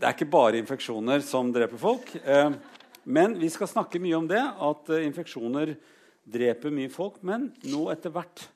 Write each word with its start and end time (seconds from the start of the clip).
det 0.00 0.08
er 0.08 0.16
ikke 0.16 0.32
bare 0.32 0.60
infeksjoner 0.60 1.20
som 1.24 1.50
dreper 1.52 1.80
folk. 1.80 2.08
Eh, 2.24 2.54
men 3.04 3.34
vi 3.40 3.50
skal 3.52 3.68
snakke 3.68 4.00
mye 4.00 4.16
om 4.16 4.28
det, 4.30 4.40
at 4.40 4.88
eh, 4.94 5.04
infeksjoner 5.04 5.74
dreper 6.24 6.72
mye 6.72 6.88
folk. 6.92 7.20
Men 7.26 7.50
nå 7.68 7.84
etter 7.92 8.14
hvert 8.14 8.46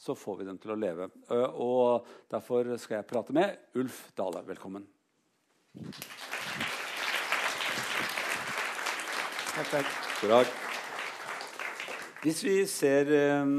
så 0.00 0.16
får 0.16 0.40
vi 0.40 0.48
dem 0.48 0.58
til 0.60 0.72
å 0.72 0.78
leve. 0.80 1.10
Eh, 1.28 1.60
og 1.60 2.08
derfor 2.32 2.72
skal 2.80 3.02
jeg 3.02 3.08
prate 3.10 3.36
med 3.36 3.76
Ulf 3.80 4.00
Dale. 4.16 4.40
Velkommen. 4.48 4.88
Takk, 9.54 9.68
takk. 9.68 9.94
God 10.22 10.36
dag. 10.38 10.56
Hvis 12.24 12.40
vi 12.46 12.56
ser, 12.64 13.10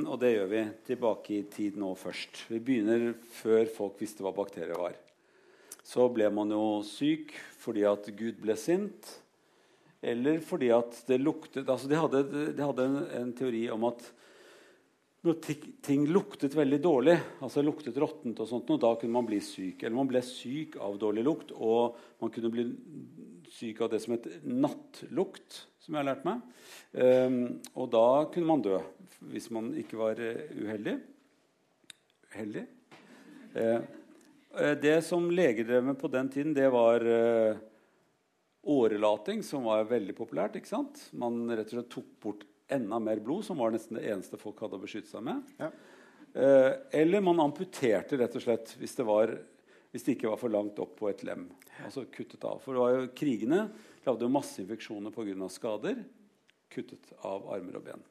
og 0.09 0.15
det 0.17 0.31
gjør 0.33 0.47
vi, 0.49 0.61
tilbake 0.87 1.35
i 1.35 1.43
tid 1.53 1.75
nå 1.77 1.91
først 1.99 2.47
Vi 2.49 2.57
begynner 2.57 3.11
før 3.37 3.69
folk 3.69 4.01
visste 4.01 4.25
hva 4.25 4.33
bakterier 4.33 4.73
var. 4.81 4.97
Så 5.85 6.07
ble 6.13 6.31
man 6.33 6.49
jo 6.53 6.81
syk 6.85 7.35
fordi 7.61 7.85
at 7.87 8.09
Gud 8.17 8.39
ble 8.41 8.55
sint, 8.57 9.09
eller 10.05 10.41
fordi 10.45 10.69
at 10.73 10.97
det 11.09 11.17
luktet 11.21 11.69
altså 11.69 11.89
De 11.89 11.97
hadde, 11.97 12.21
de 12.53 12.61
hadde 12.61 12.85
en, 12.85 12.97
en, 13.21 13.33
teori 13.37 13.63
om 13.73 13.87
at 13.89 14.03
når 15.25 15.39
ting 15.81 16.03
luktet 16.13 16.53
veldig 16.53 16.77
dårlig, 16.83 17.15
altså 17.41 17.63
luktet 17.65 17.95
råttent, 17.97 18.37
og 18.43 18.49
sånt, 18.49 18.69
og 18.69 18.81
da 18.83 18.91
kunne 19.01 19.15
man 19.15 19.25
bli 19.25 19.39
syk. 19.41 19.81
Eller 19.81 19.97
man 19.97 20.09
ble 20.11 20.21
syk 20.21 20.75
av 20.77 20.99
dårlig 21.01 21.23
lukt, 21.25 21.53
og 21.57 21.97
man 22.21 22.29
kunne 22.33 22.51
bli 22.53 22.67
syk 23.49 23.81
av 23.81 23.89
det 23.89 24.03
som 24.03 24.13
het 24.13 24.27
nattlukt 24.45 25.63
som 25.81 25.95
jeg 25.95 26.01
har 26.03 26.09
lært 26.11 26.27
meg. 26.29 26.45
Um, 26.93 27.39
og 27.73 27.89
da 27.93 28.05
kunne 28.33 28.49
man 28.49 28.61
dø 28.65 28.77
hvis 29.31 29.49
man 29.53 29.73
ikke 29.81 29.97
var 29.97 30.21
uh, 30.21 30.45
uheldig. 30.61 30.95
Heldig. 32.35 32.65
Uh, 33.57 33.81
det 34.81 34.97
som 35.05 35.29
leger 35.31 35.67
drev 35.67 35.83
med 35.83 35.97
på 35.99 36.09
den 36.11 36.29
tiden, 36.31 36.53
det 36.55 36.67
var 36.73 37.03
uh, 37.03 37.57
årelating, 38.65 39.43
som 39.43 39.65
var 39.67 39.87
veldig 39.89 40.15
populært. 40.17 40.55
ikke 40.59 40.71
sant? 40.71 41.01
Man 41.13 41.43
rett 41.51 41.69
og 41.71 41.79
slett 41.79 41.91
tok 41.93 42.11
bort 42.23 42.45
enda 42.71 42.99
mer 42.99 43.21
blod, 43.23 43.45
som 43.45 43.59
var 43.61 43.73
nesten 43.73 43.99
det 43.99 44.07
eneste 44.09 44.39
folk 44.41 44.63
hadde 44.63 44.79
å 44.79 44.83
beskytte 44.85 45.11
seg 45.11 45.25
med. 45.27 45.43
Ja. 45.59 45.71
eller 46.91 47.21
man 47.23 47.39
amputerte 47.39 48.17
rett 48.19 48.33
og 48.35 48.43
slett 48.43 48.73
hvis 48.81 48.97
det, 48.97 49.05
var, 49.07 49.31
hvis 49.93 50.03
det 50.03 50.15
ikke 50.17 50.31
var 50.33 50.41
for 50.41 50.51
langt 50.51 50.81
opp 50.83 50.97
på 50.99 51.07
et 51.07 51.21
lem. 51.23 51.45
Altså 51.85 52.03
kuttet 52.11 52.43
av. 52.43 52.59
For 52.63 52.75
det 52.75 52.81
var 52.81 52.95
jo 52.95 53.11
krigene 53.15 53.61
lagde 54.05 54.29
masse 54.31 54.61
infeksjoner 54.61 55.13
pga. 55.13 55.49
skader. 55.49 56.03
Kuttet 56.69 57.13
av 57.23 57.47
armer 57.53 57.79
og 57.79 57.85
ben. 57.85 58.05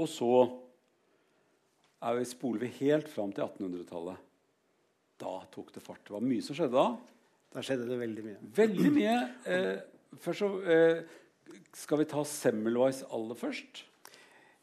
Og 0.00 0.08
så 0.08 0.32
er 2.02 2.18
vi, 2.18 2.26
spoler 2.26 2.64
vi 2.64 2.74
helt 2.80 3.10
fram 3.10 3.32
til 3.34 3.44
1800-tallet. 3.44 4.30
Da 5.22 5.36
tok 5.54 5.70
det 5.74 5.82
fart. 5.84 6.02
Det 6.06 6.14
var 6.16 6.24
mye 6.26 6.44
som 6.44 6.58
skjedde 6.58 6.74
da. 6.74 6.88
Da 7.52 7.62
skjedde 7.64 7.86
det 7.88 8.00
veldig 8.00 8.24
mye. 8.26 8.40
Veldig 8.56 8.90
mye. 8.94 9.16
Eh, 9.46 10.16
først 10.22 10.44
så, 10.44 10.50
eh, 10.66 11.02
skal 11.76 12.02
vi 12.02 12.08
ta 12.10 12.24
Semmelweis 12.26 13.04
aller 13.10 13.38
først? 13.38 13.84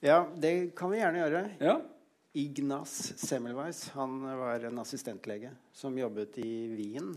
Ja, 0.04 0.26
det 0.36 0.76
kan 0.76 0.92
vi 0.92 1.00
gjerne 1.00 1.24
gjøre. 1.24 1.44
Ja. 1.64 1.80
Ignas 2.38 2.94
Semmelweis 3.18 3.88
han 3.96 4.22
var 4.22 4.64
en 4.68 4.84
assistentlege 4.84 5.52
som 5.74 5.98
jobbet 5.98 6.38
i 6.44 6.52
Wien 6.76 7.16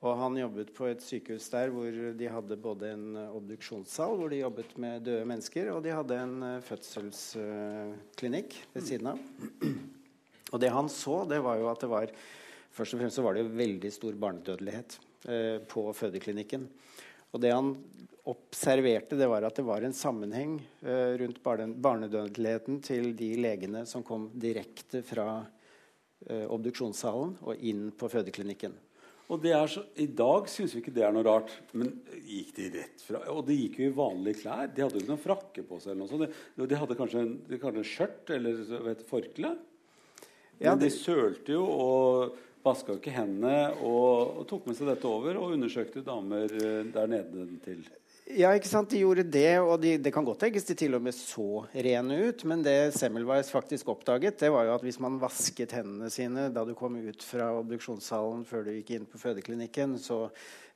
og 0.00 0.16
han 0.16 0.36
jobbet 0.38 0.70
på 0.72 0.86
et 0.88 1.02
sykehus 1.04 1.50
der 1.52 1.68
hvor 1.74 1.92
de 2.16 2.28
hadde 2.32 2.56
både 2.60 2.94
en 2.94 3.18
obduksjonssal 3.20 4.14
hvor 4.16 4.32
de 4.32 4.38
jobbet 4.40 4.72
med 4.80 5.04
døde 5.04 5.26
mennesker, 5.28 5.68
og 5.74 5.82
de 5.84 5.92
hadde 5.92 6.16
en 6.16 6.36
uh, 6.40 6.62
fødselsklinikk 6.64 8.56
ved 8.72 8.86
siden 8.86 9.10
av. 9.12 9.20
Og 10.50 10.58
det 10.58 10.72
han 10.74 10.88
så, 10.90 11.20
det 11.30 11.36
var 11.44 11.60
jo 11.60 11.68
at 11.70 11.82
det 11.84 11.88
var 11.92 12.10
Først 12.74 12.94
og 12.94 13.02
fremst 13.02 13.18
så 13.18 13.24
var 13.26 13.36
det 13.36 13.44
jo 13.44 13.54
veldig 13.58 13.90
stor 13.94 14.18
barnedødelighet 14.24 14.98
eh, 15.28 15.56
på 15.70 15.88
fødeklinikken. 15.96 16.68
Og 17.30 17.42
det 17.42 17.54
han 17.54 17.72
observerte, 18.30 19.18
det 19.18 19.28
var 19.30 19.46
at 19.46 19.56
det 19.58 19.64
var 19.66 19.84
en 19.86 19.96
sammenheng 19.96 20.58
eh, 20.82 21.16
rundt 21.20 21.40
barnedødeligheten 21.42 22.80
til 22.84 23.14
de 23.18 23.32
legene 23.40 23.86
som 23.88 24.04
kom 24.06 24.28
direkte 24.38 25.02
fra 25.06 25.26
eh, 26.28 26.46
obduksjonssalen 26.46 27.36
og 27.42 27.66
inn 27.66 27.88
på 27.96 28.10
fødeklinikken. 28.12 28.76
Og 29.30 29.44
så, 29.70 29.84
I 29.94 30.08
dag 30.10 30.48
syns 30.50 30.72
vi 30.74 30.80
ikke 30.82 30.92
det 30.94 31.04
er 31.06 31.12
noe 31.14 31.22
rart. 31.22 31.52
Men 31.78 31.92
gikk 32.26 32.50
de 32.56 32.64
rett 32.74 33.02
fra 33.06 33.20
Og 33.30 33.44
de 33.46 33.54
gikk 33.54 33.78
jo 33.78 33.86
i 33.86 33.94
vanlige 33.94 34.40
klær. 34.42 34.66
De 34.66 34.82
hadde 34.82 34.98
jo 34.98 35.04
ikke 35.04 35.12
noen 35.12 35.22
frakke 35.22 35.62
på 35.68 35.78
seg. 35.78 35.92
eller 35.92 36.00
noe 36.02 36.10
sånt. 36.10 36.38
De, 36.56 36.66
de 36.66 36.78
hadde 36.80 36.96
kanskje 36.98 37.22
en, 37.22 37.34
de 37.46 37.60
hadde 37.62 37.78
en 37.78 37.86
skjørt 37.86 38.32
eller 38.34 38.64
et 38.90 39.04
forkle. 39.06 39.52
Ja, 40.58 40.72
Men 40.72 40.82
de 40.82 40.90
sølte 40.92 41.54
jo 41.54 41.62
og 41.62 42.34
vaska 42.64 42.96
ikke 42.98 43.14
hendene 43.14 43.70
og, 43.78 44.40
og, 44.40 44.44
tok 44.50 44.68
med 44.68 44.76
seg 44.78 44.90
dette 44.90 45.08
over 45.08 45.38
og 45.40 45.56
undersøkte 45.56 46.04
damer 46.06 46.52
eh, 46.60 46.84
der 46.92 47.10
nede 47.10 47.46
til. 47.64 47.84
Ja, 48.38 48.50
ikke 48.54 48.68
sant? 48.68 48.92
De 48.92 49.00
gjorde 49.00 49.24
det, 49.26 49.58
og 49.58 49.80
de, 49.82 49.96
det 49.98 50.10
kan 50.14 50.24
godt 50.26 50.42
tenkes 50.44 50.66
de 50.68 50.74
til 50.78 50.94
og 50.94 51.02
med 51.02 51.14
så 51.16 51.64
rene 51.72 52.18
ut. 52.28 52.42
Men 52.46 52.62
det 52.62 52.92
Semmelweis 52.94 53.50
faktisk 53.50 53.88
oppdaget, 53.90 54.38
det 54.42 54.50
var 54.54 54.68
jo 54.68 54.74
at 54.76 54.84
hvis 54.86 55.00
man 55.02 55.18
vasket 55.22 55.72
hendene 55.74 56.10
sine 56.12 56.46
da 56.54 56.62
du 56.66 56.74
kom 56.78 56.98
ut 57.00 57.24
fra 57.26 57.48
obduksjonssalen 57.58 58.44
før 58.46 58.66
du 58.66 58.74
gikk 58.76 58.92
inn 58.94 59.08
på 59.10 59.18
fødeklinikken, 59.18 59.96
så 59.98 60.28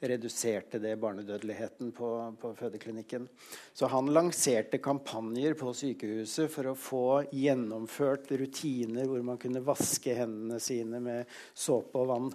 reduserte 0.03 0.81
det 0.83 0.97
barnedødeligheten 1.03 1.93
på, 1.95 2.09
på 2.41 2.55
fødeklinikken. 2.59 3.29
Så 3.77 3.91
han 3.93 4.11
lanserte 4.15 4.81
kampanjer 4.83 5.55
på 5.59 5.75
sykehuset 5.77 6.51
for 6.53 6.71
å 6.73 6.79
få 6.79 7.05
gjennomført 7.31 8.33
rutiner 8.41 9.07
hvor 9.11 9.23
man 9.27 9.39
kunne 9.43 9.63
vaske 9.65 10.17
hendene 10.19 10.59
sine 10.63 11.03
med 11.05 11.31
såpe 11.55 12.03
og 12.03 12.11
vann. 12.11 12.35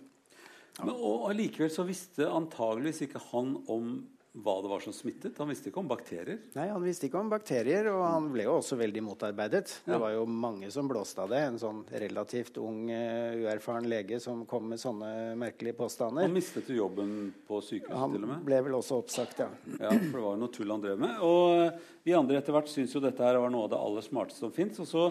Men, 0.79 0.95
og 0.95 1.27
Allikevel 1.33 1.73
så 1.73 1.83
visste 1.87 2.29
antageligvis 2.31 3.03
ikke 3.09 3.21
han 3.33 3.57
om 3.67 3.99
hva 4.37 4.59
det 4.61 4.69
var 4.69 4.79
som 4.79 4.93
smittet? 4.93 5.37
Han 5.41 5.49
visste 5.49 5.71
ikke 5.71 5.81
om 5.81 5.87
bakterier? 5.89 6.37
Nei, 6.53 6.67
han 6.69 6.83
visste 6.83 7.07
ikke 7.07 7.17
om 7.17 7.31
bakterier, 7.31 7.87
og 7.89 8.03
han 8.05 8.27
ble 8.29 8.43
jo 8.45 8.59
også 8.59 8.77
veldig 8.77 9.01
motarbeidet. 9.07 9.71
Det 9.87 9.97
var 9.97 10.13
jo 10.13 10.27
mange 10.29 10.69
som 10.73 10.87
blåste 10.87 11.23
av 11.23 11.31
det. 11.33 11.39
En 11.47 11.57
sånn 11.57 11.79
relativt 11.89 12.59
ung, 12.61 12.83
uh, 12.93 13.33
uerfaren 13.41 13.87
lege 13.89 14.19
som 14.21 14.43
kom 14.49 14.67
med 14.69 14.81
sånne 14.81 15.33
merkelige 15.39 15.79
påstander. 15.79 16.27
Han 16.27 16.37
mistet 16.37 16.69
jo 16.69 16.77
jobben 16.83 17.31
på 17.47 17.57
sykehuset 17.65 18.03
han 18.03 18.13
til 18.13 18.21
og 18.21 18.29
med? 18.29 18.35
Han 18.37 18.45
ble 18.51 18.61
vel 18.67 18.77
også 18.77 18.99
oppsagt, 19.01 19.41
ja. 19.41 19.49
ja. 19.79 19.95
For 19.97 20.19
det 20.19 20.25
var 20.27 20.37
jo 20.37 20.43
noe 20.43 20.53
tull 20.59 20.75
han 20.75 20.85
drev 20.85 21.01
med. 21.01 21.25
Og 21.25 21.63
eh, 21.63 21.89
vi 22.05 22.15
andre 22.19 22.37
etter 22.43 22.55
hvert 22.55 22.69
syns 22.69 22.93
jo 22.93 23.01
dette 23.03 23.25
her 23.25 23.41
var 23.41 23.49
noe 23.55 23.65
av 23.65 23.73
det 23.73 23.81
aller 23.81 24.05
smarteste 24.05 24.45
som 24.45 24.53
fins. 24.53 24.77
Og 24.85 24.91
så 24.93 25.09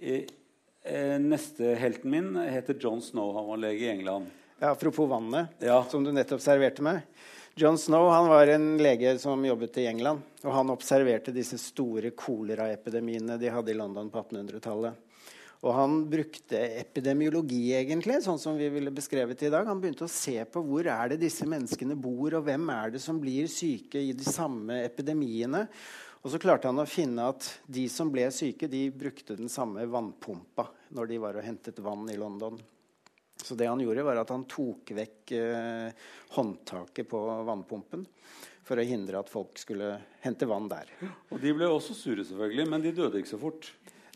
eh, 0.00 0.24
eh, 0.88 1.18
Neste 1.20 1.76
helten 1.84 2.16
min 2.16 2.32
heter 2.40 2.80
John 2.80 3.04
Snow. 3.04 3.34
Han 3.36 3.52
var 3.52 3.60
lege 3.68 3.84
i 3.84 3.92
England. 3.92 4.32
Ja, 4.56 4.72
Apropos 4.72 5.10
vannet, 5.10 5.52
ja. 5.60 5.82
som 5.92 6.00
du 6.00 6.14
nettopp 6.16 6.40
serverte 6.40 6.80
meg. 6.86 7.04
John 7.56 7.78
Snow 7.78 8.08
var 8.28 8.46
en 8.46 8.78
lege 8.82 9.18
som 9.18 9.44
jobbet 9.44 9.76
i 9.78 9.86
England. 9.86 10.22
og 10.42 10.52
Han 10.52 10.72
observerte 10.74 11.30
disse 11.30 11.54
store 11.62 12.10
koleraepidemiene 12.10 13.36
de 13.38 13.52
hadde 13.54 13.70
i 13.70 13.76
London 13.78 14.10
på 14.10 14.24
1800-tallet. 14.24 14.98
Og 15.62 15.70
han 15.72 15.94
brukte 16.10 16.58
epidemiologi, 16.80 17.70
egentlig, 17.78 18.18
sånn 18.24 18.42
som 18.42 18.58
vi 18.58 18.66
ville 18.74 18.90
beskrevet 18.90 19.46
i 19.46 19.52
dag. 19.54 19.70
Han 19.70 19.78
begynte 19.80 20.08
å 20.08 20.10
se 20.10 20.34
på 20.50 20.64
hvor 20.66 20.90
er 20.90 21.14
det 21.14 21.20
disse 21.22 21.46
menneskene 21.46 21.94
bor, 21.94 22.34
og 22.34 22.42
hvem 22.50 22.66
er 22.74 22.96
det 22.96 23.04
som 23.06 23.22
blir 23.22 23.46
syke 23.46 24.02
i 24.02 24.10
de 24.18 24.26
samme 24.26 24.82
epidemiene. 24.82 25.62
Og 26.26 26.34
så 26.34 26.42
klarte 26.42 26.66
han 26.68 26.82
å 26.82 26.90
finne 26.90 27.30
at 27.30 27.52
de 27.70 27.86
som 27.86 28.10
ble 28.10 28.26
syke, 28.34 28.66
de 28.66 28.88
brukte 28.90 29.38
den 29.38 29.52
samme 29.52 29.86
vannpumpa 29.86 30.72
når 30.98 31.14
de 31.14 31.22
var 31.22 31.38
og 31.38 31.46
hentet 31.46 31.78
vann 31.86 32.10
i 32.10 32.18
London. 32.18 32.58
Så 33.44 33.56
det 33.60 33.68
han 33.68 33.82
gjorde, 33.82 34.06
var 34.06 34.22
at 34.22 34.32
han 34.32 34.46
tok 34.48 34.94
vekk 34.96 35.34
eh, 35.36 36.06
håndtaket 36.32 37.08
på 37.10 37.20
vannpumpen 37.44 38.06
for 38.64 38.80
å 38.80 38.86
hindre 38.88 39.20
at 39.20 39.28
folk 39.28 39.58
skulle 39.60 39.90
hente 40.24 40.48
vann 40.48 40.70
der. 40.70 40.88
Og 41.28 41.36
de 41.42 41.52
ble 41.52 41.68
også 41.68 41.96
sure, 41.96 42.24
selvfølgelig, 42.24 42.64
men 42.72 42.84
de 42.84 42.94
døde 42.96 43.20
ikke 43.20 43.34
så 43.34 43.40
fort. 43.42 43.68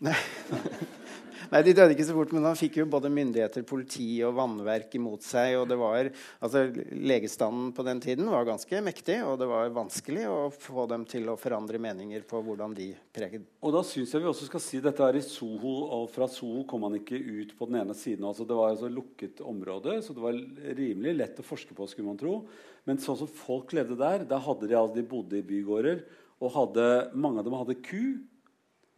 Nei. 0.04 0.16
Nei, 1.48 1.62
De 1.64 1.72
døde 1.72 1.94
ikke 1.94 2.04
så 2.04 2.14
fort, 2.16 2.32
men 2.36 2.44
han 2.44 2.58
fikk 2.58 2.74
jo 2.76 2.84
både 2.92 3.08
myndigheter, 3.12 3.64
politi 3.68 4.18
og 4.26 4.34
vannverk 4.36 4.92
imot 4.98 5.24
seg. 5.24 5.54
og 5.56 5.64
det 5.70 5.78
var, 5.80 6.10
altså 6.44 6.66
Legestanden 6.92 7.70
på 7.72 7.84
den 7.86 8.02
tiden 8.04 8.28
var 8.28 8.44
ganske 8.44 8.82
mektig, 8.84 9.16
og 9.24 9.38
det 9.40 9.48
var 9.48 9.72
vanskelig 9.72 10.26
å 10.28 10.38
få 10.52 10.84
dem 10.92 11.06
til 11.08 11.30
å 11.32 11.38
forandre 11.40 11.80
meninger 11.80 12.26
på 12.28 12.42
hvordan 12.44 12.76
de 12.76 12.90
preget. 13.16 13.48
Og 13.64 13.72
da 13.72 13.82
synes 13.86 14.12
jeg 14.12 14.24
vi 14.24 14.28
også 14.28 14.50
skal 14.50 14.64
si 14.64 14.82
Dette 14.84 15.08
er 15.08 15.16
i 15.16 15.24
Soho, 15.24 15.74
og 15.96 16.08
fra 16.12 16.28
Soho 16.28 16.66
kom 16.68 16.84
man 16.84 17.00
ikke 17.00 17.16
ut 17.16 17.56
på 17.56 17.70
den 17.70 17.80
ene 17.80 17.96
siden. 17.96 18.28
altså 18.28 18.44
Det 18.44 18.58
var 18.60 18.74
altså 18.74 18.92
lukket 18.92 19.40
område, 19.40 20.02
så 20.04 20.12
det 20.12 20.24
var 20.28 20.36
rimelig 20.76 21.16
lett 21.16 21.40
å 21.40 21.48
forske 21.48 21.76
på, 21.76 21.88
skulle 21.88 22.12
man 22.12 22.20
tro. 22.20 22.42
Men 22.84 23.00
sånn 23.00 23.22
som 23.24 23.36
folk 23.40 23.72
levde 23.76 23.96
der, 23.96 24.28
da 24.28 24.36
hadde 24.40 24.68
de, 24.68 24.76
altså, 24.76 25.00
de 25.00 25.08
bodde 25.08 25.40
i 25.40 25.46
bygårder, 25.48 26.04
og 26.44 26.52
hadde, 26.54 26.90
mange 27.18 27.40
av 27.40 27.48
dem 27.48 27.56
hadde 27.56 27.80
ku. 27.82 28.20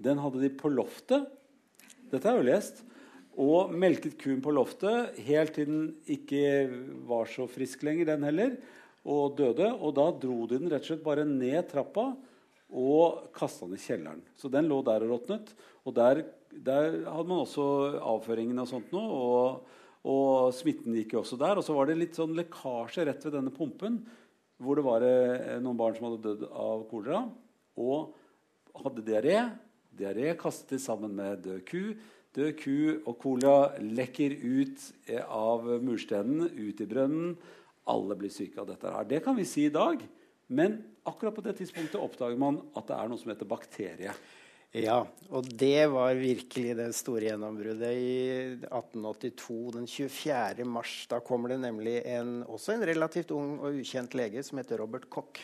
Den 0.02 0.18
hadde 0.18 0.42
de 0.42 0.50
på 0.58 0.70
loftet. 0.72 1.30
Dette 2.10 2.26
har 2.26 2.38
jeg 2.38 2.44
jo 2.44 2.50
lest. 2.50 2.82
Og 3.40 3.70
melket 3.72 4.18
kuen 4.20 4.40
på 4.42 4.52
loftet 4.52 5.16
helt 5.24 5.54
til 5.56 5.68
den 5.70 5.84
ikke 6.10 6.42
var 7.08 7.30
så 7.30 7.46
frisk 7.48 7.84
lenger, 7.86 8.10
den 8.10 8.26
heller, 8.26 8.56
og 9.06 9.36
døde. 9.38 9.70
Og 9.78 9.94
da 9.96 10.08
dro 10.12 10.42
de 10.50 10.58
den 10.58 10.72
rett 10.72 10.84
og 10.84 10.90
slett 10.90 11.06
bare 11.06 11.24
ned 11.28 11.70
trappa 11.70 12.10
og 12.70 13.30
kasta 13.34 13.66
den 13.66 13.78
i 13.78 13.82
kjelleren. 13.82 14.22
Så 14.38 14.50
den 14.52 14.68
lå 14.70 14.80
der 14.86 15.06
og 15.06 15.14
råtnet. 15.14 15.54
Og 15.86 15.94
der, 15.96 16.24
der, 16.50 17.00
hadde 17.06 17.30
man 17.30 17.44
også 17.44 17.64
avføringen 18.12 18.62
og 18.62 18.68
sånt 18.70 18.90
noe. 18.94 19.06
Og, 19.10 19.76
Og 20.00 20.54
smitten 20.56 20.94
gikk 20.96 21.12
jo 21.12 21.20
også 21.20 21.36
der. 21.40 21.58
Og 21.60 21.64
så 21.66 21.74
var 21.76 21.88
det 21.88 21.98
litt 22.00 22.16
sånn 22.16 22.36
lekkasje 22.38 23.04
rett 23.04 23.24
ved 23.26 23.34
denne 23.36 23.52
pumpen, 23.52 23.98
hvor 24.60 24.78
det 24.78 24.84
var 24.86 25.04
eh, 25.04 25.58
noen 25.60 25.76
barn 25.76 25.96
som 25.96 26.06
hadde 26.08 26.22
dødd 26.24 26.46
av 26.48 26.86
kolera 26.88 27.24
og 27.80 28.14
hadde 28.80 29.04
diaré. 29.04 29.42
Diaré 30.00 30.34
kastet 30.40 30.82
sammen 30.82 31.14
med 31.16 31.44
død 31.44 31.62
ku. 31.68 31.82
Død 32.36 32.52
ku 32.60 32.76
og 33.04 33.16
cola 33.22 33.54
lekker 33.82 34.36
ut 34.38 34.84
eh, 35.10 35.22
av 35.24 35.66
murstenen, 35.82 36.48
ut 36.48 36.80
i 36.80 36.88
brønnen. 36.88 37.34
Alle 37.90 38.16
blir 38.18 38.32
syke 38.32 38.60
av 38.62 38.68
dette. 38.70 38.90
her. 38.90 39.08
Det 39.08 39.22
kan 39.24 39.36
vi 39.36 39.46
si 39.48 39.66
i 39.66 39.74
dag. 39.74 40.02
Men 40.50 40.80
akkurat 41.06 41.34
på 41.34 41.44
det 41.44 41.56
tidspunktet 41.58 42.00
oppdager 42.00 42.38
man 42.38 42.60
at 42.78 42.86
det 42.88 42.96
er 42.96 43.10
noe 43.10 43.20
som 43.20 43.32
heter 43.32 43.48
bakterie. 43.50 44.14
Ja, 44.70 45.00
og 45.34 45.48
det 45.58 45.88
var 45.90 46.14
virkelig 46.14 46.76
det 46.78 46.92
store 46.94 47.26
gjennombruddet 47.26 47.90
i 47.90 48.18
1882. 48.68 49.56
Den 49.74 49.88
24. 49.90 50.66
mars. 50.66 50.92
Da 51.10 51.18
kommer 51.26 51.50
det 51.50 51.58
nemlig 51.64 51.96
en, 52.06 52.44
også 52.46 52.76
en 52.76 52.86
relativt 52.86 53.34
ung 53.34 53.56
og 53.58 53.80
ukjent 53.82 54.14
lege 54.14 54.44
som 54.46 54.62
heter 54.62 54.78
Robert 54.78 55.08
Koch 55.10 55.42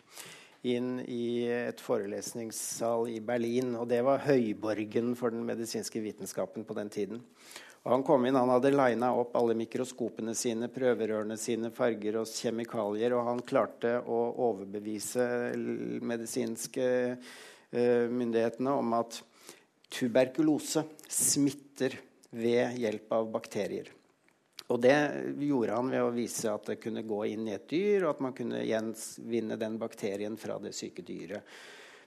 inn 0.66 0.98
i 1.06 1.46
et 1.50 1.80
forelesningssal 1.82 3.10
i 3.14 3.20
Berlin. 3.24 3.74
Og 3.78 3.86
det 3.90 4.02
var 4.06 4.24
høyborgen 4.26 5.14
for 5.18 5.34
den 5.34 5.46
medisinske 5.46 6.02
vitenskapen 6.02 6.66
på 6.66 6.76
den 6.78 6.92
tiden. 6.92 7.24
Og 7.86 7.92
han 7.92 8.02
kom 8.06 8.24
inn, 8.26 8.34
han 8.34 8.50
hadde 8.50 8.72
lina 8.74 9.12
opp 9.14 9.36
alle 9.38 9.54
mikroskopene 9.54 10.34
sine, 10.34 10.66
prøverørene 10.74 11.36
sine, 11.38 11.70
farger 11.70 12.18
og 12.18 12.26
kjemikalier, 12.26 13.14
og 13.14 13.28
han 13.28 13.44
klarte 13.46 14.00
å 14.02 14.22
overbevise 14.48 15.28
medisinske 16.02 16.88
Eh, 17.70 18.06
myndighetene 18.08 18.70
om 18.78 18.92
at 18.94 19.18
tuberkulose 19.90 20.84
smitter 21.10 21.96
ved 22.30 22.78
hjelp 22.78 23.12
av 23.12 23.26
bakterier. 23.32 23.90
Og 24.66 24.80
det 24.82 24.96
gjorde 25.46 25.78
han 25.78 25.90
ved 25.92 26.02
å 26.02 26.12
vise 26.14 26.50
at 26.50 26.72
det 26.72 26.80
kunne 26.82 27.04
gå 27.06 27.20
inn 27.30 27.46
i 27.46 27.54
et 27.54 27.68
dyr, 27.70 28.04
og 28.04 28.16
at 28.16 28.22
man 28.24 28.34
kunne 28.34 28.64
gjenvinne 28.66 29.58
den 29.60 29.76
bakterien 29.78 30.38
fra 30.40 30.58
det 30.62 30.74
syke 30.74 31.04
dyret. 31.06 31.46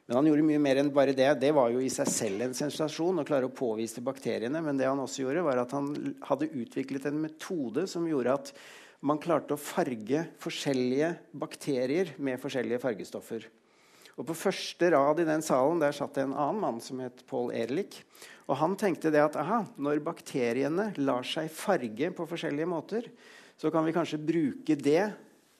Men 0.09 0.17
han 0.17 0.27
gjorde 0.27 0.43
mye 0.47 0.61
mer 0.61 0.79
enn 0.81 0.89
bare 0.89 1.13
det. 1.13 1.27
Det 1.37 1.51
var 1.53 1.69
jo 1.69 1.83
i 1.85 1.91
seg 1.93 2.09
selv 2.09 2.41
en 2.41 2.55
sensasjon 2.57 3.21
å 3.21 3.25
klare 3.27 3.45
å 3.45 3.53
påvise 3.53 4.01
bakteriene. 4.01 4.57
Men 4.65 4.79
det 4.79 4.87
han 4.89 4.99
også 5.03 5.21
gjorde, 5.21 5.43
var 5.45 5.61
at 5.61 5.75
han 5.77 5.91
hadde 6.25 6.49
utviklet 6.49 7.05
en 7.05 7.19
metode 7.21 7.85
som 7.87 8.07
gjorde 8.09 8.33
at 8.39 8.49
man 9.05 9.21
klarte 9.21 9.53
å 9.53 9.61
farge 9.61 10.25
forskjellige 10.41 11.13
bakterier 11.37 12.15
med 12.17 12.41
forskjellige 12.41 12.81
fargestoffer. 12.83 13.45
Og 14.19 14.27
På 14.27 14.35
første 14.35 14.91
rad 14.91 15.21
i 15.23 15.27
den 15.27 15.43
salen 15.45 15.79
der 15.79 15.95
satt 15.95 16.17
det 16.17 16.27
en 16.27 16.35
annen 16.35 16.59
mann 16.59 16.81
som 16.83 16.99
het 16.99 17.23
Paul 17.29 17.53
Ehrlich. 17.55 18.01
Og 18.51 18.57
han 18.59 18.75
tenkte 18.75 19.13
det 19.13 19.21
at 19.23 19.37
aha, 19.39 19.61
når 19.79 20.01
bakteriene 20.03 20.89
lar 20.99 21.23
seg 21.23 21.47
farge 21.53 22.09
på 22.11 22.27
forskjellige 22.27 22.67
måter, 22.67 23.07
så 23.59 23.71
kan 23.71 23.85
vi 23.85 23.95
kanskje 23.95 24.19
bruke 24.19 24.75
det 24.75 25.05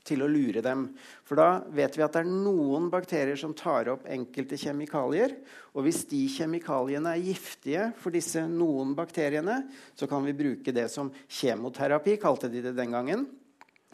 til 0.10 0.24
å 0.24 0.30
lure 0.32 0.64
dem. 0.66 0.88
For 1.28 1.40
da 1.40 1.62
vet 1.76 1.96
vi 1.96 2.04
at 2.04 2.16
det 2.16 2.24
er 2.24 2.32
noen 2.32 2.90
bakterier 2.92 3.38
som 3.40 3.54
tar 3.56 3.92
opp 3.94 4.08
enkelte 4.10 4.58
kjemikalier. 4.60 5.36
Og 5.76 5.86
hvis 5.86 6.02
de 6.10 6.24
kjemikaliene 6.34 7.14
er 7.14 7.28
giftige 7.30 7.90
for 8.00 8.16
disse 8.16 8.44
noen 8.50 8.96
bakteriene, 8.98 9.62
så 9.96 10.10
kan 10.10 10.26
vi 10.26 10.36
bruke 10.36 10.74
det 10.76 10.90
som 10.92 11.14
kjemoterapi, 11.28 12.18
kalte 12.20 12.52
de 12.52 12.64
det 12.66 12.76
den 12.80 12.96
gangen. 12.96 13.28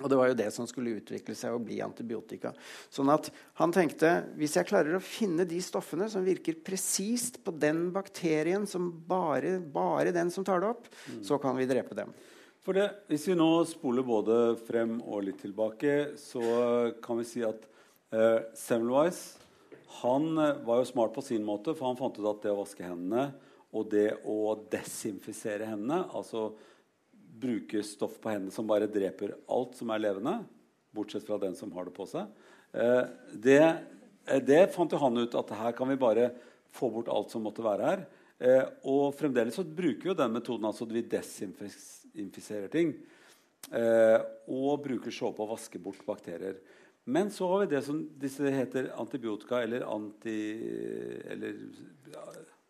Og 0.04 0.10
det 0.12 0.18
var 0.20 0.28
jo 0.28 0.36
det 0.36 0.50
som 0.52 0.68
skulle 0.68 0.98
utvikle 1.00 1.34
seg 1.40 1.56
og 1.56 1.64
bli 1.70 1.78
antibiotika. 1.84 2.52
Sånn 2.92 3.08
at 3.14 3.30
han 3.62 3.72
tenkte 3.76 4.12
hvis 4.36 4.58
jeg 4.60 4.68
klarer 4.68 4.98
å 4.98 5.04
finne 5.04 5.46
de 5.48 5.62
stoffene 5.64 6.10
som 6.12 6.26
virker 6.26 6.58
presist 6.68 7.40
på 7.46 7.54
den 7.56 7.88
bakterien 7.96 8.68
som 8.68 8.90
bare, 9.08 9.56
bare 9.60 10.12
den 10.16 10.34
som 10.36 10.44
tar 10.48 10.60
det 10.64 10.74
opp, 10.74 10.90
mm. 11.08 11.22
så 11.24 11.40
kan 11.40 11.56
vi 11.56 11.70
drepe 11.70 11.96
dem. 11.96 12.12
For 12.66 12.76
det, 12.76 12.90
Hvis 13.08 13.28
vi 13.30 13.38
nå 13.38 13.48
spoler 13.70 14.04
både 14.04 14.38
frem 14.68 14.98
og 15.06 15.28
litt 15.28 15.40
tilbake, 15.46 16.18
så 16.20 16.44
kan 17.06 17.22
vi 17.22 17.28
si 17.30 17.46
at 17.46 17.64
eh, 18.12 18.40
Semmelweis 18.58 19.38
han 20.02 20.32
eh, 20.42 20.58
var 20.66 20.82
jo 20.82 20.92
smart 20.92 21.14
på 21.16 21.24
sin 21.24 21.46
måte, 21.46 21.76
for 21.78 21.88
han 21.88 22.00
fant 22.00 22.18
ut 22.20 22.32
at 22.34 22.44
det 22.44 22.52
å 22.52 22.60
vaske 22.64 22.84
hendene 22.84 23.30
og 23.76 23.92
det 23.92 24.10
å 24.28 24.56
desinfisere 24.72 25.68
hendene 25.68 26.06
altså 26.16 26.50
bruke 27.42 27.84
stoff 27.84 28.18
på 28.22 28.32
hendene 28.32 28.54
som 28.54 28.68
bare 28.68 28.90
dreper 28.92 29.36
alt 29.52 29.76
som 29.78 29.92
er 29.94 30.04
levende, 30.04 30.38
bortsett 30.96 31.26
fra 31.28 31.40
den 31.42 31.56
som 31.58 31.74
har 31.76 31.88
det 31.88 31.96
på 31.96 32.08
seg. 32.10 32.30
Eh, 32.76 33.02
det, 33.34 33.62
eh, 34.28 34.44
det 34.44 34.62
fant 34.76 34.92
jo 34.92 35.02
han 35.02 35.18
ut 35.18 35.36
at 35.40 35.56
her 35.60 35.76
kan 35.76 35.90
vi 35.92 36.00
bare 36.00 36.30
få 36.76 36.90
bort 36.92 37.12
alt 37.12 37.34
som 37.34 37.46
måtte 37.46 37.66
være 37.66 37.90
her. 37.92 38.06
Eh, 38.40 38.64
og 38.92 39.16
fremdeles 39.16 39.56
så 39.56 39.64
bruker 39.64 40.12
vi 40.12 40.18
den 40.20 40.34
metoden 40.36 40.68
altså 40.68 40.88
at 40.88 40.96
vi 40.96 41.06
desinfiserer 41.16 42.72
ting. 42.72 42.96
og 43.66 44.84
bruker 44.84 45.10
såpe 45.10 45.42
og 45.42 45.56
vasker 45.56 45.82
bort 45.82 46.04
bakterier. 46.06 46.60
Men 47.06 47.32
så 47.32 47.48
har 47.50 47.64
vi 47.64 47.72
det 47.72 47.82
som 47.82 48.04
disse 48.22 48.52
heter 48.54 48.92
antibiotika 48.94 49.64
eller 49.64 49.82
anti... 49.90 50.38
Eller, 51.34 51.56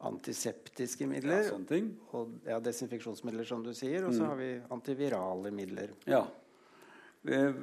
antiseptiske 0.03 1.07
midler. 1.07 1.47
Ja, 1.49 1.81
og 2.17 2.33
ja, 2.45 2.57
desinfeksjonsmidler, 2.63 3.47
som 3.47 3.63
du 3.63 3.71
sier. 3.73 4.05
Og 4.07 4.15
så 4.15 4.23
mm. 4.23 4.27
har 4.29 4.41
vi 4.41 4.49
antivirale 4.75 5.53
midler. 5.55 5.93
Ja. 6.09 6.25
Eh, 7.25 7.55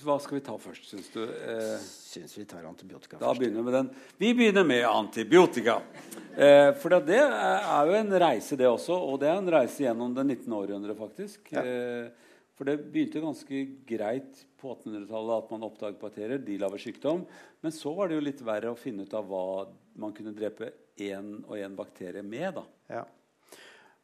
hva 0.00 0.16
skal 0.22 0.38
vi 0.38 0.44
ta 0.46 0.54
først, 0.60 0.86
syns 0.88 1.10
du? 1.12 1.20
Eh, 1.26 1.74
syns 1.82 2.32
vi 2.38 2.46
tar 2.48 2.64
antibiotika 2.64 3.18
da 3.18 3.28
først. 3.28 3.42
Begynner 3.42 3.60
vi, 3.60 3.66
med 3.66 3.76
den. 3.76 3.90
vi 4.22 4.32
begynner 4.38 4.64
med 4.64 4.86
antibiotika. 4.88 5.80
Eh, 6.32 6.70
for 6.80 6.96
det 7.04 7.18
er 7.20 7.90
jo 7.90 7.98
en 7.98 8.18
reise, 8.24 8.56
det 8.56 8.70
også. 8.70 8.96
Og 8.96 9.20
det 9.20 9.28
er 9.28 9.42
en 9.42 9.52
reise 9.52 9.84
gjennom 9.84 10.14
det 10.16 10.24
19. 10.30 10.46
århundret, 10.62 10.96
faktisk. 10.96 11.52
Ja. 11.52 11.66
Eh, 11.66 12.30
for 12.56 12.68
det 12.68 12.78
begynte 12.92 13.20
ganske 13.20 13.64
greit 13.88 14.44
på 14.60 14.70
1800-tallet 14.76 15.34
at 15.42 15.52
man 15.52 15.66
oppdaget 15.66 16.00
bakterier. 16.00 16.40
De 16.40 16.56
lager 16.60 16.80
sykdom. 16.80 17.26
Men 17.60 17.74
så 17.74 17.92
var 17.96 18.08
det 18.08 18.16
jo 18.16 18.24
litt 18.24 18.40
verre 18.46 18.72
å 18.72 18.78
finne 18.78 19.04
ut 19.04 19.14
av 19.18 19.28
hva 19.28 19.44
man 20.00 20.14
kunne 20.16 20.32
drepe 20.36 20.70
én 20.96 21.34
og 21.46 21.56
én 21.58 21.76
bakterie 21.76 22.22
med. 22.22 22.54
da. 22.54 22.64
Ja. 22.88 23.04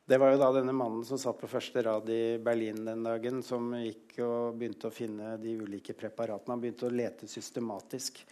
Det 0.09 0.17
var 0.17 0.33
jo 0.33 0.39
da 0.41 0.47
denne 0.57 0.73
mannen 0.73 1.03
som 1.05 1.19
satt 1.21 1.37
på 1.37 1.51
første 1.51 1.83
rad 1.85 2.07
i 2.09 2.39
Berlin 2.41 2.81
den 2.87 3.03
dagen, 3.05 3.43
som 3.45 3.75
gikk 3.77 4.15
og 4.25 4.55
begynte 4.57 4.89
å 4.89 4.95
finne 4.95 5.35
de 5.37 5.53
ulike 5.61 5.93
preparatene. 5.93 6.55
Han 6.55 6.63
begynte 6.63 6.89
å 6.89 6.95
lete 6.95 7.29
systematisk. 7.29 8.23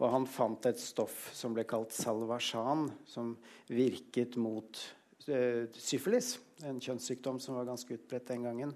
Og 0.00 0.08
han 0.12 0.24
fant 0.28 0.64
et 0.68 0.80
stoff 0.80 1.30
som 1.36 1.52
ble 1.56 1.66
kalt 1.68 1.92
salvasjan, 1.92 2.86
som 3.04 3.34
virket 3.68 4.38
mot 4.40 4.80
uh, 5.28 5.68
syfilis. 5.76 6.38
En 6.64 6.80
kjønnssykdom 6.80 7.36
som 7.40 7.60
var 7.60 7.68
ganske 7.68 7.96
utbredt 7.98 8.32
den 8.32 8.48
gangen. 8.48 8.72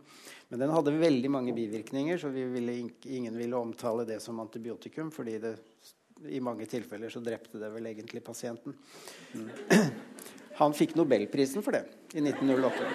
Men 0.53 0.61
den 0.61 0.77
hadde 0.77 0.97
veldig 1.01 1.33
mange 1.33 1.57
bivirkninger, 1.57 2.21
så 2.21 2.29
ville, 2.29 2.77
ingen 3.09 3.41
ville 3.41 3.57
omtale 3.57 4.05
det 4.09 4.21
som 4.21 4.41
antibiotikum 4.45 5.09
fordi 5.13 5.39
det 5.41 5.57
i 6.29 6.41
mange 6.45 6.67
tilfeller 6.69 7.13
så 7.13 7.23
drepte 7.25 7.61
det 7.61 7.71
vel 7.73 7.87
egentlig 7.91 8.23
pasienten. 8.25 8.75
Mm. 9.33 9.49
Han 10.61 10.75
fikk 10.77 10.95
nobelprisen 10.99 11.65
for 11.65 11.77
det 11.77 11.87
i 12.13 12.21
1908. 12.21 12.89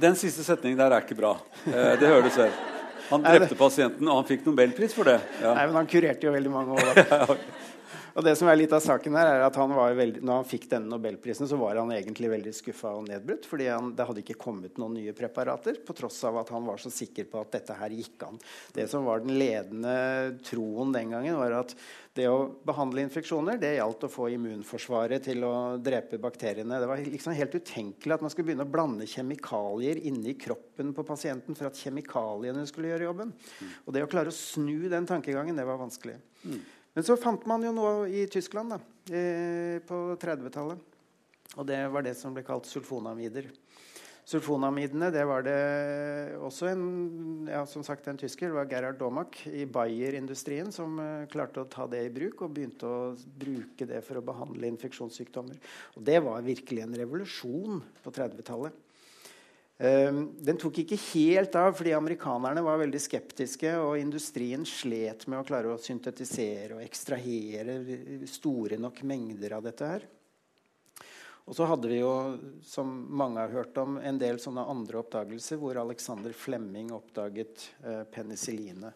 Den 0.00 0.14
siste 0.18 0.44
setningen 0.46 0.78
der 0.78 0.94
er 0.94 1.02
ikke 1.02 1.18
bra. 1.18 1.32
Eh, 1.66 1.94
det 1.98 2.06
hører 2.06 2.28
du 2.28 2.30
selv. 2.34 2.66
Han 3.10 3.24
drepte 3.26 3.56
pasienten, 3.58 4.06
og 4.06 4.20
han 4.20 4.28
fikk 4.28 4.44
nobelpris 4.46 4.94
for 4.94 5.10
det. 5.10 5.16
Ja. 5.40 5.56
Nei, 5.56 5.64
men 5.66 5.80
han 5.80 5.88
kurerte 5.90 6.28
jo 6.28 6.34
veldig 6.36 6.52
mange 6.54 6.78
år. 6.78 7.00
Og 8.14 8.24
det 8.26 8.34
som 8.38 8.48
er 8.50 8.58
litt 8.58 8.74
av 8.74 8.82
saken 8.84 9.16
her 9.18 9.28
er 9.34 9.44
at 9.46 9.56
han 9.60 9.72
veldig, 9.74 10.22
når 10.24 10.40
han 10.40 10.48
fikk 10.48 10.66
denne 10.72 10.90
nobelprisen, 10.90 11.48
så 11.50 11.58
var 11.60 11.78
han 11.80 11.92
egentlig 11.94 12.30
veldig 12.32 12.52
skuffa 12.56 12.94
og 12.98 13.08
nedbrutt. 13.08 13.46
fordi 13.48 13.70
han, 13.70 13.92
det 13.96 14.06
hadde 14.08 14.24
ikke 14.24 14.38
kommet 14.40 14.78
noen 14.80 14.98
nye 14.98 15.14
preparater, 15.16 15.80
på 15.86 15.96
tross 15.96 16.18
av 16.28 16.40
at 16.42 16.52
han 16.54 16.66
var 16.66 16.80
så 16.82 16.92
sikker 16.92 17.28
på 17.30 17.40
at 17.42 17.52
dette 17.58 17.76
her 17.78 17.94
gikk 17.94 18.26
an. 18.26 18.40
Det 18.74 18.86
som 18.90 19.06
var 19.06 19.24
den 19.24 19.38
ledende 19.38 19.96
troen 20.46 20.94
den 20.94 21.14
gangen, 21.14 21.38
var 21.40 21.60
at 21.62 21.76
det 22.18 22.26
å 22.26 22.48
behandle 22.66 23.04
infeksjoner 23.06 23.60
det 23.62 23.76
gjaldt 23.76 24.08
å 24.08 24.10
få 24.10 24.26
immunforsvaret 24.34 25.22
til 25.28 25.44
å 25.46 25.54
drepe 25.78 26.18
bakteriene. 26.22 26.80
Det 26.82 26.88
var 26.90 27.02
liksom 27.04 27.36
helt 27.38 27.54
utenkelig 27.54 28.16
at 28.16 28.24
man 28.24 28.32
skulle 28.32 28.50
begynne 28.50 28.66
å 28.66 28.72
blande 28.72 29.06
kjemikalier 29.08 30.00
inni 30.10 30.34
kroppen 30.40 30.90
på 30.96 31.06
pasienten 31.06 31.56
for 31.58 31.70
at 31.70 31.78
kjemikaliene 31.78 32.66
skulle 32.68 32.90
gjøre 32.90 33.06
jobben. 33.06 33.32
Og 33.86 33.94
det 33.94 34.02
å 34.04 34.10
klare 34.10 34.34
å 34.34 34.36
snu 34.36 34.88
den 34.90 35.06
tankegangen, 35.06 35.56
det 35.56 35.68
var 35.68 35.78
vanskelig. 35.80 36.18
Mm. 36.42 36.60
Men 36.94 37.06
så 37.06 37.16
fant 37.20 37.44
man 37.46 37.62
jo 37.62 37.72
noe 37.74 38.08
i 38.10 38.26
Tyskland 38.30 38.74
da, 38.74 38.80
på 39.86 39.98
30-tallet. 40.20 40.86
Og 41.58 41.66
det 41.66 41.80
var 41.90 42.06
det 42.06 42.14
som 42.18 42.34
ble 42.34 42.44
kalt 42.46 42.68
sulfonamider. 42.70 43.48
Sulfonamidene 44.30 45.08
det 45.10 45.22
var 45.26 45.42
det 45.42 45.56
også 46.38 46.68
en, 46.70 46.82
ja, 47.50 47.64
som 47.66 47.82
sagt, 47.86 48.06
en 48.06 48.20
tysker, 48.20 48.50
det 48.50 48.58
var 48.58 48.68
Gerhard 48.70 49.00
Domak 49.00 49.40
i 49.48 49.64
Bayer-industrien 49.66 50.70
som 50.74 51.00
uh, 51.02 51.26
klarte 51.32 51.64
å 51.64 51.70
ta 51.70 51.88
det 51.90 52.04
i 52.06 52.12
bruk 52.14 52.44
og 52.46 52.52
begynte 52.54 52.86
å 52.86 53.00
bruke 53.16 53.88
det 53.90 54.04
for 54.06 54.20
å 54.20 54.24
behandle 54.28 54.70
infeksjonssykdommer. 54.70 55.58
Og 55.98 56.06
det 56.06 56.20
var 56.22 56.46
virkelig 56.46 56.84
en 56.84 56.94
revolusjon 57.00 57.82
på 58.04 58.14
30-tallet. 58.14 58.76
Ehm, 59.80 60.24
den 60.44 60.58
tok 60.60 60.82
ikke 60.82 60.98
helt 61.14 61.54
av 61.56 61.72
fordi 61.78 61.94
amerikanerne 61.96 62.60
var 62.64 62.82
veldig 62.82 63.00
skeptiske, 63.00 63.72
og 63.80 63.96
industrien 63.96 64.66
slet 64.68 65.24
med 65.30 65.40
å 65.40 65.46
klare 65.48 65.72
å 65.72 65.80
syntetisere 65.80 66.76
og 66.76 66.84
ekstrahere 66.84 67.78
store 68.28 68.76
nok 68.80 69.00
mengder 69.08 69.56
av 69.56 69.64
dette 69.64 69.92
her. 69.94 70.04
Og 71.48 71.56
så 71.56 71.64
hadde 71.66 71.88
vi 71.88 72.02
jo, 72.02 72.12
som 72.62 72.90
mange 73.08 73.40
har 73.40 73.54
hørt 73.56 73.78
om, 73.80 73.96
en 73.96 74.20
del 74.20 74.36
sånne 74.38 74.66
andre 74.68 75.00
oppdagelser 75.00 75.58
hvor 75.58 75.80
Alexander 75.80 76.34
Flemming 76.36 76.92
oppdaget 76.94 77.64
eh, 77.80 78.04
penicillinet. 78.12 78.94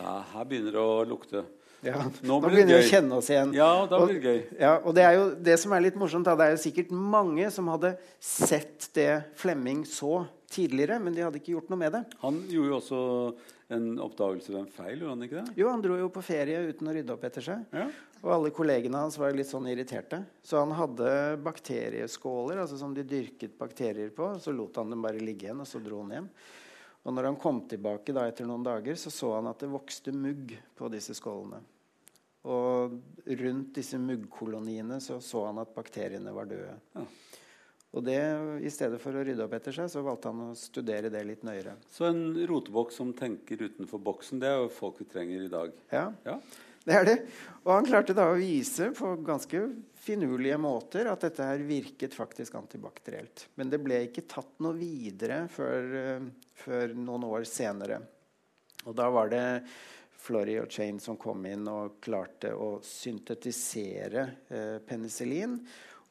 Ja, 0.00 0.18
her 0.34 0.50
begynner 0.50 0.74
det 0.74 0.82
å 0.82 1.04
lukte. 1.06 1.46
Ja, 1.84 2.04
nå, 2.06 2.12
nå 2.26 2.38
begynner 2.44 2.78
vi 2.78 2.82
å 2.82 2.90
kjenne 2.90 3.18
oss 3.20 3.30
igjen. 3.32 3.52
Ja, 3.56 3.70
da 3.90 4.00
blir 4.04 4.20
det 4.20 4.24
gøy. 4.24 4.38
Og, 4.44 4.60
ja, 4.64 4.72
og 4.80 4.96
det 4.96 5.04
er 5.06 5.16
jo 5.18 5.26
det 5.50 5.58
som 5.62 5.74
er 5.76 5.84
litt 5.84 5.98
morsomt, 6.00 6.26
da, 6.26 6.36
det 6.38 6.46
er 6.46 6.56
jo 6.56 6.62
sikkert 6.64 6.94
mange 6.94 7.50
som 7.54 7.68
hadde 7.72 7.94
sett 8.22 8.88
det 8.96 9.10
Flemming 9.40 9.84
så 9.88 10.24
tidligere, 10.54 11.00
men 11.02 11.16
de 11.16 11.24
hadde 11.26 11.40
ikke 11.40 11.56
gjort 11.56 11.70
noe 11.72 11.80
med 11.80 11.94
det. 11.96 12.04
Han 12.22 12.40
gjorde 12.48 12.72
jo 12.72 12.78
også 12.78 13.02
en 13.74 13.86
oppdagelse 14.04 14.52
ved 14.52 14.60
en 14.60 14.72
feil, 14.72 14.98
gjorde 14.98 15.14
han 15.14 15.26
ikke 15.26 15.40
det? 15.40 15.54
Jo, 15.60 15.68
han 15.72 15.84
dro 15.84 15.96
jo 15.98 16.10
på 16.12 16.24
ferie 16.24 16.60
uten 16.68 16.90
å 16.90 16.94
rydde 16.94 17.14
opp 17.14 17.24
etter 17.28 17.44
seg. 17.44 17.64
Ja. 17.74 17.86
Og 18.24 18.32
alle 18.38 18.52
kollegene 18.56 19.02
hans 19.02 19.18
var 19.20 19.34
litt 19.36 19.50
sånn 19.50 19.68
irriterte. 19.68 20.22
Så 20.44 20.60
han 20.60 20.72
hadde 20.76 21.08
bakterieskåler 21.44 22.62
altså 22.62 22.78
som 22.80 22.94
de 22.96 23.04
dyrket 23.08 23.56
bakterier 23.60 24.12
på. 24.16 24.30
Så 24.40 24.54
lot 24.54 24.80
han 24.80 24.92
dem 24.94 25.04
bare 25.04 25.20
ligge 25.20 25.48
igjen, 25.48 25.60
og 25.60 25.68
så 25.68 25.80
dro 25.84 26.00
han 26.04 26.14
hjem. 26.16 26.30
Og 27.04 27.12
når 27.12 27.28
han 27.28 27.40
kom 27.40 27.60
tilbake 27.68 28.14
da 28.16 28.24
etter 28.30 28.48
noen 28.48 28.64
dager, 28.64 28.96
så 28.96 29.12
så 29.12 29.34
han 29.36 29.50
at 29.50 29.60
det 29.60 29.68
vokste 29.72 30.12
mugg 30.16 30.54
på 30.76 30.88
disse 30.92 31.16
skålene. 31.18 31.60
Og 32.44 32.98
rundt 33.40 33.76
disse 33.78 33.98
muggkoloniene 34.00 34.98
så, 35.00 35.16
så 35.24 35.46
han 35.46 35.62
at 35.62 35.72
bakteriene 35.76 36.32
var 36.34 36.48
døde. 36.50 36.74
Ja. 36.92 37.04
Og 37.94 38.02
det, 38.02 38.18
I 38.66 38.70
stedet 38.74 38.98
for 39.02 39.14
å 39.14 39.22
rydde 39.22 39.44
opp 39.46 39.54
etter 39.54 39.74
seg, 39.74 39.88
så 39.90 40.02
valgte 40.02 40.32
han 40.32 40.48
å 40.48 40.58
studere 40.58 41.12
det 41.14 41.22
litt 41.28 41.44
nøyere. 41.46 41.76
Så 41.94 42.08
en 42.08 42.24
roteboks 42.50 42.98
som 42.98 43.12
tenker 43.14 43.62
utenfor 43.68 44.02
boksen, 44.02 44.40
det 44.42 44.50
er 44.50 44.62
jo 44.64 44.72
folk 44.74 44.98
vi 44.98 45.06
trenger 45.12 45.44
i 45.44 45.52
dag? 45.52 45.76
Ja, 45.94 46.08
ja. 46.26 46.34
det 46.88 46.96
er 46.98 47.06
det. 47.06 47.16
Og 47.62 47.70
han 47.76 47.86
klarte 47.86 48.16
da 48.18 48.26
å 48.32 48.40
vise 48.40 48.90
på 48.98 49.14
ganske 49.24 49.62
finurlige 50.04 50.58
måter 50.58 51.06
at 51.12 51.22
dette 51.22 51.46
her 51.46 51.62
virket 51.64 52.18
faktisk 52.18 52.58
antibakterielt. 52.58 53.46
Men 53.54 53.70
det 53.70 53.78
ble 53.84 54.02
ikke 54.08 54.26
tatt 54.26 54.58
noe 54.64 54.74
videre 54.76 55.44
før, 55.54 55.94
uh, 55.94 56.52
før 56.66 56.98
noen 56.98 57.30
år 57.30 57.46
senere. 57.46 58.02
Og 58.84 58.98
da 58.98 59.06
var 59.14 59.30
det 59.30 59.46
Flory 60.24 60.56
og 60.62 60.70
Chain 60.72 61.00
som 61.02 61.18
kom 61.20 61.44
inn 61.48 61.66
og 61.68 61.98
klarte 62.04 62.54
å 62.56 62.78
syntetisere 62.84 64.28
eh, 64.48 64.78
penicillin 64.86 65.58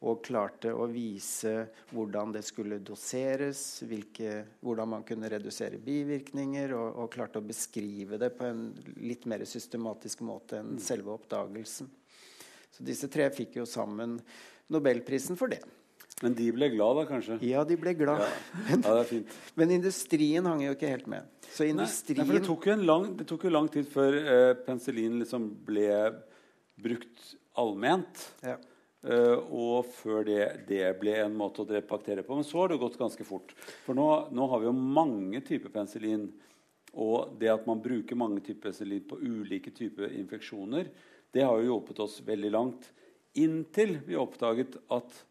og 0.04 0.20
klarte 0.26 0.74
å 0.76 0.86
vise 0.92 1.54
hvordan 1.94 2.34
det 2.36 2.42
skulle 2.44 2.82
doseres, 2.84 3.62
hvilke, 3.88 4.42
hvordan 4.60 4.90
man 4.98 5.06
kunne 5.08 5.30
redusere 5.32 5.80
bivirkninger, 5.80 6.74
og, 6.76 6.90
og, 7.00 7.12
klarte 7.14 7.40
å 7.40 7.46
beskrive 7.48 8.20
det 8.20 8.34
på 8.36 8.50
en 8.50 8.66
litt 9.00 9.24
mer 9.32 9.46
systematisk 9.48 10.26
måte 10.28 10.60
enn 10.60 10.76
mm. 10.76 10.82
selve 10.84 11.16
oppdagelsen. 11.16 11.88
Så 12.74 12.84
disse 12.84 13.08
tre 13.12 13.30
fikk 13.32 13.62
jo 13.62 13.70
sammen 13.70 14.20
Nobelprisen 14.74 15.38
for 15.40 15.52
det. 15.52 15.62
Men 16.22 16.36
de 16.38 16.50
ble 16.56 16.70
glad, 16.76 17.00
da, 17.00 17.06
kanskje? 17.10 17.38
Ja, 17.48 17.64
de 17.68 17.78
ble 17.80 17.96
glad. 17.98 18.22
Ja. 18.22 18.60
Men, 18.68 18.84
ja, 18.84 18.92
det 18.94 19.00
er 19.02 19.10
fint. 19.10 19.40
men 19.60 19.74
industrien 19.80 20.46
hang 20.48 20.62
jo 20.64 20.76
ikke 20.76 20.92
helt 20.92 21.08
med. 21.12 21.32
Så 21.50 21.66
industrien... 21.68 22.28
Nei, 22.28 22.38
det, 22.38 22.46
tok 22.46 22.68
lang, 22.80 23.10
det, 23.18 23.26
tok 23.30 23.48
jo 23.48 23.54
lang, 23.54 23.72
tid 23.74 23.90
før 23.90 24.20
eh, 24.22 24.52
penicillin 24.66 25.18
liksom 25.24 25.50
ble 25.66 25.90
brukt 26.84 27.34
allment. 27.60 28.22
Ja. 28.46 28.60
Uh, 29.04 29.36
og 29.52 29.90
før 29.98 30.24
det, 30.24 30.44
det, 30.70 30.86
ble 31.02 31.18
en 31.20 31.34
måte 31.36 31.64
å 31.64 31.68
drepe 31.68 31.92
bakterier 31.92 32.24
på. 32.24 32.38
Men 32.40 32.48
så 32.48 32.62
har 32.62 32.72
det 32.72 32.80
gått 32.80 32.96
ganske 33.02 33.26
fort. 33.28 33.52
For 33.84 33.98
nå, 33.98 34.08
nå, 34.32 34.48
har 34.48 34.64
vi 34.64 34.70
jo 34.70 34.76
mange 34.78 35.44
typer 35.44 35.74
penicillin. 35.74 36.30
Og 36.94 37.34
det 37.42 37.50
at 37.52 37.68
man 37.68 37.82
bruker 37.84 38.20
mange 38.20 38.40
typer 38.46 38.70
penicillin 38.70 39.04
på 39.10 39.20
ulike 39.20 39.74
typer 39.76 40.14
infeksjoner, 40.14 40.88
det 41.34 41.44
har 41.44 41.58
jo 41.60 41.72
hjulpet 41.72 42.00
oss 42.06 42.20
veldig 42.24 42.52
langt. 42.54 42.88
Inntil 43.42 43.98
vi 44.06 44.16
oppdaget 44.20 44.78
at 44.94 45.24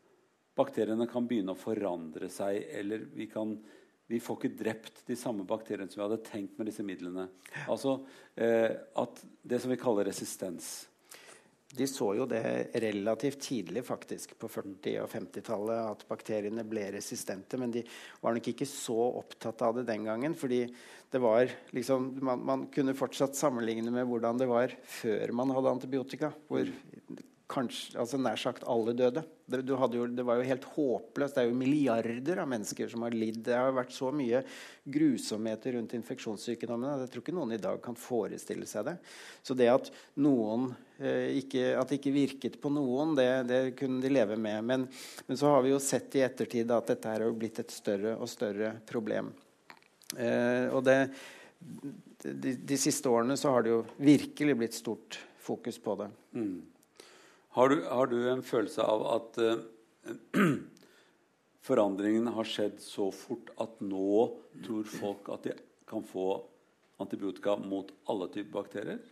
bakteriene 0.59 1.09
kan 1.11 1.27
begynne 1.29 1.55
å 1.55 1.59
forandre 1.59 2.29
seg. 2.33 2.61
Eller 2.81 3.07
vi, 3.15 3.29
kan, 3.33 3.57
vi 4.11 4.21
får 4.23 4.39
ikke 4.39 4.63
drept 4.63 5.05
de 5.09 5.19
samme 5.19 5.47
bakteriene 5.49 5.91
som 5.91 6.03
vi 6.03 6.07
hadde 6.07 6.23
tenkt 6.27 6.59
med 6.59 6.71
disse 6.71 6.87
midlene. 6.87 7.29
Altså 7.67 8.01
eh, 8.35 8.71
at 9.01 9.23
det 9.43 9.63
som 9.63 9.73
vi 9.73 9.81
kaller 9.81 10.09
resistens. 10.11 10.73
De 11.73 11.87
så 11.89 12.11
jo 12.19 12.27
det 12.29 12.69
relativt 12.85 13.39
tidlig, 13.47 13.81
faktisk, 13.87 14.35
på 14.37 14.49
40- 14.53 14.99
og 15.01 15.09
50-tallet, 15.09 15.79
at 15.95 16.03
bakteriene 16.05 16.67
ble 16.69 16.91
resistente. 16.93 17.57
Men 17.57 17.73
de 17.73 17.81
var 18.21 18.37
nok 18.37 18.51
ikke 18.53 18.69
så 18.69 18.99
opptatt 19.23 19.65
av 19.65 19.79
det 19.79 19.87
den 19.89 20.05
gangen. 20.05 20.37
fordi 20.37 20.67
det 21.13 21.21
var 21.21 21.49
liksom, 21.77 22.11
man, 22.25 22.45
man 22.45 22.67
kunne 22.73 22.97
fortsatt 22.97 23.37
sammenligne 23.37 23.93
med 23.93 24.07
hvordan 24.09 24.39
det 24.41 24.49
var 24.49 24.73
før 24.85 25.33
man 25.37 25.53
hadde 25.53 25.75
antibiotika. 25.79 26.33
Hvor 26.49 26.69
kanskje, 27.53 27.99
altså 28.01 28.19
nær 28.21 28.39
sagt 28.41 28.65
alle 28.71 28.95
døde. 28.97 29.23
Det, 29.53 29.61
jo, 29.69 30.07
det, 30.09 30.25
var 30.25 30.39
jo 30.41 30.47
helt 30.49 30.65
håpløst. 30.73 31.37
Det 31.37 31.43
er 31.43 31.51
jo 31.51 31.59
milliarder 31.59 32.41
av 32.41 32.49
mennesker 32.49 32.89
som 32.89 33.05
har 33.05 33.15
lidd. 33.17 33.43
Det 33.45 33.59
har 33.59 33.75
vært 33.77 33.93
så 33.93 34.09
mye 34.15 34.41
grusomheter 34.95 35.77
rundt 35.77 35.93
infeksjonssykdommene. 35.99 36.95
Jeg 37.03 37.13
tror 37.13 37.25
ikke 37.25 37.37
noen 37.37 37.53
i 37.57 37.61
dag 37.61 37.83
kan 37.85 37.99
forestille 37.99 38.69
seg 38.71 38.89
det. 38.89 38.97
Så 39.45 39.57
det 39.59 39.69
at, 39.73 39.93
noen, 40.25 40.71
eh, 40.99 41.37
ikke, 41.43 41.67
at 41.77 41.93
det 41.93 42.01
ikke 42.01 42.15
virket 42.17 42.59
på 42.63 42.73
noen, 42.73 43.15
det, 43.19 43.29
det 43.51 43.61
kunne 43.81 44.01
de 44.05 44.13
leve 44.13 44.41
med. 44.41 44.65
Men, 44.73 44.89
men, 45.29 45.39
så 45.39 45.53
har 45.53 45.67
vi 45.67 45.75
jo 45.75 45.83
sett 45.83 46.17
i 46.17 46.25
ettertid 46.25 46.73
at 46.73 46.95
dette 46.95 47.13
her 47.13 47.27
jo 47.29 47.37
blitt 47.37 47.61
et 47.61 47.75
større 47.75 48.17
og 48.17 48.31
større 48.33 48.79
problem. 48.89 49.33
Eh, 50.17 50.73
og 50.73 50.83
det, 50.89 50.99
de, 52.25 52.57
de, 52.57 52.81
siste 52.81 53.09
årene 53.13 53.37
så 53.37 53.53
har 53.53 53.65
det 53.65 53.77
jo 53.77 53.83
virkelig 54.01 54.59
blitt 54.59 54.77
stort 54.77 55.21
fokus 55.43 55.79
på 55.83 56.01
det. 56.01 56.13
Mm. 56.39 56.72
Har 57.53 57.69
du, 57.69 57.83
har 57.85 58.09
du, 58.09 58.19
en 58.31 58.43
følelse 58.45 58.85
av 58.85 59.03
at 59.13 59.41
uh, 59.45 59.59
forandringen 61.67 62.31
har 62.33 62.49
skjedd 62.49 62.79
så 62.81 63.11
fort 63.13 63.53
at 63.61 63.83
nå 63.85 64.29
tror 64.65 64.89
folk 64.89 65.29
at 65.35 65.51
de 65.51 65.57
kan 65.89 66.05
få 66.09 66.31
antibiotika 67.03 67.59
mot 67.61 67.91
alle 68.09 68.31
typer 68.33 68.55
bakterier? 68.63 69.03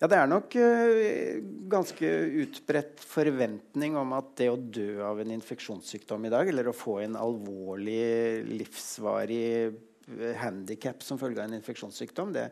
Ja, 0.00 0.08
det 0.08 0.16
er 0.16 0.28
nok 0.28 0.56
uh, 0.56 1.36
ganske 1.72 2.12
utbredt 2.46 3.04
forventning 3.04 3.96
om 4.00 4.16
at 4.16 4.32
det 4.40 4.48
å 4.52 4.56
dø 4.56 5.02
av 5.04 5.20
en 5.20 5.36
infeksjonssykdom 5.36 6.24
i 6.28 6.32
dag, 6.32 6.48
eller 6.48 6.72
å 6.72 6.76
få 6.76 7.02
en 7.04 7.20
alvorlig, 7.20 8.46
livsvarig 8.56 9.76
handikap 10.40 11.02
som 11.02 11.18
følge 11.18 11.40
av 11.42 11.48
en 11.48 11.56
infeksjonssykdom, 11.58 12.32
det 12.34 12.46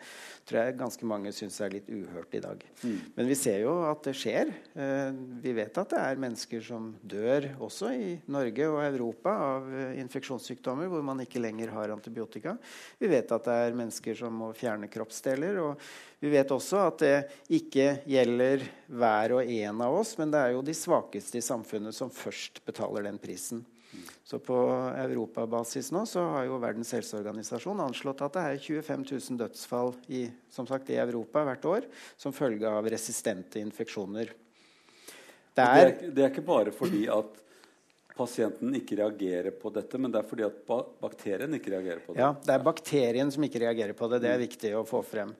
tror 0.48 0.60
jeg 0.60 0.78
ganske 0.80 1.06
mange 1.08 1.32
syns 1.34 1.60
er 1.62 1.74
litt 1.76 1.90
uhørt 1.92 2.34
i 2.34 2.42
dag. 2.42 2.64
Mm. 2.82 2.96
Men 3.14 3.28
vi 3.30 3.36
ser 3.38 3.60
jo 3.62 3.76
at 3.86 4.02
det 4.06 4.16
skjer. 4.18 4.50
Eh, 4.74 5.20
vi 5.44 5.54
vet 5.56 5.78
at 5.80 5.94
det 5.94 6.00
er 6.00 6.22
mennesker 6.24 6.64
som 6.66 6.90
dør 7.02 7.50
også 7.62 7.92
i 7.94 8.08
Norge 8.34 8.70
og 8.70 8.80
Europa 8.82 9.36
av 9.48 9.68
eh, 9.70 10.00
infeksjonssykdommer 10.02 10.90
hvor 10.90 11.04
man 11.06 11.22
ikke 11.22 11.42
lenger 11.42 11.74
har 11.76 11.94
antibiotika. 11.94 12.56
Vi 12.98 13.10
vet 13.12 13.30
at 13.34 13.46
det 13.46 13.60
er 13.68 13.78
mennesker 13.78 14.18
som 14.18 14.34
må 14.44 14.50
fjerne 14.58 14.90
kroppsdeler. 14.90 15.62
og 15.62 15.78
vi 16.24 16.30
vet 16.32 16.52
også 16.54 16.78
at 16.80 17.02
det 17.02 17.16
ikke 17.52 17.98
gjelder 18.08 18.62
hver 18.88 19.34
og 19.36 19.44
en 19.44 19.82
av 19.84 19.98
oss, 19.98 20.14
men 20.16 20.30
det 20.32 20.40
er 20.40 20.54
jo 20.54 20.64
de 20.64 20.72
svakeste 20.76 21.36
i 21.36 21.44
samfunnet 21.44 21.92
som 21.92 22.12
først 22.12 22.62
betaler 22.64 23.04
den 23.04 23.20
prisen. 23.20 23.60
Så 24.24 24.40
på 24.40 24.56
europabasis 24.96 25.90
nå 25.92 26.04
så 26.08 26.22
har 26.32 26.46
jo 26.48 26.60
Verdens 26.62 26.94
helseorganisasjon 26.96 27.82
anslått 27.84 28.24
at 28.24 28.38
det 28.38 28.44
er 28.44 28.62
25 28.62 29.04
000 29.10 29.40
dødsfall 29.42 29.92
i, 30.08 30.24
som 30.50 30.66
sagt, 30.68 30.90
i 30.90 30.98
Europa 30.98 31.44
hvert 31.44 31.68
år 31.68 31.88
som 32.16 32.34
følge 32.34 32.70
av 32.70 32.88
resistente 32.88 33.60
infeksjoner. 33.60 34.32
Det 35.54 35.62
er, 35.62 35.74
det 35.76 35.84
er, 35.84 36.14
det 36.16 36.24
er 36.24 36.32
ikke 36.32 36.48
bare 36.48 36.72
fordi 36.74 37.04
at 37.12 37.43
pasienten 38.14 38.74
ikke 38.78 38.96
reagerer 39.00 39.54
på 39.58 39.70
dette, 39.74 39.98
men 39.98 40.12
det 40.12 40.20
er 40.20 40.26
fordi 40.28 40.44
at 40.46 40.58
bakterien 41.02 41.56
ikke 41.56 41.72
reagerer 41.72 42.02
på 42.04 42.14
det. 42.14 42.20
Ja, 42.22 42.30
det 42.46 42.54
er 42.54 42.62
bakterien 42.66 43.32
som 43.34 43.46
ikke 43.46 43.62
reagerer 43.64 43.96
på 43.98 44.08
det. 44.12 44.20
Det 44.22 44.30
er 44.30 44.42
viktig 44.42 44.70
å 44.78 44.84
få 44.86 45.00
frem. 45.06 45.32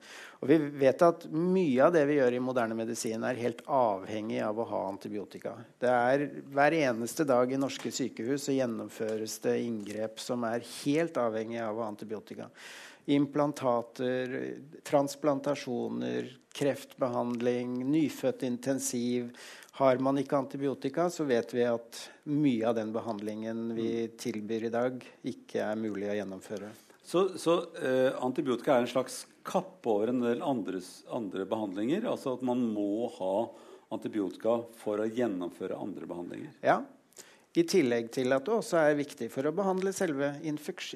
Og 0.43 0.49
vi 0.51 0.57
vet 0.83 1.05
at 1.07 1.23
mye 1.31 1.87
av 1.87 1.95
det 1.95 2.03
vi 2.09 2.19
gjør 2.19 2.35
i 2.35 2.43
moderne 2.43 2.75
medisin, 2.77 3.23
er 3.23 3.39
helt 3.39 3.63
avhengig 3.71 4.41
av 4.43 4.59
å 4.59 4.67
ha 4.73 4.81
antibiotika. 4.89 5.55
Det 5.79 5.91
er 5.91 6.27
Hver 6.55 6.75
eneste 6.81 7.27
dag 7.27 7.51
i 7.51 7.61
norske 7.61 7.93
sykehus 7.95 8.49
så 8.49 8.57
gjennomføres 8.57 9.39
det 9.47 9.55
inngrep 9.63 10.19
som 10.19 10.43
er 10.47 10.65
helt 10.83 11.15
avhengig 11.21 11.63
av 11.63 11.79
å 11.79 11.85
ha 11.85 11.91
antibiotika. 11.93 12.51
Implantater, 13.15 14.39
transplantasjoner, 14.83 16.31
kreftbehandling, 16.55 17.77
nyfødtintensiv 17.87 19.29
har 19.75 19.99
man 19.99 20.17
ikke 20.21 20.37
antibiotika, 20.37 21.09
så 21.11 21.25
vet 21.27 21.51
vi 21.53 21.65
at 21.67 21.99
mye 22.31 22.63
av 22.69 22.77
den 22.77 22.93
behandlingen 22.95 23.67
vi 23.75 24.07
tilbyr 24.15 24.69
i 24.69 24.73
dag, 24.73 25.05
ikke 25.27 25.65
er 25.65 25.79
mulig 25.79 26.07
å 26.11 26.15
gjennomføre. 26.15 26.71
Så, 27.05 27.27
så 27.37 27.57
eh, 27.83 28.15
antibiotika 28.23 28.77
er 28.77 28.85
en 28.85 28.93
slags 28.93 29.25
kapp 29.45 29.85
over 29.91 30.09
en 30.09 30.23
del 30.23 30.41
andres, 30.41 31.03
andre 31.11 31.45
behandlinger? 31.45 32.07
Altså 32.09 32.37
at 32.37 32.45
man 32.47 32.63
må 32.71 33.09
ha 33.19 33.35
antibiotika 33.93 34.61
for 34.79 35.03
å 35.03 35.09
gjennomføre 35.11 35.77
andre 35.77 36.07
behandlinger? 36.09 36.55
Ja. 36.65 36.79
I 37.55 37.63
tillegg 37.67 38.09
til 38.15 38.35
at 38.35 38.47
det 38.47 38.55
også 38.55 38.79
er 38.81 38.97
viktig 38.97 39.29
for 39.31 39.47
å 39.47 39.53
behandle 39.55 39.93
selve 39.95 40.33
infeks 40.43 40.95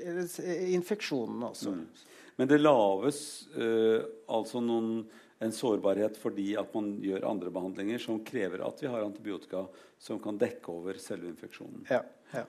infeksjonen 0.76 1.46
også. 1.52 1.76
Mm. 1.76 2.08
Men 2.40 2.50
det 2.50 2.60
laves 2.60 3.22
eh, 3.60 4.02
altså 4.32 4.64
noen, 4.64 5.04
en 5.40 5.54
sårbarhet 5.56 6.18
fordi 6.20 6.52
at 6.60 6.74
man 6.76 6.92
gjør 7.04 7.28
andre 7.30 7.52
behandlinger 7.54 8.02
som 8.04 8.20
krever 8.28 8.64
at 8.66 8.82
vi 8.84 8.90
har 8.92 9.06
antibiotika 9.06 9.64
som 10.00 10.20
kan 10.22 10.40
dekke 10.40 10.74
over 10.74 11.00
selve 11.02 11.30
infeksjonen. 11.32 11.86
Ja, 11.90 12.04
ja. 12.36 12.46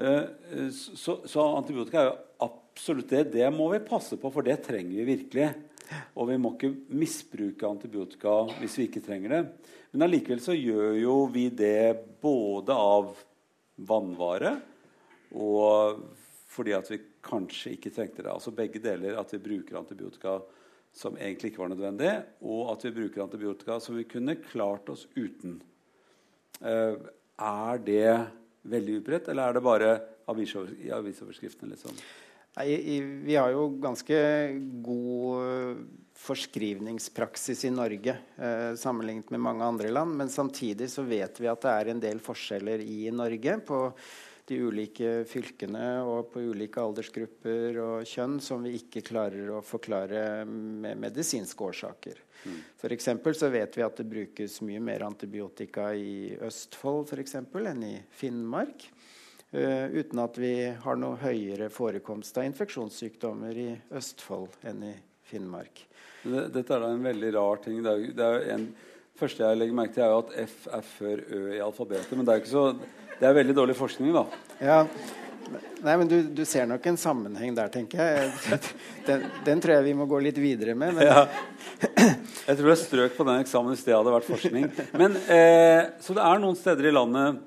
Uh, 0.00 0.70
så, 0.72 1.18
så, 1.26 1.42
antibiotika 1.58 2.00
er 2.00 2.06
jo 2.08 2.46
absolutt 2.46 3.10
det. 3.10 3.24
Det 3.34 3.50
må 3.52 3.66
vi 3.74 3.82
passe 3.84 4.16
på, 4.16 4.30
for 4.32 4.46
det 4.46 4.60
trenger 4.64 5.02
vi 5.02 5.08
virkelig. 5.16 5.50
Og 6.14 6.28
vi 6.30 6.38
må 6.38 6.54
ikke 6.54 6.70
misbruke 6.94 7.66
antibiotika 7.66 8.36
hvis 8.60 8.78
vi 8.78 8.86
ikke 8.86 9.02
trenger 9.04 9.34
det. 9.34 9.42
Men 9.90 10.06
allikevel 10.06 10.40
så 10.42 10.54
gjør 10.54 10.94
jo 11.00 11.16
vi 11.34 11.48
det 11.50 11.98
både 12.22 12.76
av 12.78 13.10
vannvare 13.90 14.54
og 15.34 16.02
fordi 16.50 16.74
at 16.74 16.88
vi 16.90 16.98
kanskje 17.22 17.74
ikke 17.76 17.92
trengte 17.94 18.24
det. 18.24 18.30
Altså 18.32 18.54
begge 18.54 18.82
deler. 18.82 19.18
At 19.20 19.32
vi 19.34 19.42
bruker 19.42 19.78
antibiotika 19.78 20.38
som 20.96 21.16
egentlig 21.16 21.52
ikke 21.52 21.62
var 21.62 21.72
nødvendig, 21.72 22.12
og 22.42 22.72
at 22.74 22.84
vi 22.86 22.94
bruker 22.96 23.24
antibiotika 23.24 23.78
som 23.82 23.98
vi 23.98 24.08
kunne 24.10 24.38
klart 24.42 24.90
oss 24.92 25.06
uten. 25.16 25.60
Uh, 26.60 26.98
er 27.40 27.84
det 27.86 28.08
veldig 28.68 28.98
utbredt, 29.00 29.30
eller 29.32 29.48
er 29.48 29.56
det 29.56 29.64
bare 29.64 29.92
i 30.30 30.90
avisoverskriftene? 30.92 31.72
Liksom? 31.72 31.96
Vi 32.60 33.34
har 33.34 33.50
jo 33.54 33.64
ganske 33.82 34.18
god 34.84 35.80
forskrivningspraksis 36.20 37.64
i 37.64 37.70
Norge 37.72 38.16
eh, 38.36 38.72
sammenlignet 38.76 39.30
med 39.30 39.40
mange 39.40 39.64
andre 39.64 39.88
land. 39.88 40.16
Men 40.16 40.28
samtidig 40.28 40.90
så 40.90 41.02
vet 41.06 41.40
vi 41.40 41.48
at 41.48 41.62
det 41.64 41.72
er 41.72 41.92
en 41.92 42.02
del 42.02 42.20
forskjeller 42.22 42.82
i 42.84 43.08
Norge 43.14 43.56
på 43.66 43.78
de 44.50 44.58
ulike 44.66 45.10
fylkene 45.30 46.00
og 46.02 46.32
på 46.32 46.42
ulike 46.50 46.82
aldersgrupper 46.82 47.78
og 47.82 48.08
kjønn 48.08 48.40
som 48.42 48.64
vi 48.66 48.74
ikke 48.80 49.04
klarer 49.06 49.52
å 49.54 49.62
forklare 49.64 50.42
med 50.46 50.98
medisinske 50.98 51.68
årsaker. 51.68 52.18
Mm. 52.44 52.58
For 52.80 53.32
så 53.36 53.50
vet 53.52 53.76
vi 53.76 53.84
at 53.84 54.00
det 54.00 54.08
brukes 54.10 54.60
mye 54.66 54.80
mer 54.82 55.04
antibiotika 55.06 55.92
i 55.94 56.34
Østfold 56.42 57.06
for 57.12 57.22
eksempel, 57.22 57.68
enn 57.70 57.84
i 57.86 57.96
Finnmark. 58.10 58.88
Uh, 59.50 59.90
uten 59.90 60.22
at 60.22 60.36
vi 60.38 60.54
har 60.82 60.98
noe 60.98 61.18
høyere 61.18 61.70
forekomst 61.74 62.36
av 62.38 62.46
infeksjonssykdommer 62.46 63.58
i 63.58 63.70
Østfold 63.98 64.60
enn 64.70 64.84
i 64.86 64.94
Finnmark. 65.26 65.84
Dette 66.22 66.66
er 66.66 66.82
da 66.82 66.90
en 66.90 67.04
veldig 67.04 67.34
rar 67.34 67.62
ting. 67.64 67.80
Det 67.82 67.92
er, 67.92 68.06
det 68.14 68.26
er 68.26 68.48
en, 68.54 68.66
første 69.18 69.46
jeg 69.46 69.58
legger 69.58 69.76
merke 69.76 69.96
til, 69.96 70.04
er 70.06 70.14
jo 70.14 70.22
at 70.24 70.34
F 70.46 70.66
er 70.70 70.84
før 70.86 71.22
Ø 71.26 71.40
i 71.54 71.62
alfabetet. 71.64 72.12
Men 72.16 72.28
det 72.28 72.34
er, 72.34 72.42
ikke 72.42 72.52
så, 72.52 72.64
det 73.20 73.28
er 73.28 73.36
veldig 73.36 73.56
dårlig 73.56 73.76
forskning, 73.78 74.12
da. 74.16 74.26
Ja, 74.64 74.84
Nei, 75.80 75.94
men 75.96 76.06
du, 76.06 76.16
du, 76.36 76.42
ser 76.46 76.66
nok 76.68 76.84
en 76.86 76.98
sammenheng 77.00 77.54
der, 77.56 77.70
tenker 77.72 77.98
jeg. 77.98 78.60
Den, 79.06 79.24
den, 79.46 79.62
tror 79.64 79.72
jeg 79.78 79.86
vi 79.88 79.94
må 79.96 80.04
gå 80.06 80.18
litt 80.22 80.36
videre 80.38 80.76
med. 80.78 80.92
Men... 80.94 81.08
Ja. 81.08 81.24
Jeg 82.44 82.58
tror 82.58 82.68
jeg 82.68 82.78
strøk 82.82 83.16
på 83.16 83.24
den 83.26 83.40
eksamen 83.40 83.72
hvis 83.72 83.82
det 83.86 83.96
hadde 83.96 84.12
vært 84.12 84.28
forskning. 84.28 84.68
Men, 85.00 85.16
eh, 85.32 85.88
så 86.04 86.14
det 86.14 86.22
er 86.22 86.42
noen 86.42 86.58
steder 86.58 86.90
i 86.90 86.92
landet 86.92 87.40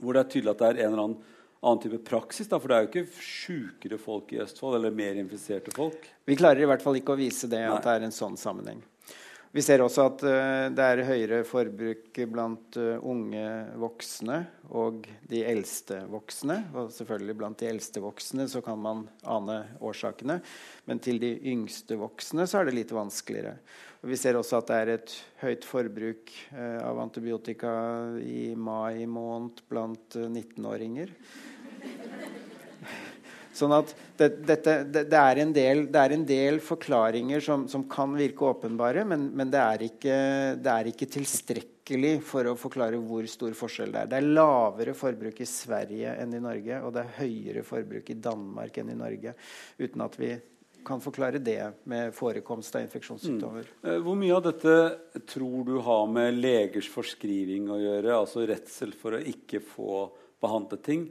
hvor 0.00 0.16
det 0.16 0.22
er 0.24 0.30
tydelig 0.32 0.54
at 0.54 0.62
det 0.62 0.68
er 0.70 0.80
en 0.80 0.88
eller 0.88 1.04
annen 1.04 1.36
annen 1.60 1.82
type 1.82 1.98
praksis? 1.98 2.48
Da? 2.48 2.58
For 2.60 2.70
det 2.70 2.76
er 2.76 2.84
jo 2.84 2.90
ikke 2.92 3.22
sjukere 3.24 3.98
folk 4.00 4.32
i 4.34 4.40
Østfold, 4.42 4.78
eller 4.78 4.94
mer 4.94 5.18
infiserte 5.18 5.74
folk? 5.74 6.06
Vi 6.28 6.36
klarer 6.38 6.62
i 6.62 6.68
hvert 6.70 6.84
fall 6.84 7.00
ikke 7.00 7.16
å 7.16 7.20
vise 7.20 7.50
det, 7.50 7.64
at 7.66 7.84
det 7.84 7.96
er 7.96 8.06
en 8.06 8.14
sånn 8.14 8.38
sammenheng. 8.38 8.80
Vi 9.58 9.62
ser 9.66 9.82
også 9.82 10.04
at 10.06 10.20
uh, 10.22 10.68
det 10.70 10.84
er 10.86 11.00
høyere 11.02 11.38
forbruk 11.42 12.18
blant 12.30 12.76
uh, 12.78 13.00
unge 13.02 13.42
voksne 13.82 14.36
og 14.70 15.08
de 15.26 15.40
eldste 15.50 15.96
voksne. 16.12 16.60
Og 16.78 16.92
selvfølgelig 16.94 17.34
blant 17.40 17.58
de 17.58 17.66
eldste 17.66 17.98
voksne 18.04 18.46
så 18.46 18.62
kan 18.62 18.78
man 18.78 19.02
ane 19.26 19.56
årsakene. 19.82 20.36
Men 20.86 21.02
til 21.02 21.18
de 21.18 21.32
yngste 21.50 21.98
voksne 21.98 22.46
så 22.46 22.60
er 22.60 22.68
det 22.68 22.76
litt 22.76 22.94
vanskeligere. 22.94 23.56
Og 24.04 24.12
vi 24.12 24.20
ser 24.20 24.38
også 24.38 24.60
at 24.60 24.70
det 24.70 24.78
er 24.78 24.92
et 24.94 25.16
høyt 25.42 25.66
forbruk 25.66 26.30
uh, 26.52 26.78
av 26.84 27.02
antibiotika 27.08 27.72
i 28.22 28.52
mai 28.54 29.08
måned 29.10 29.64
blant 29.66 30.20
19-åringer. 30.22 31.10
Sånn 33.58 33.74
at 33.74 33.94
det, 34.18 34.28
dette, 34.46 34.74
det, 34.86 35.04
det, 35.10 35.18
er 35.18 35.40
del, 35.54 35.84
det, 35.90 36.02
er 36.02 36.14
en 36.14 36.26
del, 36.28 36.60
forklaringer 36.62 37.42
som, 37.44 37.66
som 37.70 37.86
kan 37.90 38.14
virke 38.18 38.46
åpenbare, 38.52 39.04
men, 39.08 39.28
men 39.34 39.50
er 39.58 39.84
ikke, 39.88 40.18
det, 40.58 40.74
er 40.74 40.90
ikke, 40.92 41.08
tilstrekkelig 41.18 42.18
for 42.26 42.50
å 42.50 42.58
forklare 42.58 43.00
hvor 43.00 43.26
stor 43.30 43.56
forskjell 43.56 43.94
det 43.94 44.04
er. 44.04 44.12
Det 44.12 44.20
er 44.20 44.28
lavere 44.38 44.94
forbruk 44.96 45.40
i 45.42 45.48
Sverige 45.48 46.14
enn 46.20 46.36
i 46.36 46.44
Norge, 46.44 46.82
og 46.84 46.94
det 46.94 47.02
er 47.02 47.18
høyere 47.22 47.64
forbruk 47.66 48.12
i 48.12 48.20
Danmark 48.28 48.78
enn 48.78 48.94
i 48.94 48.98
Norge. 48.98 49.34
Uten 49.80 50.06
at 50.06 50.18
vi 50.20 50.32
kan 50.88 51.02
forklare 51.02 51.40
det 51.42 51.60
med 51.90 52.14
forekomst 52.16 52.76
av 52.78 52.84
infeksjonssykdommer. 52.86 53.66
Mm. 53.82 53.88
Eh, 53.90 53.98
hvor 54.04 54.18
mye 54.18 54.36
av 54.36 54.44
dette 54.46 55.22
tror 55.28 55.64
du 55.66 55.76
har 55.84 56.06
med 56.12 56.38
legers 56.38 56.88
forskriving 56.92 57.68
å 57.72 57.80
gjøre? 57.82 58.14
Altså 58.14 58.46
redsel 58.48 58.94
for 58.96 59.18
å 59.18 59.24
ikke 59.34 59.60
få 59.64 60.04
behandlet 60.42 60.84
ting? 60.86 61.08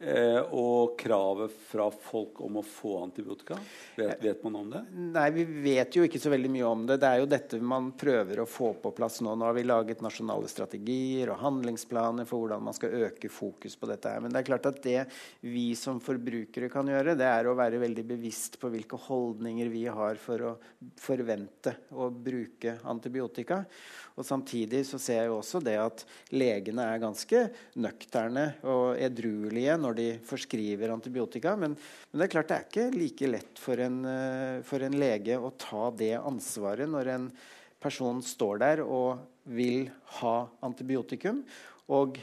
Eh, 0.00 0.40
og 0.56 0.94
kravet 0.96 1.52
fra 1.68 1.90
folk 1.92 2.38
om 2.40 2.54
å 2.56 2.62
få 2.64 2.94
antibiotika? 3.02 3.58
Vet, 3.98 4.22
vet, 4.22 4.44
man 4.46 4.54
om 4.56 4.70
det? 4.72 4.80
Nei, 4.96 5.26
Vi 5.34 5.44
vet 5.44 5.98
jo 5.98 6.06
ikke 6.06 6.20
så 6.22 6.32
veldig 6.32 6.50
mye 6.54 6.70
om 6.70 6.86
det. 6.88 6.96
Det 7.02 7.08
er 7.10 7.20
jo 7.20 7.28
dette 7.28 7.60
man 7.60 7.90
prøver 8.00 8.40
å 8.40 8.46
få 8.48 8.70
på 8.80 8.94
plass 8.96 9.20
nå. 9.20 9.34
Nå 9.36 9.44
har 9.44 9.58
vi 9.58 9.66
laget 9.68 10.00
nasjonale 10.00 10.48
strategier 10.48 11.34
og 11.34 11.42
handlingsplaner 11.42 12.24
for 12.24 12.40
hvordan 12.40 12.64
man 12.64 12.78
skal 12.78 12.96
øke 13.10 13.28
fokus 13.28 13.76
på 13.76 13.90
dette. 13.92 14.08
her. 14.08 14.24
Men 14.24 14.32
det 14.32 14.40
er 14.40 14.48
klart 14.48 14.70
at 14.70 14.80
det 14.86 15.04
vi 15.44 15.66
som 15.76 16.00
forbrukere 16.00 16.72
kan 16.72 16.88
gjøre, 16.88 17.18
det 17.20 17.28
er 17.28 17.50
å 17.50 17.56
være 17.60 17.82
veldig 17.84 18.06
bevisst 18.14 18.56
på 18.62 18.72
hvilke 18.72 18.96
holdninger 19.04 19.68
vi 19.68 19.84
har 19.84 20.16
for 20.16 20.48
å 20.48 20.54
forvente 20.96 21.76
å 21.92 22.08
bruke 22.08 22.78
antibiotika. 22.88 23.66
Og 24.18 24.26
Samtidig 24.26 24.82
så 24.88 24.98
ser 25.00 25.22
jeg 25.22 25.30
jo 25.30 25.38
også 25.38 25.60
det 25.64 25.76
at 25.80 26.04
legene 26.34 26.86
er 26.86 27.02
ganske 27.02 27.44
nøkterne 27.80 28.46
og 28.68 28.98
edruelige 29.00 29.76
når 29.80 29.96
de 29.98 30.08
forskriver 30.26 30.92
antibiotika. 30.94 31.54
Men, 31.56 31.76
men, 31.76 32.18
det 32.18 32.26
er 32.28 32.34
klart 32.34 32.50
det 32.50 32.58
er 32.58 32.68
ikke 32.68 32.88
like 32.98 33.30
lett 33.30 33.62
for 33.62 33.80
en, 33.80 34.02
eh, 34.08 34.58
for 34.66 34.84
en 34.84 34.98
lege 35.00 35.38
å 35.38 35.54
ta 35.60 35.88
det 35.96 36.14
ansvaret 36.18 36.90
når 36.90 37.14
en 37.14 37.30
person 37.80 38.20
står 38.24 38.60
der 38.60 38.82
og 38.84 39.22
vil 39.50 39.88
ha 40.20 40.34
antibiotikum, 40.62 41.40
og 41.90 42.20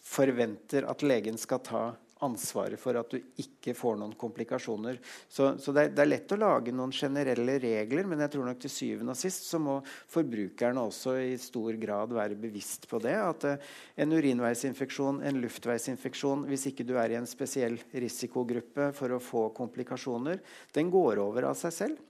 forventer 0.00 0.86
at 0.88 1.02
legen 1.04 1.36
skal 1.38 1.60
ta 1.66 1.82
ansvaret 2.24 2.80
for 2.80 2.98
at 3.00 3.12
du 3.12 3.18
ikke 3.40 3.74
får 3.76 3.96
noen 4.00 4.12
komplikasjoner. 4.18 4.98
Så, 5.28 5.54
så 5.60 5.74
det, 5.74 5.84
er, 5.86 5.94
det, 5.94 6.04
er, 6.04 6.10
lett 6.10 6.34
å 6.34 6.38
lage 6.40 6.74
noen 6.74 6.92
generelle 6.94 7.56
regler, 7.62 8.08
men 8.08 8.22
jeg 8.24 8.34
tror 8.34 8.48
nok 8.48 8.60
til 8.62 8.72
syvende 8.74 9.14
og 9.14 9.20
sist 9.20 9.48
så 9.48 9.60
må 9.62 9.78
forbrukerne 10.10 10.84
også 10.90 11.16
i 11.22 11.34
stor 11.40 11.78
grad 11.80 12.14
være 12.16 12.38
bevisst 12.40 12.86
på 12.90 13.00
det. 13.02 13.16
At 13.16 13.48
uh, 13.48 13.72
en 14.00 14.14
urinveisinfeksjon, 14.16 15.22
en 15.26 15.42
luftveisinfeksjon, 15.44 16.46
hvis 16.50 16.68
ikke 16.72 16.86
du 16.88 16.96
er 17.00 17.14
i 17.14 17.20
en 17.20 17.28
spesiell 17.30 17.80
risikogruppe 17.92 18.92
for 18.96 19.16
å 19.16 19.22
få 19.22 19.48
komplikasjoner, 19.56 20.42
den 20.76 20.92
går 20.92 21.22
over 21.24 21.50
av 21.50 21.58
seg 21.58 21.76
selv. 21.76 22.06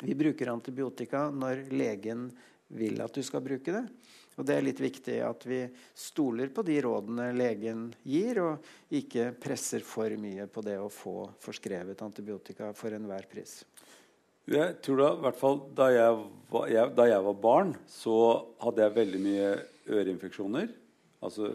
Vi 0.00 0.16
bruker 0.16 0.50
antibiotika 0.52 1.28
når 1.30 1.66
legen 1.74 2.28
vil 2.74 3.02
at 3.04 3.14
du 3.14 3.22
skal 3.24 3.42
bruke 3.44 3.74
det. 3.74 3.84
Og 4.34 4.46
Det 4.46 4.56
er 4.56 4.64
litt 4.66 4.80
viktig 4.82 5.18
at 5.22 5.44
vi 5.46 5.60
stoler 5.94 6.50
på 6.54 6.64
de 6.66 6.80
rådene 6.82 7.28
legen 7.36 7.86
gir, 8.02 8.40
og 8.42 8.94
ikke 8.94 9.30
presser 9.38 9.84
for 9.86 10.10
mye 10.18 10.48
på 10.50 10.64
det 10.66 10.78
å 10.80 10.90
få 10.90 11.28
forskrevet 11.44 12.02
antibiotika 12.02 12.72
for 12.74 12.96
enhver 12.96 13.28
pris. 13.30 13.60
Jeg 14.50 14.74
tror 14.84 14.98
da, 15.00 15.10
hvert 15.22 15.38
fall 15.40 15.60
da 15.72 15.86
jeg, 15.88 16.16
var, 16.52 16.66
jeg, 16.68 16.90
da 16.98 17.06
jeg 17.08 17.26
var 17.28 17.38
barn, 17.46 17.70
så 17.88 18.16
hadde 18.60 18.82
jeg 18.84 18.96
veldig 18.98 19.20
mye 19.24 19.52
øreinfeksjoner. 19.94 20.74
Altså 21.24 21.54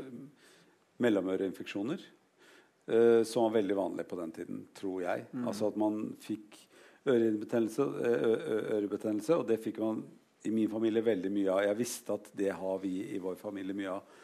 mellomøreinfeksjoner. 1.03 2.07
Uh, 2.89 3.21
som 3.27 3.45
var 3.45 3.59
veldig 3.59 3.75
vanlig 3.77 4.07
på 4.09 4.17
den 4.17 4.31
tiden, 4.33 4.63
tror 4.73 5.03
jeg. 5.03 5.27
Mm. 5.29 5.43
Altså 5.51 5.69
at 5.69 5.77
man 5.77 5.99
fikk 6.23 6.57
ørebetennelse, 7.09 7.85
ørebetennelse, 8.79 9.37
og 9.37 9.45
det 9.49 9.59
fikk 9.61 9.77
man 9.83 10.01
i 10.47 10.51
min 10.53 10.69
familie 10.71 11.03
veldig 11.03 11.31
mye 11.33 11.51
av. 11.51 11.61
Jeg 11.67 11.79
visste 11.79 12.15
at 12.15 12.29
det 12.37 12.51
har 12.55 12.81
vi 12.83 12.93
i 13.15 13.19
vår 13.21 13.35
familie 13.39 13.75
mye 13.75 13.97
av. 13.97 14.17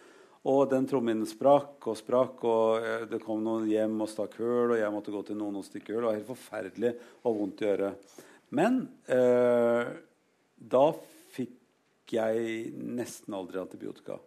Og 0.45 0.67
den 0.69 0.85
trommen 0.85 1.23
sprakk 1.25 1.87
og 1.89 1.97
sprakk, 1.97 2.43
og 2.45 2.85
eh, 2.85 3.07
det 3.09 3.21
kom 3.23 3.41
noen 3.43 3.65
hjem 3.69 3.97
og 4.05 4.11
stakk 4.11 4.37
høl, 4.37 4.75
og 4.75 4.77
jeg 4.77 4.93
måtte 4.93 5.13
gå 5.13 5.23
til 5.25 5.39
noen 5.39 5.57
og 5.57 5.65
stikke 5.65 5.95
hull. 5.95 6.03
Det 6.03 6.09
var 6.11 6.19
helt 6.19 6.29
forferdelig 6.29 6.91
og 7.25 7.39
vondt 7.39 7.63
i 7.63 7.69
øret. 7.71 8.13
Men 8.53 8.83
eh, 9.09 9.89
da 10.55 10.85
fikk 11.33 12.13
jeg 12.13 12.69
nesten 12.77 13.33
aldri 13.33 13.59
antibiotika. 13.63 14.19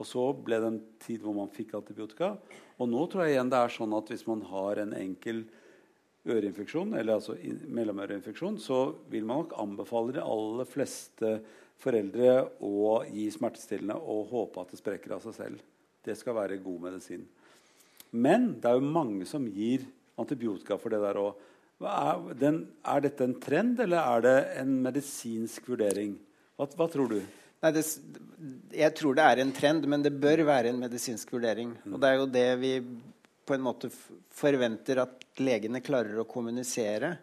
Og 0.00 0.08
så 0.08 0.24
ble 0.32 0.58
det 0.60 0.70
en 0.72 0.80
tid 1.04 1.20
hvor 1.24 1.36
man 1.36 1.52
fikk 1.52 1.76
antibiotika. 1.76 2.32
Og 2.80 2.88
nå 2.88 3.04
tror 3.08 3.26
jeg 3.26 3.36
igjen 3.36 3.52
det 3.52 3.60
er 3.60 3.76
sånn 3.76 3.94
at 3.96 4.10
hvis 4.12 4.26
man 4.28 4.42
har 4.48 4.80
en 4.80 4.96
enkel 4.96 5.44
øreinfeksjon, 6.26 6.94
eller 6.98 7.18
altså 7.18 7.36
mellomøreinfeksjon, 7.78 8.58
så 8.62 8.80
vil 9.12 9.26
man 9.26 9.44
nok 9.44 9.56
anbefale 9.62 10.16
de 10.16 10.24
aller 10.24 10.68
fleste 10.68 11.32
foreldre 11.80 12.36
å 12.64 13.00
gi 13.10 13.26
smertestillende 13.32 13.96
og 14.00 14.30
håpe 14.32 14.62
at 14.62 14.72
det 14.72 14.80
sprekker 14.80 15.16
av 15.16 15.24
seg 15.26 15.36
selv. 15.36 15.64
Det 16.06 16.16
skal 16.18 16.38
være 16.38 16.60
god 16.64 16.86
medisin. 16.88 17.26
Men 18.16 18.54
det 18.60 18.70
er 18.70 18.78
jo 18.78 18.94
mange 18.94 19.26
som 19.28 19.46
gir 19.50 19.84
antibiotika 20.16 20.78
for 20.80 20.94
det 20.94 21.02
der 21.02 21.18
òg. 21.20 21.42
Er, 21.76 22.22
er, 22.40 23.00
dette 23.04 23.26
en 23.26 23.34
trend, 23.40 23.80
eller 23.84 24.00
er 24.00 24.22
det 24.24 24.36
en 24.62 24.70
medisinsk 24.86 25.66
vurdering? 25.68 26.14
Hva, 26.56 26.68
hva 26.78 26.86
tror 26.88 27.10
du? 27.10 27.18
Nei, 27.64 27.72
det, 27.76 27.82
jeg 28.76 28.94
tror 28.96 29.16
det 29.16 29.26
er 29.26 29.42
en 29.42 29.52
trend, 29.56 29.84
men 29.90 30.04
det 30.04 30.14
bør 30.16 30.46
være 30.48 30.72
en 30.72 30.80
medisinsk 30.80 31.34
vurdering. 31.36 31.74
Mm. 31.84 31.92
Og 31.92 32.00
det 32.00 32.08
er 32.08 32.16
jo 32.20 32.30
det 32.32 32.48
vi 32.62 32.72
på 33.46 33.54
en 33.54 33.64
måte 33.64 33.90
forventer 34.34 35.00
at 35.02 35.24
legene 35.42 35.82
klarer 35.84 36.18
å 36.20 36.28
kommunisere, 36.28 37.14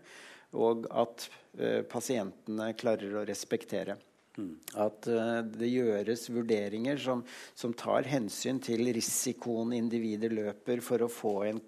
og 0.53 0.87
at 0.93 1.27
uh, 1.59 1.81
pasientene 1.89 2.71
klarer 2.79 3.19
å 3.19 3.25
respektere. 3.27 3.97
Mm. 4.37 4.53
At 4.81 5.09
uh, 5.09 5.41
det 5.45 5.69
gjøres 5.69 6.27
vurderinger 6.33 7.01
som, 7.01 7.21
som, 7.53 7.73
tar 7.77 8.07
hensyn 8.09 8.61
til 8.63 8.87
risikoen 8.95 9.75
individer 9.77 10.33
løper 10.33 10.81
for 10.85 11.05
å 11.05 11.11
få 11.11 11.35
en, 11.49 11.61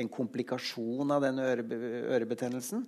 en 0.00 0.10
komplikasjon 0.12 1.16
av 1.16 1.24
den 1.24 1.40
øre, 1.44 1.64
ørebetennelsen 2.16 2.84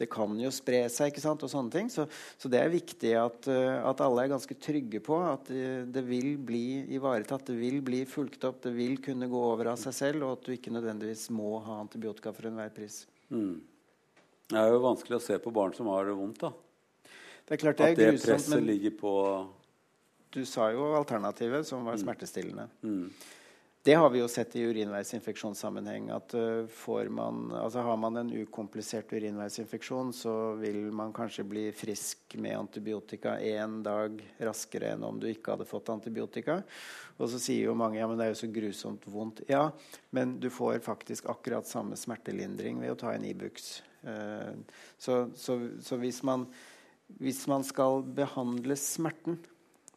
det 0.00 0.08
kan 0.10 0.32
jo 0.40 0.50
spre 0.54 0.80
seg 0.90 1.12
ikke 1.12 1.22
sant, 1.22 1.44
og 1.46 1.50
sånne 1.52 1.70
ting. 1.70 1.90
Så, 1.92 2.06
så 2.40 2.50
det 2.50 2.58
er 2.60 2.72
viktig 2.72 3.12
at, 3.18 3.46
uh, 3.46 3.84
at, 3.86 4.02
alle 4.02 4.24
er 4.24 4.32
ganske 4.32 4.56
trygge 4.58 5.00
på 5.04 5.20
at 5.22 5.50
uh, 5.54 5.84
det 5.86 6.02
vil 6.08 6.34
bli 6.42 6.64
ivaretatt, 6.96 7.46
det 7.50 7.58
vil 7.60 7.78
bli 7.86 8.02
fulgt 8.10 8.46
opp, 8.48 8.62
det 8.64 8.74
vil 8.74 8.98
kunne 9.04 9.30
gå 9.30 9.44
over 9.52 9.74
av 9.74 9.78
seg 9.80 9.94
selv, 9.96 10.26
og 10.26 10.38
at 10.38 10.48
du 10.48 10.56
ikke 10.56 10.74
nødvendigvis 10.74 11.28
må 11.34 11.56
ha 11.66 11.78
antibiotika 11.84 12.34
for 12.34 12.50
enhver 12.50 12.74
pris. 12.74 13.04
Mm. 13.30 13.62
Det 14.50 14.60
er 14.60 14.74
jo 14.74 14.82
vanskelig 14.84 15.18
å 15.20 15.24
se 15.24 15.38
på 15.40 15.52
barn 15.54 15.72
som 15.76 15.88
har 15.92 16.10
det 16.10 16.18
vondt. 16.18 16.42
da. 16.42 16.52
Det 17.44 17.56
er 17.56 17.60
klart 17.60 17.78
det 17.78 17.92
at 17.92 17.98
det 17.98 18.10
grusomt, 18.10 18.26
presset 18.28 18.64
ligger 18.64 18.92
på 18.98 19.14
Du 20.34 20.42
sa 20.48 20.70
jo 20.74 20.90
alternativet, 20.98 21.66
som 21.68 21.84
var 21.86 21.94
mm. 21.94 22.02
smertestillende. 22.02 22.66
Mm. 22.82 23.08
Det 23.84 23.94
har 23.94 24.10
vi 24.10 24.22
jo 24.22 24.28
sett 24.32 24.54
i 24.56 24.62
urinveisinfeksjonssammenheng. 24.64 26.06
at 26.10 26.34
uh, 26.34 27.10
man, 27.10 27.52
altså 27.52 27.78
Har 27.78 27.96
man 27.96 28.16
en 28.16 28.32
ukomplisert 28.32 29.12
urinveisinfeksjon, 29.12 30.12
så 30.12 30.54
vil 30.56 30.76
man 30.88 31.12
kanskje 31.12 31.44
bli 31.44 31.72
frisk 31.72 32.36
med 32.40 32.56
antibiotika 32.56 33.36
én 33.36 33.82
dag 33.82 34.22
raskere 34.38 34.94
enn 34.94 35.04
om 35.04 35.18
du 35.20 35.26
ikke 35.28 35.52
hadde 35.52 35.66
fått 35.68 35.90
antibiotika. 35.92 36.62
Og 37.18 37.28
så 37.28 37.36
sier 37.38 37.66
jo 37.66 37.74
mange 37.76 37.98
ja, 37.98 38.06
men 38.08 38.16
det 38.16 38.24
er 38.24 38.32
jo 38.32 38.38
så 38.40 38.48
grusomt 38.54 39.04
vondt. 39.04 39.42
Ja, 39.52 39.66
men 40.16 40.38
du 40.40 40.48
får 40.48 40.78
faktisk 40.86 41.28
akkurat 41.28 41.68
samme 41.68 41.98
smertelindring 42.00 42.80
ved 42.80 42.94
å 42.94 42.96
ta 43.02 43.12
en 43.12 43.26
Ibux. 43.28 43.82
Uh, 44.00 44.64
så, 44.96 45.26
så, 45.36 45.58
så 45.84 46.00
hvis, 46.00 46.22
man, 46.24 46.46
hvis 47.20 47.44
man 47.52 47.68
skal 47.68 48.00
behandle 48.16 48.80
smerten, 48.80 49.36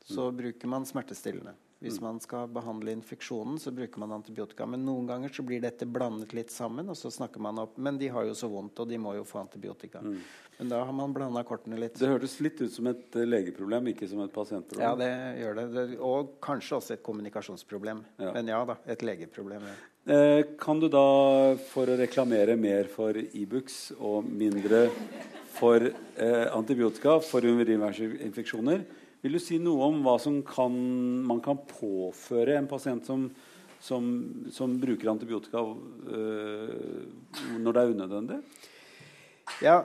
så 0.03 0.27
bruker 0.35 0.75
man 0.75 0.83
smertestillende. 0.83 1.55
Hvis 1.79 1.99
man 2.01 2.17
skal 2.19 2.47
behandle 2.49 2.91
infeksjonen, 2.95 3.59
så 3.61 3.71
bruker 3.71 4.01
man 4.01 4.15
antibiotika. 4.15 4.65
Men 4.65 4.81
noen 4.85 5.05
ganger 5.09 5.33
så 5.33 5.43
blir 5.45 5.61
dette 5.61 5.85
blandet 5.85 6.33
litt 6.33 6.49
sammen, 6.53 6.89
og 6.89 6.97
så 6.97 7.11
snakker 7.13 7.43
man 7.43 7.61
opp 7.61 7.77
Men 7.77 7.99
de 8.01 8.09
har 8.09 8.25
jo 8.25 8.33
så 8.37 8.49
vondt, 8.49 8.79
og 8.81 8.89
de 8.89 8.97
må 9.01 9.13
jo 9.13 9.25
få 9.27 9.43
antibiotika. 9.43 10.01
Mm. 10.01 10.17
Men 10.57 10.71
da 10.73 10.79
har 10.83 10.95
man 10.97 11.13
blanda 11.13 11.43
kortene 11.45 11.77
litt. 11.77 11.99
Det 11.99 12.09
hørtes 12.09 12.39
litt 12.41 12.57
ut 12.63 12.73
som 12.73 12.89
et 12.89 13.19
eh, 13.19 13.27
legeproblem, 13.29 13.91
ikke 13.93 14.09
som 14.09 14.23
et 14.25 14.33
pasientproblem. 14.33 14.87
Ja, 14.87 14.95
det 14.97 15.43
gjør 15.43 15.59
det. 15.59 15.85
Og 16.01 16.33
kanskje 16.41 16.79
også 16.79 16.97
et 16.97 17.05
kommunikasjonsproblem. 17.05 18.01
Ja. 18.17 18.33
Men 18.33 18.49
ja 18.49 18.63
da, 18.65 18.79
et 18.89 19.05
legeproblem. 19.05 19.69
Ja. 19.69 19.77
Eh, 20.17 20.41
kan 20.57 20.81
du 20.81 20.89
da, 20.89 21.07
for 21.69 21.93
å 21.93 21.97
reklamere 21.99 22.57
mer 22.57 22.89
for 22.89 23.13
Ibux 23.13 23.91
e 23.91 23.99
og 24.01 24.25
mindre 24.25 24.87
for 25.57 25.83
eh, 25.83 26.47
antibiotika 26.53 27.19
for 27.21 27.45
urinveisinfeksjoner, 27.45 28.85
vil 29.23 29.37
du 29.37 29.41
si 29.41 29.59
noe 29.61 29.89
om 29.89 30.01
hva 30.05 30.17
som 30.21 30.39
kan, 30.45 30.73
man 31.27 31.41
kan 31.43 31.59
påføre 31.69 32.57
en 32.57 32.69
pasient 32.69 33.07
som, 33.07 33.27
som, 33.83 34.09
som 34.53 34.75
bruker 34.81 35.11
antibiotika 35.11 35.63
øh, 35.63 37.05
når 37.57 37.71
det 37.73 37.83
er 37.83 37.93
unødvendig? 37.95 38.41
Ja, 39.63 39.81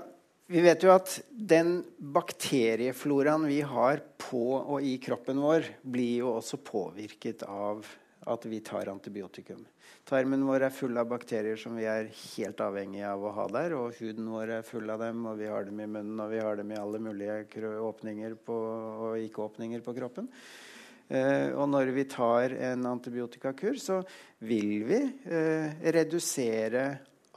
vi 0.53 0.61
vet 0.65 0.85
jo 0.85 0.93
at 0.93 1.17
den 1.33 1.79
bakteriefloraen 2.13 3.47
vi 3.49 3.63
har 3.65 4.03
på 4.21 4.45
og 4.59 4.85
i 4.85 4.99
kroppen 5.03 5.41
vår, 5.43 5.69
blir 5.83 6.23
jo 6.25 6.37
også 6.37 6.61
påvirket 6.67 7.45
av 7.49 7.87
at 8.27 8.47
vi 8.47 8.61
tar 8.61 8.89
antibiotikum. 8.89 9.65
Tarmen 10.05 10.45
vår 10.47 10.67
er 10.67 10.75
full 10.75 10.99
av 10.99 11.09
bakterier 11.11 11.59
som 11.59 11.77
vi 11.79 11.87
er 11.91 12.11
helt 12.11 12.61
avhengige 12.63 13.11
av 13.11 13.23
å 13.23 13.33
ha 13.37 13.47
der. 13.55 13.77
Og 13.79 13.99
huden 14.01 14.29
vår 14.33 14.57
er 14.59 14.67
full 14.67 14.91
av 14.91 15.03
dem, 15.03 15.25
og 15.31 15.39
vi 15.39 15.51
har 15.51 15.67
dem 15.69 15.81
i 15.83 15.89
munnen 15.91 16.21
og 16.23 16.33
vi 16.33 16.43
har 16.43 16.59
dem 16.59 16.75
i 16.75 16.81
alle 16.81 17.01
mulige 17.03 17.71
åpninger 17.83 18.37
på, 18.47 18.59
og 19.07 19.23
ikke-åpninger 19.23 19.83
på 19.85 19.95
kroppen. 19.99 20.29
Eh, 21.13 21.51
og 21.53 21.67
når 21.69 21.93
vi 21.95 22.07
tar 22.11 22.55
en 22.73 22.87
antibiotikakur, 22.89 23.79
så 23.79 24.01
vil 24.47 24.85
vi 24.89 25.01
eh, 25.29 25.83
redusere 25.95 26.87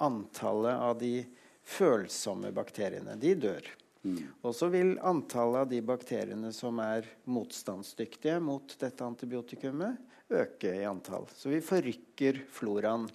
antallet 0.06 0.86
av 0.86 1.00
de 1.00 1.18
følsomme 1.66 2.54
bakteriene. 2.56 3.18
De 3.20 3.34
dør. 3.36 3.68
Mm. 4.06 4.20
Og 4.46 4.54
så 4.54 4.70
vil 4.70 4.94
antallet 5.02 5.66
av 5.66 5.70
de 5.72 5.82
bakteriene 5.86 6.52
som 6.54 6.80
er 6.84 7.08
motstandsdyktige 7.26 8.38
mot 8.44 8.76
dette 8.80 9.06
antibiotikumet, 9.06 9.98
øke 10.34 10.74
i 10.74 10.88
antall. 10.88 11.28
Så 11.36 11.52
vi 11.52 11.62
forrykker 11.64 12.42
floraen. 12.52 13.08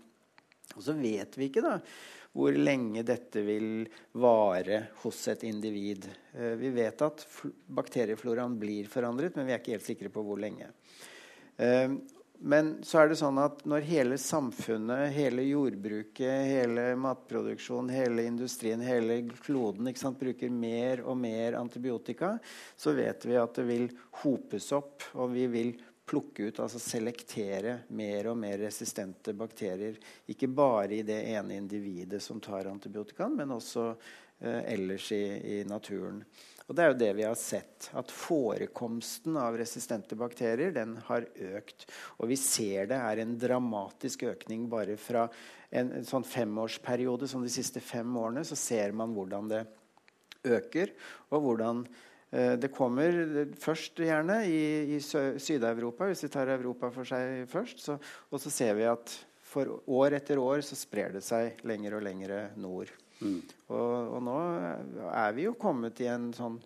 Og 0.76 0.82
så 0.86 0.94
vet 0.94 1.38
vi 1.38 1.50
ikke 1.50 1.64
da 1.64 1.78
hvor 2.36 2.54
lenge 2.54 3.02
dette 3.02 3.42
vil 3.42 3.88
vare 4.22 4.84
hos 5.02 5.18
et 5.32 5.42
individ. 5.48 6.06
Eh, 6.32 6.54
vi 6.60 6.70
vet 6.74 7.02
at 7.02 7.24
bakteriefloraen 7.66 8.54
blir 8.60 8.86
forandret, 8.90 9.34
men 9.34 9.48
vi 9.48 9.56
er 9.56 9.62
ikke 9.62 9.74
helt 9.74 9.88
sikre 9.88 10.12
på 10.14 10.22
hvor 10.22 10.38
lenge. 10.38 10.70
Eh, 11.58 11.96
men 12.40 12.70
så 12.86 13.02
er 13.02 13.10
det 13.10 13.18
sånn 13.20 13.36
at 13.42 13.66
når 13.68 13.84
hele 13.84 14.16
samfunnet, 14.16 15.10
hele 15.12 15.42
jordbruket, 15.44 16.46
hele 16.48 16.86
matproduksjonen, 16.96 17.90
hele 17.92 18.24
industrien, 18.30 18.80
hele 18.80 19.18
kloden 19.42 19.90
sant, 19.98 20.16
bruker 20.22 20.48
mer 20.54 21.02
og 21.04 21.18
mer 21.20 21.58
antibiotika, 21.58 22.38
så 22.80 22.94
vet 22.96 23.26
vi 23.28 23.36
at 23.36 23.58
det 23.58 23.66
vil 23.68 23.90
hopes 24.22 24.70
opp, 24.72 25.04
og 25.20 25.34
vi 25.34 25.44
vil 25.52 25.74
plukke 26.10 26.48
ut, 26.48 26.58
altså 26.58 26.80
selektere 26.82 27.80
mer 27.94 28.32
og 28.32 28.38
mer 28.40 28.58
resistente 28.64 29.34
bakterier. 29.38 29.98
Ikke 30.30 30.48
bare 30.50 30.98
i 30.98 31.04
det 31.06 31.20
ene 31.36 31.60
individet 31.60 32.22
som 32.24 32.40
tar 32.42 32.70
antibiotikaen, 32.70 33.36
men 33.38 33.54
også 33.54 33.92
eh, 33.92 34.72
ellers 34.74 35.10
i, 35.14 35.22
i, 35.54 35.60
naturen. 35.70 36.24
Og 36.66 36.74
det 36.74 36.82
er 36.82 36.90
jo 36.90 36.98
det 36.98 37.12
vi 37.18 37.26
har 37.26 37.38
sett. 37.38 37.90
At 37.98 38.10
forekomsten 38.14 39.38
av 39.38 39.58
resistente 39.58 40.18
bakterier 40.18 40.74
den 40.74 40.96
har 41.06 41.26
økt. 41.54 41.86
Og 42.18 42.30
vi 42.30 42.38
ser 42.38 42.90
det 42.90 42.98
er 42.98 43.22
en 43.22 43.38
dramatisk 43.38 44.26
økning 44.30 44.68
bare 44.70 44.98
fra 44.98 45.28
en, 45.70 45.94
en 45.98 46.06
sånn 46.06 46.26
femårsperiode 46.26 47.30
som 47.30 47.42
de 47.46 47.50
siste 47.54 47.82
fem 47.82 48.18
årene. 48.18 48.46
Så 48.46 48.58
ser 48.58 48.94
man 48.98 49.14
hvordan 49.14 49.50
det 49.50 49.64
øker, 50.46 50.94
og 51.30 51.42
hvordan 51.44 51.84
det 52.30 52.68
kommer 52.70 53.48
først 53.58 53.98
gjerne 53.98 54.36
i, 54.46 54.94
i 54.94 54.98
Syd-Europa, 55.02 56.06
hvis 56.06 56.22
vi 56.22 56.30
tar 56.30 56.52
Europa 56.54 56.92
for 56.94 57.08
seg 57.08 57.42
først. 57.50 57.82
Så, 57.82 57.96
og 58.30 58.42
så 58.42 58.52
ser 58.54 58.76
vi 58.78 58.86
at 58.86 59.16
for 59.50 59.80
år 59.90 60.14
etter 60.20 60.38
år 60.38 60.62
så 60.62 60.78
sprer 60.78 61.16
det 61.16 61.24
seg 61.26 61.58
lenger 61.66 61.98
og 61.98 62.04
lenger 62.06 62.34
nord. 62.60 62.92
Mm. 63.20 63.40
Og, 63.68 63.92
og, 64.14 64.18
nå 64.24 64.36
er 65.10 65.36
vi 65.36 65.46
jo 65.48 65.56
kommet 65.60 66.00
i 66.04 66.08
en 66.10 66.30
sånn 66.36 66.58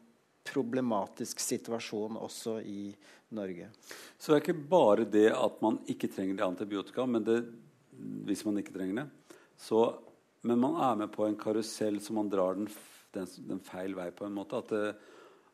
problematisk 0.45 1.41
situasjon 1.41 2.19
også 2.21 2.59
i 2.69 2.93
Norge. 3.35 3.71
Så 4.19 4.31
det 4.31 4.37
er 4.37 4.43
ikke 4.45 4.67
bare 4.75 5.07
det 5.09 5.31
at 5.33 5.61
man 5.65 5.81
ikke 5.91 6.11
trenger 6.13 6.45
antibiotika, 6.47 7.07
men 7.09 7.25
det, 7.27 7.41
hvis 8.29 8.45
man 8.47 8.61
ikke 8.61 8.75
trenger 8.77 9.03
det. 9.03 9.39
Så, 9.59 9.81
men 10.45 10.61
man 10.61 10.77
er 10.85 11.01
med 11.05 11.15
på 11.15 11.25
en 11.27 11.39
karusell 11.41 11.99
som 12.05 12.21
man 12.21 12.31
drar 12.31 12.59
den, 12.59 12.69
den, 13.17 13.31
den 13.49 13.65
feil 13.65 13.97
vei 13.97 14.11
på 14.15 14.29
en 14.29 14.37
måte. 14.37 14.61
At 14.61 14.75
det, 14.75 14.95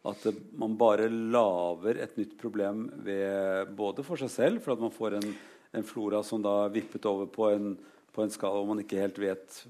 at 0.08 0.26
man 0.56 0.76
bare 0.80 1.10
lager 1.10 1.98
et 2.00 2.16
nytt 2.16 2.36
problem 2.40 2.86
ved, 3.04 3.72
både 3.76 4.04
for 4.06 4.20
seg 4.20 4.32
selv, 4.32 4.62
for 4.64 4.72
at 4.72 4.80
man 4.80 4.94
får 4.94 5.18
en, 5.18 5.32
en 5.76 5.86
flora 5.86 6.22
som 6.24 6.40
da 6.44 6.54
vippet 6.72 7.08
over 7.08 7.28
på 7.28 7.50
en, 7.52 7.74
på 8.14 8.24
en 8.24 8.32
skala 8.32 8.62
hvor 8.62 8.70
man 8.72 8.80
ikke 8.84 9.00
helt 9.02 9.20
vet 9.20 9.64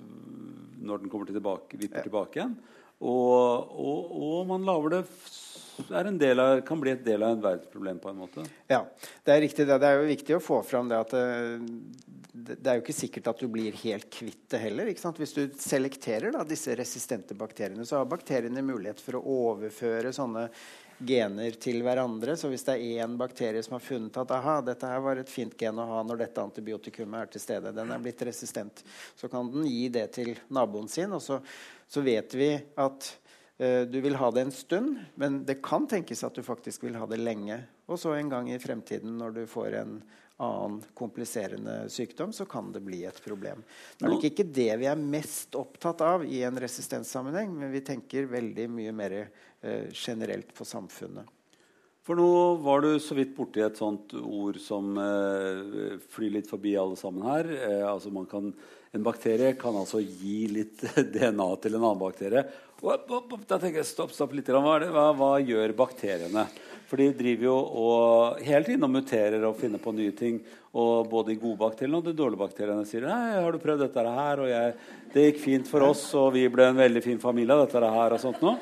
når 0.80 1.02
den 1.02 1.10
kommer 1.12 1.26
tilbake, 1.28 1.80
vipper 1.80 2.00
ja. 2.00 2.06
tilbake 2.06 2.38
igjen. 2.38 2.54
Og, 3.00 3.74
og, 3.80 4.12
og 4.12 4.46
man 4.48 4.66
lager 4.68 4.94
det 4.94 5.02
av, 5.02 6.60
kan 6.68 6.80
bli 6.80 6.92
et 6.92 7.04
del 7.04 7.22
av 7.24 7.34
en 7.34 7.44
verdensproblem 7.44 8.00
på 8.02 8.10
en 8.10 8.18
måte. 8.20 8.44
Ja, 8.68 8.84
det 9.24 9.34
er 9.34 9.42
riktig. 9.46 9.66
Det, 9.66 9.78
det 9.80 9.88
er 9.88 10.00
jo 10.00 10.10
viktig 10.10 10.36
å 10.36 10.42
få 10.44 10.60
fram 10.66 10.90
det 10.90 10.98
at 11.00 11.14
eh, 11.16 11.56
det, 12.32 12.66
er 12.66 12.78
jo 12.78 12.84
ikke 12.84 12.94
sikkert 12.94 13.30
at 13.32 13.40
du 13.42 13.48
blir 13.50 13.76
helt 13.82 14.10
kvitt 14.12 14.44
det 14.52 14.60
heller. 14.62 14.90
Hvis 14.90 15.34
du 15.36 15.42
selekterer 15.58 16.34
da, 16.34 16.44
disse 16.46 16.74
resistente 16.78 17.36
bakteriene, 17.38 17.86
så 17.86 18.00
har 18.00 18.10
bakteriene 18.10 18.62
mulighet 18.62 19.02
for 19.02 19.18
å 19.18 19.24
overføre 19.50 20.12
sånne 20.14 20.46
gener 21.00 21.56
til 21.62 21.80
hverandre. 21.82 22.36
Så 22.36 22.50
hvis 22.52 22.66
det 22.68 22.76
er 22.76 23.04
én 23.04 23.16
bakterie 23.20 23.62
som 23.66 23.78
har 23.78 23.84
funnet 23.84 24.20
at 24.20 24.34
aha, 24.36 24.58
dette 24.66 24.90
her 24.90 25.02
var 25.04 25.22
et 25.22 25.32
fint 25.32 25.56
gen 25.58 25.80
å 25.80 25.88
ha 25.90 26.04
når 26.06 26.24
dette 26.26 26.44
antibiotikumet 26.44 27.22
er 27.22 27.32
til 27.32 27.44
stede, 27.46 27.74
den 27.76 27.90
er 27.90 28.04
blitt 28.04 28.22
resistent, 28.28 28.84
så 29.18 29.30
kan 29.32 29.50
den 29.50 29.66
gi 29.66 29.88
det 29.92 30.06
til 30.18 30.36
naboen 30.52 30.90
sin. 30.92 31.16
Og 31.16 31.24
så, 31.24 31.40
så 31.90 32.04
vet 32.04 32.36
vi 32.38 32.52
at 32.78 33.14
Eh, 33.60 33.82
du 33.82 34.00
vil 34.00 34.16
ha 34.16 34.30
det 34.30 34.40
en 34.40 34.52
stund, 34.52 34.98
men 35.14 35.42
det 35.44 35.58
kan 35.62 35.84
tenkes 35.88 36.24
at 36.24 36.34
du 36.34 36.40
faktisk 36.42 36.86
vil 36.86 36.96
ha 36.96 37.04
det 37.06 37.18
lenge. 37.20 37.58
Og 37.92 37.98
så 38.00 38.14
en 38.16 38.30
gang 38.32 38.48
i 38.48 38.58
fremtiden, 38.58 39.18
når 39.20 39.34
du 39.36 39.40
får 39.50 39.76
en 39.82 39.98
annen 40.40 40.80
kompliserende 40.96 41.82
sykdom, 41.92 42.32
så 42.32 42.46
kan 42.48 42.72
det 42.72 42.82
bli 42.84 43.02
et 43.08 43.20
problem. 43.24 43.62
Det 43.98 44.06
er 44.06 44.14
nok 44.14 44.28
ikke 44.30 44.48
det 44.48 44.70
vi 44.80 44.88
er 44.88 45.02
mest 45.02 45.58
opptatt 45.58 46.00
av 46.04 46.24
i 46.24 46.42
en 46.46 46.60
resistenssammenheng, 46.60 47.52
men 47.56 47.72
vi 47.74 47.84
tenker 47.84 48.30
veldig 48.30 48.70
mye 48.72 48.94
mer 48.96 49.18
eh, 49.20 49.90
generelt 49.92 50.54
på 50.56 50.66
samfunnet. 50.68 51.28
For 52.06 52.16
nå 52.16 52.56
var 52.64 52.80
du 52.80 52.94
så 52.98 53.14
vidt 53.14 53.34
borti 53.36 53.60
et 53.62 53.76
sånt 53.78 54.14
ord 54.16 54.56
som 54.58 54.96
eh, 54.98 55.98
flyr 56.10 56.38
litt 56.38 56.48
forbi 56.48 56.72
alle 56.80 56.96
sammen 56.98 57.26
her. 57.28 57.50
Eh, 57.54 57.84
altså 57.86 58.10
kan, 58.30 58.48
en 58.96 59.04
bakterie 59.04 59.52
kan 59.60 59.76
altså 59.76 60.00
gi 60.00 60.46
litt 60.50 60.80
DNA 61.14 61.48
til 61.60 61.76
en 61.76 61.84
annen 61.84 62.00
bakterie. 62.00 62.46
Da 62.80 63.58
tenker 63.58 63.82
jeg, 63.82 63.88
stopp, 63.88 64.12
stopp 64.16 64.32
litt. 64.32 64.48
Hva, 64.48 64.78
hva, 64.88 65.10
hva, 65.16 65.30
gjør 65.44 65.74
bakteriene? 65.76 66.46
For 66.88 66.98
de 66.98 67.10
driver 67.14 67.46
jo 67.46 67.56
og 67.78 68.40
hele 68.42 68.66
tiden 68.66 68.86
og 68.86 68.90
muterer 68.90 69.44
og 69.46 69.58
finner 69.60 69.82
på 69.82 69.92
nye 69.94 70.14
ting. 70.16 70.40
Og 70.70 71.10
både 71.10 71.32
de 71.32 71.40
gode 71.42 71.60
bakteriene 71.60 71.98
og 72.00 72.06
de 72.08 72.14
dårlige 72.16 72.40
bakteriene 72.40 72.86
sier 72.88 73.04
Nei, 73.06 73.36
har 73.36 73.52
du 73.52 73.60
prøvd 73.62 73.84
dette 73.84 74.04
her? 74.06 74.42
Og 74.42 74.48
jeg, 74.50 74.72
det 75.12 75.26
gikk 75.26 75.42
fint 75.42 75.68
for 75.70 75.84
oss, 75.90 76.06
og 76.18 76.32
vi 76.38 76.46
ble 76.50 76.70
en 76.70 76.80
veldig 76.80 77.02
fin 77.04 77.20
familie 77.22 77.54
av 77.54 77.66
dette 77.66 77.92
her. 77.98 78.16
og 78.16 78.22
sånt 78.22 78.40
nå. 78.44 78.56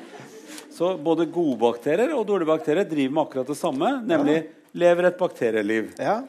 Så 0.75 0.91
både 1.03 1.29
gode 1.31 1.57
bakterier 1.61 2.11
og 2.15 2.27
dårlige 2.27 2.51
bakterier 2.51 2.89
driver 2.89 3.15
med 3.15 3.23
akkurat 3.23 3.49
det 3.53 3.57
samme, 3.59 3.93
nemlig 4.07 4.35
ja. 4.37 4.45
lever 4.83 5.09
et 5.09 5.17
bakterieliv. 5.19 5.89
Ja. 5.99 6.19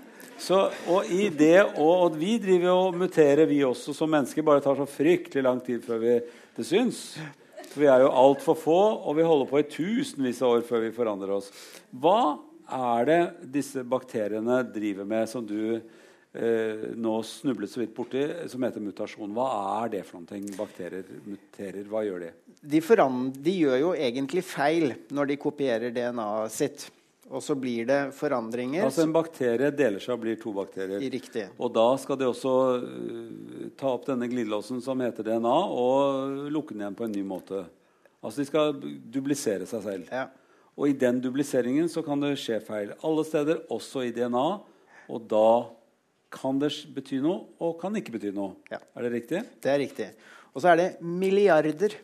Så, 0.40 0.62
og 0.88 1.10
i 1.12 1.26
det, 1.28 1.58
og, 1.74 1.90
og, 2.06 2.16
vi 2.16 2.38
driver 2.40 2.86
og 2.86 2.96
muterer, 3.02 3.44
vi 3.50 3.60
også 3.66 3.92
som 3.96 4.08
mennesker. 4.14 4.46
Bare 4.46 4.62
tar 4.64 4.78
så 4.78 4.88
fryktelig 4.88 5.44
lang 5.44 5.60
tid 5.64 5.84
før 5.84 6.00
vi, 6.00 6.16
det 6.56 6.66
syns. 6.66 7.02
For 7.70 7.84
vi 7.84 7.90
er 7.90 8.02
jo 8.02 8.10
altfor 8.10 8.58
få, 8.58 8.78
og 9.06 9.16
vi 9.18 9.26
holder 9.26 9.50
på 9.50 9.60
i 9.60 9.68
tusenvis 9.70 10.42
av 10.42 10.56
år 10.56 10.66
før 10.66 10.84
vi 10.88 10.94
forandrer 10.94 11.36
oss. 11.36 11.50
Hva 12.02 12.40
er 12.70 13.06
det 13.06 13.20
disse 13.54 13.84
bakteriene 13.86 14.62
driver 14.74 15.06
med, 15.06 15.30
som 15.30 15.46
du 15.46 15.76
eh, 15.78 16.84
nå 16.98 17.14
snublet 17.26 17.70
så 17.70 17.82
vidt 17.82 17.94
borti, 17.94 18.24
som 18.50 18.66
heter 18.66 18.82
mutasjon? 18.82 19.34
Hva 19.36 19.48
er 19.84 19.94
det 19.94 20.04
for 20.08 20.18
noen 20.18 20.30
ting? 20.32 20.48
Bakterier 20.58 21.06
muterer, 21.26 21.84
hva 21.90 22.02
gjør 22.06 22.26
de? 22.26 22.32
De, 22.60 22.82
de 23.38 23.54
gjør 23.54 23.78
jo 23.84 23.92
egentlig 23.94 24.44
feil 24.46 24.90
når 25.14 25.30
de 25.30 25.38
kopierer 25.46 25.94
DNA-et 25.94 26.56
sitt. 26.56 26.90
Og 27.30 27.42
så 27.46 27.54
blir 27.54 27.86
det 27.86 27.98
forandringer. 28.16 28.82
Altså 28.88 29.04
En 29.04 29.14
bakterie 29.14 29.70
deler 29.70 30.02
seg 30.02 30.16
og 30.16 30.24
blir 30.24 30.38
to 30.40 30.50
bakterier. 30.54 31.02
Riktig. 31.12 31.46
Og 31.62 31.70
da 31.74 31.86
skal 32.02 32.18
de 32.18 32.26
også 32.26 32.54
uh, 32.82 33.68
ta 33.78 33.92
opp 33.92 34.08
denne 34.08 34.26
glidelåsen 34.30 34.82
som 34.82 35.02
heter 35.04 35.28
DNA, 35.28 35.58
og 35.70 36.50
lukke 36.50 36.74
den 36.74 36.82
igjen 36.82 36.98
på 36.98 37.06
en 37.06 37.14
ny 37.14 37.22
måte. 37.26 37.62
Altså 38.20 38.42
de 38.42 38.48
skal 38.50 38.74
dublisere 39.14 39.68
seg 39.70 39.84
selv. 39.86 40.10
Ja. 40.10 40.26
Og 40.74 40.90
i 40.90 40.96
den 40.96 41.20
dubliseringen 41.22 41.88
så 41.92 42.02
kan 42.04 42.22
det 42.22 42.34
skje 42.40 42.58
feil. 42.64 42.94
Alle 43.06 43.24
steder, 43.28 43.62
også 43.72 44.04
i 44.08 44.14
DNA. 44.16 44.48
Og 45.10 45.30
da 45.30 45.50
kan 46.30 46.60
det 46.62 46.70
bety 46.94 47.18
noe, 47.22 47.44
og 47.62 47.78
kan 47.80 47.94
ikke 47.98 48.14
bety 48.14 48.30
noe. 48.34 48.54
Ja. 48.70 48.78
Er 48.96 49.06
det 49.06 49.14
riktig? 49.16 49.42
Det 49.62 49.72
er 49.72 49.80
riktig. 49.82 50.10
Og 50.54 50.62
så 50.62 50.72
er 50.72 50.80
det 50.80 50.88
milliarder 51.02 51.94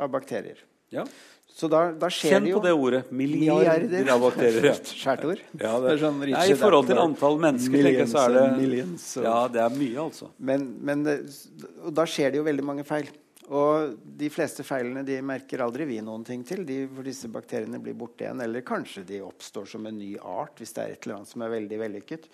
av 0.00 0.10
bakterier. 0.12 0.62
Ja. 0.92 1.06
Så 1.52 1.68
da, 1.70 1.82
da 1.94 2.08
skjer 2.10 2.36
Kjenn 2.36 2.46
det 2.46 2.52
jo 2.54 2.60
på 2.60 2.66
det 2.66 2.72
ordet. 2.74 3.00
Milliarder, 3.12 3.84
milliarder. 3.84 4.12
av 4.14 4.22
bakterier. 4.26 4.78
Skjært 5.02 5.26
ord. 5.28 5.42
Ja, 5.60 5.74
det, 5.84 5.96
sånn 6.00 6.22
nei, 6.24 6.44
I 6.48 6.56
forhold 6.58 6.88
til 6.88 7.00
antall 7.02 7.36
mennesker 7.42 7.76
millions, 7.76 8.14
så 8.14 8.24
er 8.24 8.36
det 8.38 8.46
millions, 8.56 9.08
Ja, 9.20 9.36
det 9.52 9.60
er 9.66 9.76
mye, 9.76 9.98
altså. 10.06 10.30
Men, 10.38 10.70
men 10.80 11.04
da 11.04 12.08
skjer 12.08 12.32
det 12.32 12.40
jo 12.40 12.46
veldig 12.48 12.66
mange 12.72 12.86
feil. 12.88 13.12
Og 13.52 13.96
de 14.16 14.28
fleste 14.32 14.64
feilene 14.64 15.02
de 15.04 15.18
merker 15.26 15.60
aldri 15.64 15.84
vi 15.88 15.98
noen 16.04 16.22
ting 16.24 16.44
til. 16.46 16.62
De, 16.64 16.84
for 16.88 17.04
disse 17.04 17.28
bakteriene 17.32 17.80
blir 17.82 17.96
borte 17.98 18.24
igjen. 18.24 18.40
Eller 18.44 18.64
kanskje 18.64 19.04
de 19.08 19.20
oppstår 19.26 19.66
som 19.74 19.88
en 19.90 19.98
ny 19.98 20.14
art 20.16 20.62
hvis 20.62 20.72
det 20.76 20.84
er 20.84 20.94
et 20.94 21.04
eller 21.04 21.18
annet 21.20 21.32
som 21.34 21.44
er 21.44 21.52
veldig 21.58 21.80
vellykket. 21.82 22.30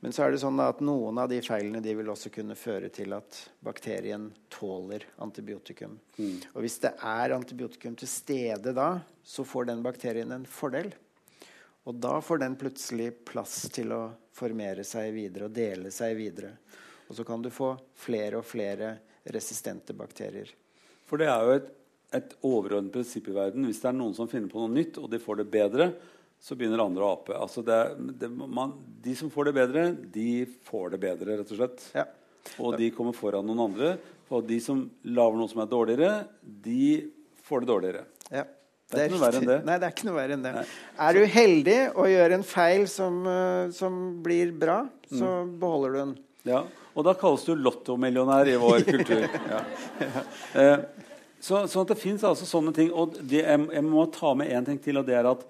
Men 0.00 0.14
så 0.14 0.22
er 0.24 0.30
det 0.30 0.38
sånn 0.38 0.60
at 0.62 0.78
noen 0.84 1.18
av 1.18 1.26
de 1.30 1.40
feilene 1.42 1.80
de 1.82 1.94
vil 1.98 2.10
også 2.12 2.30
kunne 2.30 2.54
føre 2.58 2.90
til 2.94 3.16
at 3.16 3.40
bakterien 3.66 4.28
tåler 4.52 5.08
antibiotikum. 5.24 5.96
Mm. 6.20 6.36
Og 6.54 6.62
hvis 6.62 6.78
det 6.84 6.92
er 7.02 7.34
antibiotikum 7.34 7.96
til 7.98 8.10
stede 8.10 8.74
da, 8.76 8.92
så 9.26 9.42
får 9.42 9.72
den 9.72 9.82
bakterien 9.82 10.30
en 10.36 10.46
fordel. 10.46 10.92
Og 11.88 11.98
da 11.98 12.18
får 12.22 12.44
den 12.44 12.54
plutselig 12.60 13.10
plass 13.26 13.64
til 13.74 13.90
å 13.96 14.02
formere 14.36 14.84
seg 14.86 15.10
videre 15.16 15.48
og 15.48 15.56
dele 15.56 15.90
seg 15.94 16.14
videre. 16.18 16.52
Og 17.08 17.16
så 17.18 17.24
kan 17.26 17.42
du 17.42 17.50
få 17.50 17.72
flere 17.98 18.38
og 18.38 18.46
flere 18.46 18.92
resistente 19.34 19.96
bakterier. 19.98 20.52
For 21.08 21.18
det 21.18 21.30
er 21.32 21.42
jo 21.42 21.56
et, 21.56 21.72
et 22.14 22.36
overordnet 22.46 22.92
prinsipp 22.94 23.32
i 23.32 23.34
verden. 23.34 23.66
Hvis 23.66 23.80
det 23.82 23.90
er 23.90 23.98
noen 23.98 24.14
som 24.14 24.30
finner 24.30 24.52
på 24.52 24.62
noe 24.62 24.70
nytt, 24.76 25.00
og 25.00 25.10
de 25.10 25.18
får 25.22 25.40
det 25.40 25.48
bedre, 25.56 25.90
så 26.40 26.56
begynner 26.56 26.84
andre 26.84 27.04
å 27.04 27.14
ape. 27.16 27.34
Altså 27.36 27.64
det, 27.66 27.78
det, 28.20 28.30
man, 28.30 28.76
de 29.02 29.14
som 29.18 29.30
får 29.32 29.50
det 29.50 29.56
bedre, 29.58 29.88
de 30.14 30.30
får 30.68 30.94
det 30.94 31.02
bedre, 31.02 31.40
rett 31.40 31.50
og 31.54 31.60
slett. 31.60 31.88
Ja. 31.96 32.06
Og 32.62 32.78
de 32.80 32.92
kommer 32.94 33.16
foran 33.16 33.46
noen 33.46 33.66
andre. 33.66 33.96
Og 34.32 34.44
de 34.46 34.60
som 34.62 34.84
lager 35.08 35.40
noe 35.40 35.50
som 35.50 35.64
er 35.64 35.70
dårligere, 35.70 36.12
de 36.40 37.08
får 37.48 37.64
det 37.64 37.70
dårligere. 37.72 38.06
Ja. 38.30 38.46
Det 38.88 39.02
er, 39.02 39.10
ikke 39.10 39.18
noe 39.18 39.24
verre 39.26 39.40
enn 39.42 39.48
det. 39.50 39.56
Nei, 39.68 39.74
det 39.76 39.84
er 39.84 39.92
ikke 39.92 40.06
noe 40.06 40.16
verre 40.16 40.36
enn 40.38 40.44
det. 40.46 40.52
Nei. 40.54 40.64
Er 41.04 41.16
du 41.16 41.24
heldig 41.28 41.76
og 41.90 42.06
gjør 42.08 42.34
en 42.38 42.44
feil 42.48 42.86
som, 42.88 43.18
uh, 43.28 43.66
som 43.76 43.98
blir 44.24 44.54
bra, 44.56 44.78
så 45.10 45.32
mm. 45.44 45.50
beholder 45.60 45.92
du 45.92 45.98
den. 45.98 46.14
Ja, 46.48 46.62
Og 46.96 47.04
da 47.04 47.12
kalles 47.18 47.44
du 47.44 47.52
lottomillionær 47.52 48.48
i 48.48 48.56
vår 48.58 48.86
kultur. 48.92 49.26
ja. 49.28 49.60
eh, 50.62 50.78
så, 51.38 51.66
sånn 51.70 51.84
at 51.84 51.92
det 51.92 51.98
fins 52.00 52.24
altså 52.26 52.48
sånne 52.48 52.72
ting. 52.74 52.88
Og 52.90 53.18
det, 53.20 53.42
jeg, 53.44 53.66
jeg, 53.76 53.84
må 53.84 54.06
ta 54.14 54.32
med 54.38 54.50
én 54.56 54.64
ting 54.66 54.80
til, 54.82 54.98
og 54.98 55.06
det 55.06 55.18
er 55.20 55.28
at 55.30 55.44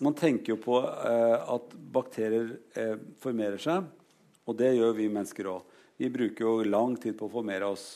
man 0.00 0.16
tenker 0.16 0.54
jo 0.54 0.60
på 0.60 0.78
eh, 0.80 1.54
at 1.54 1.74
bakterier 1.92 2.54
eh, 2.78 2.96
formerer 3.20 3.60
seg, 3.60 3.88
og 4.48 4.56
det 4.58 4.74
gjør 4.76 4.94
vi 4.96 5.10
mennesker 5.12 5.50
òg. 5.52 5.80
Vi 6.00 6.08
bruker 6.12 6.46
jo 6.46 6.54
lang 6.64 6.96
tid 7.00 7.18
på 7.18 7.28
å 7.28 7.32
formere 7.32 7.68
oss. 7.68 7.88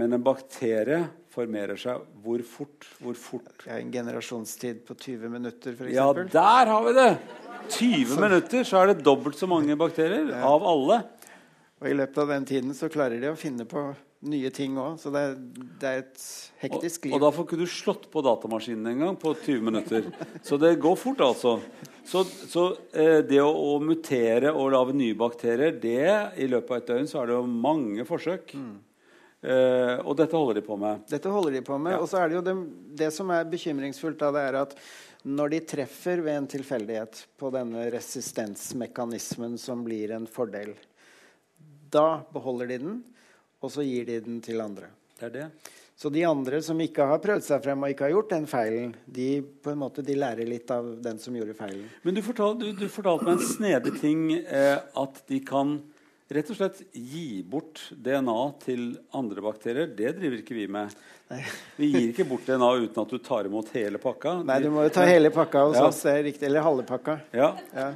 Men 0.00 0.16
en 0.16 0.24
bakterie 0.24 1.02
formerer 1.30 1.78
seg 1.78 2.02
hvor 2.24 2.42
fort? 2.46 2.86
Hvor 3.02 3.16
fort? 3.18 3.52
Ja, 3.66 3.78
en 3.78 3.92
generasjonstid 3.92 4.82
på 4.88 4.96
20 4.96 5.32
minutter, 5.32 5.76
f.eks. 5.76 5.94
Ja, 5.94 6.08
der 6.14 6.72
har 6.72 6.86
vi 6.86 6.94
det! 6.96 7.10
20 7.70 8.18
minutter, 8.18 8.64
så 8.66 8.80
er 8.80 8.90
det 8.90 9.04
dobbelt 9.06 9.38
så 9.38 9.46
mange 9.50 9.76
bakterier 9.78 10.32
ja. 10.32 10.40
av 10.48 10.64
alle. 10.66 11.02
Og 11.80 11.90
i 11.90 11.96
løpet 11.96 12.22
av 12.24 12.32
den 12.34 12.48
tiden 12.48 12.74
så 12.76 12.90
klarer 12.92 13.22
de 13.22 13.30
å 13.30 13.38
finne 13.38 13.66
på 13.68 13.90
nye 14.28 14.50
ting 14.52 14.76
òg. 14.80 14.98
Så 15.00 15.12
det 15.14 15.22
det 15.80 15.88
er, 15.88 16.02
et 16.02 16.24
hektisk 16.64 17.06
liv. 17.06 17.14
Og, 17.16 17.24
og 17.24 17.34
får 17.38 17.46
ikke 17.48 17.60
du 17.60 17.66
slått 17.70 18.06
på 18.12 18.22
datamaskinen 18.24 18.92
en 18.92 19.04
gang 19.06 19.18
på 19.20 19.32
20 19.38 19.64
minutter. 19.64 20.10
Så 20.44 20.58
det 20.60 20.74
går 20.82 20.98
fort, 21.00 21.22
altså. 21.24 21.56
Så, 22.04 22.24
så 22.50 22.66
eh, 22.92 23.20
det 23.24 23.40
å, 23.40 23.48
å, 23.48 23.78
mutere 23.84 24.52
og 24.52 24.72
lage 24.74 24.96
nye 24.96 25.16
bakterier, 25.16 25.76
det 25.80 26.36
i 26.40 26.48
løpet 26.50 26.72
av 26.74 26.80
et 26.80 26.92
døgn 26.92 27.10
så 27.10 27.22
er 27.22 27.30
det 27.30 27.38
jo 27.38 27.50
mange 27.68 28.06
forsøk. 28.08 28.54
Mm. 28.56 28.72
Eh, 29.40 29.94
og 30.04 30.18
dette 30.20 30.36
holder 30.36 30.60
de 30.60 30.64
på 30.66 30.76
med. 30.80 31.06
Dette 31.08 31.32
holder 31.32 31.56
de 31.56 31.62
på 31.64 31.78
med. 31.80 31.96
Ja. 31.96 32.02
Og 32.02 32.10
så 32.10 32.20
er 32.20 32.28
det 32.28 32.36
jo 32.40 32.44
det, 32.44 32.56
det 33.00 33.12
som 33.16 33.30
er 33.32 33.48
bekymringsfullt, 33.48 34.20
da, 34.20 34.32
det 34.36 34.42
er 34.50 34.60
at 34.66 34.76
når 35.24 35.52
de 35.52 35.62
treffer 35.68 36.20
ved 36.24 36.38
en 36.38 36.48
tilfeldighet 36.48 37.22
på 37.40 37.50
denne 37.52 37.86
resistensmekanismen 37.92 39.56
som 39.60 39.84
blir 39.84 40.12
en 40.16 40.28
fordel, 40.28 40.74
da 41.92 42.22
beholder 42.32 42.70
de 42.70 42.78
den 42.80 43.00
og 43.60 43.72
så 43.72 43.84
gir 43.84 44.08
de 44.08 44.18
den 44.24 44.40
til 44.44 44.60
andre. 44.64 44.90
Det 45.18 45.28
er 45.28 45.36
det. 45.36 45.46
Så 46.00 46.08
de 46.08 46.22
andre 46.24 46.62
som 46.64 46.78
ikke 46.80 47.04
har 47.10 47.20
prøvd 47.20 47.44
seg 47.44 47.60
frem 47.60 47.82
og 47.84 47.92
ikke 47.92 48.06
har 48.06 48.14
gjort 48.14 48.30
den 48.32 48.46
feilen, 48.48 48.92
de, 49.04 49.28
på 49.60 49.74
en 49.74 49.82
måte, 49.82 50.00
de 50.00 50.16
lærer 50.16 50.48
litt 50.48 50.70
av 50.72 50.86
den 51.04 51.20
som 51.20 51.36
gjorde 51.36 51.56
feilen. 51.58 51.84
Men 52.06 52.16
du 52.16 52.22
fortalte, 52.24 52.64
du, 52.64 52.72
du 52.72 52.88
fortalte 52.88 53.28
meg 53.28 53.36
en 53.36 53.50
snedig 53.50 53.92
ting, 54.00 54.22
eh, 54.40 54.78
at 54.80 55.20
de 55.28 55.42
kan 55.44 55.76
rett 56.30 56.50
og 56.54 56.56
slett 56.56 56.80
gi 56.94 57.42
bort 57.44 57.82
DNA 57.92 58.38
til 58.64 58.88
andre 59.18 59.44
bakterier. 59.44 59.92
Det 59.92 60.14
driver 60.16 60.40
ikke 60.40 60.56
vi 60.56 60.66
med. 60.72 60.94
Nei. 61.30 61.42
Vi 61.76 61.92
gir 61.92 62.08
ikke 62.08 62.28
bort 62.32 62.48
DNA 62.48 62.70
uten 62.86 63.04
at 63.04 63.12
du 63.12 63.20
tar 63.20 63.50
imot 63.50 63.68
hele 63.76 64.00
pakka. 64.00 64.38
Nei, 64.46 64.60
du 64.64 64.70
må 64.72 64.86
jo 64.86 64.94
ta 64.94 65.04
hele 65.04 65.28
pakka 65.34 65.68
hos 65.68 65.82
ja. 65.82 65.88
oss. 65.90 66.00
Eller 66.08 66.64
halve 66.64 66.86
pakka. 66.88 67.20
Ja. 67.36 67.52
ja. 67.76 67.90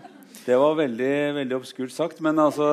Det 0.45 0.59
var 0.61 0.77
veldig, 0.77 1.15
veldig 1.41 1.57
obskurt 1.57 1.95
sagt, 1.95 2.21
men 2.21 2.37
altså 2.43 2.69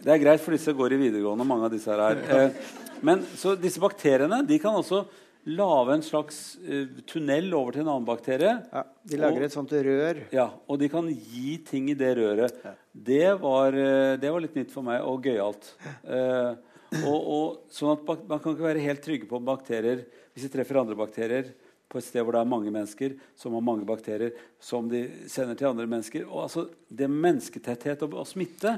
det 0.00 0.12
er 0.14 0.22
greit, 0.22 0.42
for 0.42 0.56
disse 0.56 0.72
går 0.76 0.94
i 0.96 1.00
videregående, 1.06 1.46
mange 1.48 1.68
av 1.68 1.74
disse 1.74 1.92
her. 1.92 2.22
Eh, 2.24 2.70
men 3.04 3.24
så 3.36 3.54
disse 3.58 3.80
bakteriene 3.82 4.42
de 4.48 4.58
kan 4.60 4.76
også 4.76 5.04
lage 5.48 5.94
en 5.94 6.02
slags 6.04 6.58
uh, 6.60 7.00
tunnel 7.08 7.48
over 7.56 7.72
til 7.72 7.84
en 7.84 7.92
annen 7.94 8.08
bakterie. 8.08 8.52
Ja, 8.72 8.82
De 9.08 9.20
lager 9.20 9.40
og, 9.40 9.46
et 9.46 9.54
sånt 9.54 9.72
rør. 9.72 10.20
Ja, 10.34 10.50
Og 10.68 10.80
de 10.82 10.90
kan 10.92 11.08
gi 11.08 11.54
ting 11.64 11.88
i 11.90 11.96
det 11.96 12.12
røret. 12.18 12.58
Ja. 12.64 12.74
Det, 12.92 13.28
var, 13.40 13.76
uh, 13.76 14.18
det, 14.20 14.28
var, 14.28 14.44
litt 14.44 14.58
nytt 14.58 14.74
for 14.74 14.84
meg, 14.86 15.00
og 15.00 15.24
gøyalt. 15.24 15.72
Uh, 16.04 16.60
og, 17.06 17.18
og, 17.18 17.58
sånn 17.72 17.94
at 17.94 18.04
Man 18.28 18.40
kan 18.42 18.52
ikke 18.52 18.66
være 18.66 18.82
helt 18.82 19.02
trygge 19.04 19.28
på 19.30 19.38
bakterier 19.46 20.00
hvis 20.34 20.48
de 20.48 20.50
treffer 20.50 20.80
andre 20.80 20.96
bakterier 20.98 21.52
på 21.90 21.98
et 21.98 22.06
sted 22.06 22.22
hvor 22.22 22.34
det 22.34 22.40
er 22.42 22.50
mange 22.50 22.70
mennesker 22.70 23.14
som 23.38 23.54
har 23.54 23.62
mange 23.66 23.86
bakterier 23.86 24.34
som 24.62 24.88
de 24.90 25.04
sender 25.30 25.58
til 25.58 25.70
andre 25.70 25.86
mennesker. 25.90 26.26
Og 26.28 26.44
altså, 26.44 26.66
Det 26.86 27.08
mennesketetthet 27.10 28.02
og, 28.06 28.18
og 28.22 28.28
smitte 28.28 28.76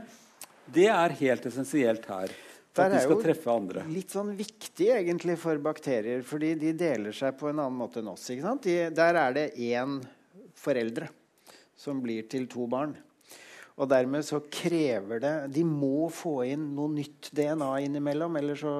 det 0.70 0.88
er 0.92 1.14
helt 1.18 1.46
essensielt 1.50 2.06
her. 2.10 2.32
For 2.72 2.88
at 2.88 2.94
de 2.94 3.02
skal 3.04 3.20
treffe 3.20 3.52
andre. 3.52 3.82
Det 3.82 3.84
er 3.84 3.90
jo 3.90 3.96
Litt 3.98 4.14
sånn 4.14 4.30
viktig 4.36 4.86
egentlig 4.94 5.36
for 5.40 5.60
bakterier, 5.60 6.22
fordi 6.24 6.54
de 6.60 6.72
deler 6.72 7.12
seg 7.16 7.36
på 7.36 7.50
en 7.50 7.58
annen 7.58 7.76
måte 7.76 8.00
enn 8.00 8.08
oss. 8.14 8.30
ikke 8.32 8.54
De, 8.64 8.76
der 8.96 9.18
er 9.20 9.34
det 9.36 9.46
én 9.60 9.98
foreldre 10.56 11.10
som 11.76 12.00
blir 12.00 12.24
til 12.32 12.46
to 12.48 12.64
barn. 12.70 12.94
Og 13.76 13.88
dermed 13.88 14.24
så 14.24 14.40
krever 14.52 15.20
det 15.20 15.34
De 15.54 15.62
må 15.64 16.08
få 16.12 16.42
inn 16.52 16.70
noe 16.76 16.92
nytt 16.92 17.30
DNA 17.34 17.70
innimellom, 17.86 18.36
eller 18.40 18.56
så, 18.56 18.74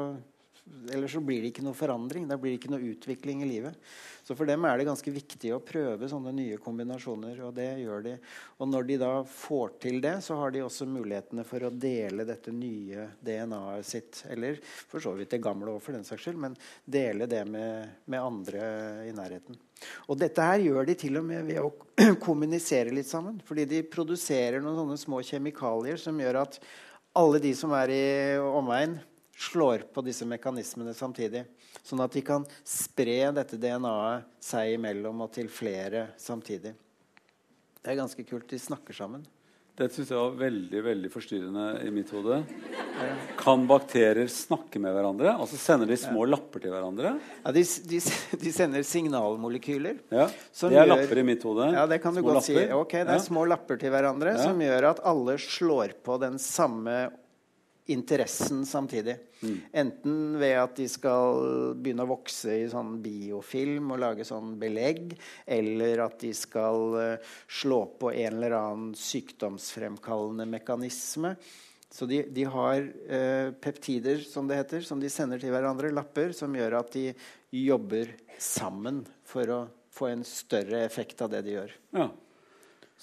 ellers 0.92 1.12
så 1.12 1.20
blir 1.20 1.42
det 1.42 1.52
ikke 1.52 1.64
noe 1.64 1.76
forandring. 1.76 2.24
Da 2.28 2.38
blir 2.40 2.54
det 2.54 2.60
ikke 2.60 2.72
noe 2.72 2.92
utvikling 2.92 3.42
i 3.44 3.48
livet. 3.48 3.76
Så 4.22 4.36
for 4.38 4.48
dem 4.48 4.64
er 4.64 4.78
det 4.78 4.86
ganske 4.86 5.12
viktig 5.12 5.50
å 5.54 5.60
prøve 5.64 6.08
sånne 6.10 6.32
nye 6.34 6.58
kombinasjoner. 6.62 7.40
Og 7.46 7.54
det 7.56 7.68
gjør 7.82 8.04
de. 8.06 8.14
Og 8.58 8.70
når 8.70 8.86
de 8.88 8.98
da 9.02 9.10
får 9.28 9.74
til 9.82 10.00
det, 10.04 10.14
så 10.24 10.38
har 10.40 10.54
de 10.54 10.62
også 10.64 10.88
mulighetene 10.88 11.44
for 11.46 11.66
å 11.66 11.72
dele 11.74 12.26
dette 12.28 12.54
nye 12.54 13.08
DNA-et 13.20 13.88
sitt. 13.88 14.22
Eller 14.32 14.60
for 14.62 15.02
så 15.04 15.14
vidt 15.18 15.34
det 15.34 15.42
gamle 15.44 15.74
òg, 15.74 15.82
for 15.84 15.96
den 15.96 16.06
saks 16.08 16.26
skyld. 16.26 16.40
Men 16.46 16.56
dele 16.84 17.28
det 17.30 17.44
med, 17.48 17.98
med, 18.06 18.22
andre 18.22 18.64
i 19.08 19.12
nærheten. 19.16 19.58
Og 20.08 20.18
dette 20.18 20.46
her 20.46 20.62
gjør 20.62 20.86
de 20.88 20.98
til 20.98 21.18
og 21.20 21.28
med 21.28 21.46
ved 21.50 21.60
å 21.60 21.72
kommunisere 22.26 22.94
litt 22.94 23.10
sammen. 23.10 23.42
Fordi 23.46 23.68
de 23.68 23.84
produserer 23.92 24.62
noen 24.62 24.80
sånne 24.84 25.00
små 25.00 25.22
kjemikalier 25.26 26.00
som 26.00 26.20
gjør 26.22 26.44
at 26.46 26.60
alle 27.18 27.42
de 27.42 27.50
som 27.52 27.72
er 27.76 27.90
i 27.92 28.04
omegn, 28.40 28.96
slår 29.42 29.84
på 29.94 30.04
disse 30.06 30.26
mekanismene 30.28 30.94
samtidig. 30.96 31.44
Sånn 31.82 32.02
at 32.04 32.14
de 32.14 32.22
kan 32.26 32.46
spre 32.68 33.18
dette 33.34 33.58
DNA-et 33.58 34.26
seg 34.42 34.76
imellom 34.78 35.24
og 35.26 35.32
til 35.34 35.50
flere 35.52 36.08
samtidig. 36.20 36.74
Det 37.82 37.90
er 37.90 37.98
ganske 37.98 38.22
kult. 38.28 38.46
De 38.50 38.58
snakker 38.62 38.94
sammen. 38.94 39.24
Det 39.72 39.86
syns 39.88 40.10
jeg 40.12 40.18
var 40.20 40.34
veldig 40.36 40.80
veldig 40.84 41.08
forstyrrende 41.10 41.62
i 41.88 41.90
mitt 41.96 42.10
hode. 42.12 42.42
Kan 43.40 43.64
bakterier 43.66 44.28
snakke 44.30 44.76
med 44.82 44.92
hverandre? 44.92 45.32
Altså 45.32 45.56
Sender 45.58 45.88
de 45.88 45.96
små 45.96 46.26
ja. 46.26 46.34
lapper 46.34 46.60
til 46.60 46.74
hverandre? 46.74 47.14
Ja, 47.40 47.54
de, 47.56 47.62
de, 47.88 48.00
de 48.42 48.52
sender 48.52 48.84
signalmolekyler. 48.84 49.96
Ja, 50.12 50.26
Det 50.28 50.68
er 50.68 50.76
gjør, 50.76 50.90
lapper 50.92 51.22
i 51.22 51.24
mitt 51.24 51.46
hode. 51.48 51.70
Ja, 51.72 51.86
Det 51.88 51.98
kan 52.04 52.12
du 52.14 52.20
små 52.20 52.28
godt 52.28 52.42
lapper. 52.42 52.60
si. 52.68 52.76
Ok, 52.76 52.92
Det 53.00 53.06
er 53.08 53.16
ja. 53.16 53.24
små 53.24 53.46
lapper 53.48 53.80
til 53.80 53.94
hverandre 53.96 54.36
ja. 54.36 54.44
som 54.44 54.60
gjør 54.60 54.90
at 54.92 55.02
alle 55.08 55.38
slår 55.40 55.96
på 56.04 56.20
den 56.20 56.36
samme 56.42 56.98
interessen 57.90 58.62
samtidig. 58.66 59.16
Mm. 59.42 59.56
Enten 59.82 60.20
ved 60.38 60.54
at 60.60 60.76
de 60.78 60.86
skal 60.90 61.74
begynne 61.74 62.06
å 62.06 62.12
vokse 62.12 62.54
i 62.62 62.68
sånn 62.70 62.94
biofilm 63.02 63.90
og 63.94 64.02
lage 64.04 64.26
sånn 64.28 64.54
belegg, 64.60 65.16
eller 65.46 66.04
at 66.06 66.20
de 66.22 66.30
skal 66.36 66.94
uh, 66.94 67.34
slå 67.50 67.82
på 67.98 68.12
en 68.14 68.38
eller 68.38 68.56
annen 68.58 68.96
sykdomsfremkallende 68.98 70.46
mekanisme. 70.52 71.34
Så 71.92 72.06
de, 72.08 72.22
de 72.32 72.44
har 72.48 72.78
eh, 73.12 73.50
peptider, 73.60 74.22
som 74.24 74.46
det 74.48 74.56
heter, 74.62 74.80
som 74.80 74.96
de 74.96 75.10
sender 75.12 75.42
til 75.42 75.52
hverandre, 75.52 75.90
lapper, 75.92 76.32
som 76.32 76.54
gjør 76.56 76.78
at 76.78 76.94
de 76.94 77.10
jobber 77.52 78.14
sammen 78.40 79.02
for 79.28 79.52
å 79.52 79.58
få 79.92 80.08
en 80.08 80.24
større 80.24 80.80
effekt 80.86 81.20
av 81.20 81.34
det 81.34 81.42
de 81.44 81.58
gjør. 81.58 81.74
Ja. 81.92 82.06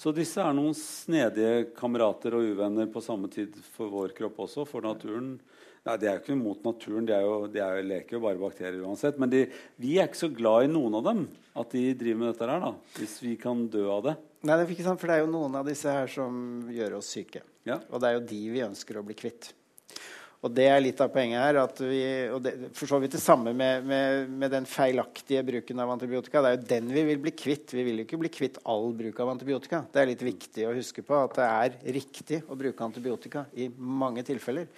Så 0.00 0.14
disse 0.16 0.40
er 0.40 0.54
noen 0.56 0.72
snedige 0.76 1.66
kamerater 1.76 2.32
og 2.38 2.46
uvenner 2.54 2.86
på 2.88 3.02
samme 3.04 3.28
tid 3.32 3.58
for 3.74 3.92
vår 3.92 4.14
kropp 4.16 4.38
også, 4.46 4.64
for 4.64 4.86
naturen. 4.86 5.34
Nei, 5.84 5.96
De 6.00 6.08
er 6.08 6.16
jo 6.16 6.22
ikke 6.22 6.36
mot 6.40 6.64
naturen, 6.64 7.04
de, 7.08 7.12
er 7.12 7.26
jo, 7.26 7.34
de 7.52 7.60
er 7.60 7.76
jo, 7.76 7.84
leker 7.90 8.16
jo 8.16 8.22
bare 8.24 8.40
bakterier 8.40 8.80
uansett. 8.80 9.20
Men 9.20 9.32
de, 9.32 9.42
vi 9.80 9.98
er 9.98 10.08
ikke 10.08 10.22
så 10.22 10.30
glad 10.32 10.64
i 10.64 10.72
noen 10.72 10.96
av 10.96 11.04
dem, 11.04 11.22
at 11.52 11.76
de 11.76 11.84
driver 12.00 12.22
med 12.22 12.32
dette 12.32 12.48
her, 12.48 12.64
da. 12.64 12.72
Hvis 12.96 13.18
vi 13.20 13.36
kan 13.40 13.66
dø 13.72 13.84
av 13.92 14.02
det. 14.08 14.16
Nei, 14.40 14.56
det 14.56 14.64
er 14.64 14.72
ikke 14.72 14.88
sant, 14.88 15.00
for 15.02 15.12
det 15.12 15.18
er 15.18 15.24
jo 15.26 15.32
noen 15.36 15.60
av 15.60 15.68
disse 15.68 15.92
her 15.92 16.08
som 16.08 16.42
gjør 16.72 16.96
oss 17.02 17.12
syke. 17.12 17.44
Ja. 17.68 17.76
Og 17.92 18.00
det 18.00 18.08
er 18.08 18.16
jo 18.16 18.28
de 18.32 18.42
vi 18.56 18.64
ønsker 18.64 18.96
å 18.96 19.04
bli 19.04 19.20
kvitt. 19.20 19.52
Og 20.40 20.52
det 20.56 20.66
er 20.72 20.80
litt 20.80 21.00
av 21.04 21.10
poenget 21.12 21.42
her. 21.42 21.58
at 21.60 21.80
vi, 21.84 22.04
og 22.32 22.40
det, 22.44 22.54
For 22.76 22.88
så 22.88 23.00
vidt 23.02 23.12
det 23.12 23.20
samme 23.20 23.52
med, 23.52 23.84
med, 23.84 24.30
med, 24.30 24.50
den 24.54 24.68
feilaktige 24.68 25.42
bruken 25.44 25.82
av 25.84 25.92
antibiotika. 25.92 26.40
Det 26.40 26.50
er 26.50 26.56
jo 26.56 26.68
den 26.70 26.88
vi 26.94 27.04
vil 27.10 27.20
bli 27.26 27.34
kvitt. 27.36 27.74
Vi 27.76 27.84
vil 27.84 28.00
jo 28.00 28.06
ikke 28.06 28.20
bli 28.22 28.32
kvitt 28.32 28.56
all 28.64 28.88
bruk 28.96 29.20
av 29.20 29.34
antibiotika. 29.34 29.82
Det 29.92 30.00
er 30.00 30.10
litt 30.14 30.24
viktig 30.24 30.64
å 30.64 30.72
huske 30.76 31.04
på 31.04 31.18
at 31.18 31.36
det 31.36 31.50
er 31.50 31.76
riktig 31.98 32.40
å 32.48 32.56
bruke 32.56 32.88
antibiotika 32.88 33.44
i 33.52 33.68
mange 33.76 34.24
tilfeller. 34.24 34.70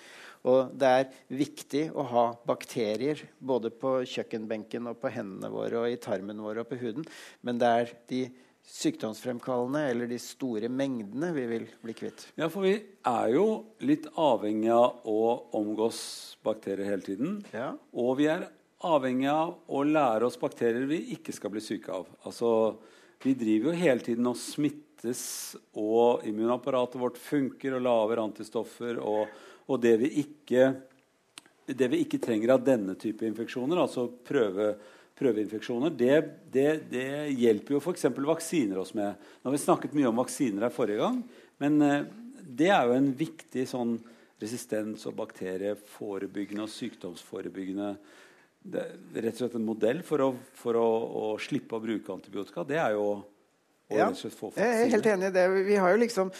Og 0.50 0.72
det 0.74 0.88
er 0.90 1.10
viktig 1.30 1.84
å 1.94 2.02
ha 2.10 2.24
bakterier 2.48 3.20
både 3.38 3.70
på 3.70 4.00
kjøkkenbenken 4.10 4.90
og 4.90 4.98
på 4.98 5.12
hendene 5.14 5.52
våre 5.52 5.84
og 5.84 5.92
i 5.92 6.00
tarmen 6.02 6.42
vår 6.42 6.64
og 6.64 6.72
på 6.72 6.80
huden. 6.80 7.06
Men 7.46 7.62
det 7.62 7.70
er 7.70 7.92
de 8.10 8.24
sykdomsfremkallende 8.62 9.82
eller 9.90 10.06
de 10.06 10.18
store 10.22 10.68
mengdene 10.70 11.32
vi 11.34 11.46
vil 11.50 11.66
bli 11.82 11.94
kvitt. 11.98 12.28
Ja, 12.38 12.48
for 12.52 12.64
vi 12.66 12.76
er 13.08 13.32
jo 13.34 13.46
litt 13.82 14.06
avhengig 14.14 14.70
av 14.74 15.02
å 15.08 15.22
omgås 15.58 16.02
bakterier 16.44 16.92
hele 16.92 17.06
tiden. 17.06 17.40
Ja. 17.54 17.72
Og 17.92 18.16
vi 18.20 18.28
er 18.30 18.46
avhengig 18.86 19.28
av 19.30 19.56
å 19.66 19.82
lære 19.86 20.28
oss 20.28 20.38
bakterier 20.40 20.86
vi 20.90 21.02
ikke 21.16 21.34
skal 21.34 21.52
bli 21.54 21.62
syke 21.64 21.92
av. 21.94 22.08
Altså, 22.26 22.78
vi 23.22 23.34
driver 23.38 23.70
jo 23.70 23.82
hele 23.82 24.06
tiden 24.06 24.30
og 24.30 24.38
smittes, 24.38 25.24
og 25.78 26.22
immunapparatet 26.26 27.00
vårt 27.02 27.18
funker 27.18 27.76
og 27.76 27.84
lager 27.86 28.22
antistoffer. 28.22 28.98
Og, 29.02 29.30
og 29.66 29.82
det, 29.82 29.96
vi 30.02 30.10
ikke, 30.22 30.72
det 31.66 31.90
vi 31.90 32.02
ikke 32.06 32.22
trenger 32.22 32.56
av 32.56 32.66
denne 32.66 32.94
type 32.98 33.26
infeksjoner, 33.26 33.82
altså 33.82 34.08
prøve 34.26 34.74
prøveinfeksjoner, 35.18 35.92
det, 35.94 36.16
det, 36.52 36.68
det 36.90 37.06
hjelper 37.36 37.76
jo 37.76 37.82
f.eks. 37.82 38.08
vaksiner 38.16 38.80
oss 38.82 38.94
med. 38.98 39.20
Nå 39.42 39.50
har 39.50 39.56
vi 39.56 39.62
snakket 39.62 39.94
mye 39.96 40.08
om 40.10 40.20
vaksiner 40.22 40.66
her 40.66 40.74
forrige 40.74 41.02
gang, 41.02 41.20
men 41.62 41.78
eh, 41.86 42.08
det 42.42 42.72
er 42.72 42.88
jo 42.88 42.96
en 42.96 43.12
viktig 43.16 43.66
sånn 43.70 43.96
resistens- 44.42 45.06
og 45.06 45.14
bakterieforebyggende 45.20 46.66
og 46.66 46.72
sykdomsforebyggende 46.72 47.94
det 48.62 48.82
rett 49.14 49.34
og 49.34 49.40
slett 49.42 49.54
en 49.58 49.66
modell 49.66 50.02
for 50.06 50.22
å, 50.22 50.28
for 50.54 50.78
å, 50.78 50.88
å 51.22 51.24
slippe 51.42 51.76
å 51.76 51.82
bruke 51.82 52.14
antibiotika. 52.14 52.62
Det 52.66 52.78
er 52.78 52.94
jo 52.94 53.06
å 53.10 53.16
ja, 53.90 54.08
få 54.14 54.52
vaksiner. 54.52 54.62
Jeg 54.62 54.84
er 54.84 54.92
helt 54.94 55.08
enig 55.14 55.30
i 55.30 55.34
det. 55.34 55.46
Vi 55.66 55.78
har 55.82 55.94
jo 55.94 56.02
liksom 56.02 56.30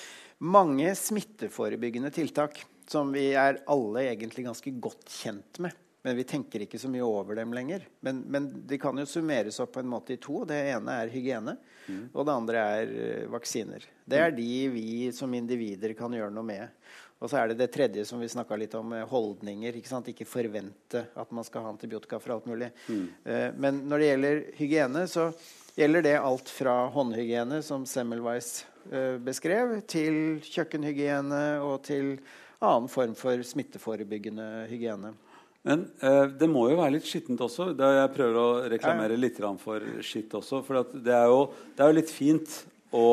mange 0.53 0.95
smitteforebyggende 0.99 2.13
tiltak 2.15 2.63
som 2.91 3.13
vi 3.15 3.29
er 3.39 3.63
alle 3.71 4.07
egentlig 4.11 4.47
ganske 4.47 4.75
godt 4.83 5.11
kjent 5.11 5.63
med. 5.65 5.75
Men 6.03 6.17
vi 6.19 6.25
tenker 6.27 6.65
ikke 6.65 6.81
så 6.83 6.88
mye 6.91 7.05
over 7.07 7.37
dem 7.38 7.53
lenger. 7.55 7.85
Men, 8.03 8.25
men, 8.27 8.49
de 8.67 8.79
kan 8.83 8.97
jo 8.99 9.07
summeres 9.07 9.61
opp 9.62 9.77
på 9.77 9.83
en 9.85 9.91
måte 9.91 10.17
i 10.17 10.19
to. 10.23 10.41
Det 10.49 10.59
ene 10.73 10.97
er 10.99 11.12
hygiene, 11.12 11.55
mm. 11.87 12.03
og 12.11 12.27
det 12.27 12.35
andre 12.35 12.65
er 12.75 12.91
uh, 12.97 13.31
vaksiner. 13.37 13.87
Det 14.05 14.19
er 14.19 14.35
de 14.35 14.51
vi 14.75 15.12
som 15.15 15.35
individer 15.38 15.95
kan 15.99 16.15
gjøre 16.19 16.35
noe 16.35 16.49
med. 16.49 16.75
Og 17.23 17.31
så 17.31 17.38
er 17.38 17.53
det 17.53 17.61
det 17.61 17.71
tredje 17.71 18.03
som 18.09 18.19
vi 18.19 18.27
snakka 18.33 18.59
litt 18.59 18.75
om, 18.75 18.97
holdninger. 19.12 19.79
Ikke, 19.79 19.93
sant? 19.93 20.11
ikke 20.11 20.27
forvente 20.27 21.05
at 21.15 21.31
man 21.31 21.47
skal 21.47 21.69
ha 21.69 21.71
antibiotika 21.71 22.19
for 22.19 22.35
alt 22.35 22.51
mulig. 22.51 22.73
Mm. 22.91 23.07
Uh, 23.23 23.49
men 23.62 23.83
når 23.87 24.03
det 24.03 24.11
gjelder 24.11 24.45
hygiene, 24.59 25.07
så 25.07 25.31
gjelder 25.79 26.09
det 26.11 26.19
alt 26.19 26.51
fra 26.51 26.77
håndhygiene, 26.93 27.62
som 27.65 27.87
Semmelweis 27.88 28.67
beskrev, 29.23 29.77
til 29.87 30.41
kjøkkenhygiene 30.43 31.62
og 31.62 31.85
til 31.87 32.17
annen 32.59 32.88
form 32.91 33.15
for 33.17 33.38
smitteforebyggende 33.47 34.67
hygiene. 34.69 35.12
Men 35.62 35.87
eh, 36.03 36.27
det 36.38 36.48
må 36.51 36.66
jo 36.70 36.79
være 36.81 36.96
litt 36.96 37.07
skittent 37.07 37.42
også. 37.44 37.70
Da 37.79 37.92
jeg 38.01 38.12
prøver 38.16 38.38
å 38.38 38.46
reklamere 38.72 39.18
litt 39.18 39.38
for 39.62 39.85
skitt 40.03 40.35
også. 40.35 40.62
For 40.66 40.83
det 40.94 41.14
er, 41.14 41.31
jo, 41.31 41.44
det, 41.77 41.83
er 41.83 41.92
jo, 41.92 41.98
litt 42.01 42.11
fint 42.12 42.57
å 42.90 43.09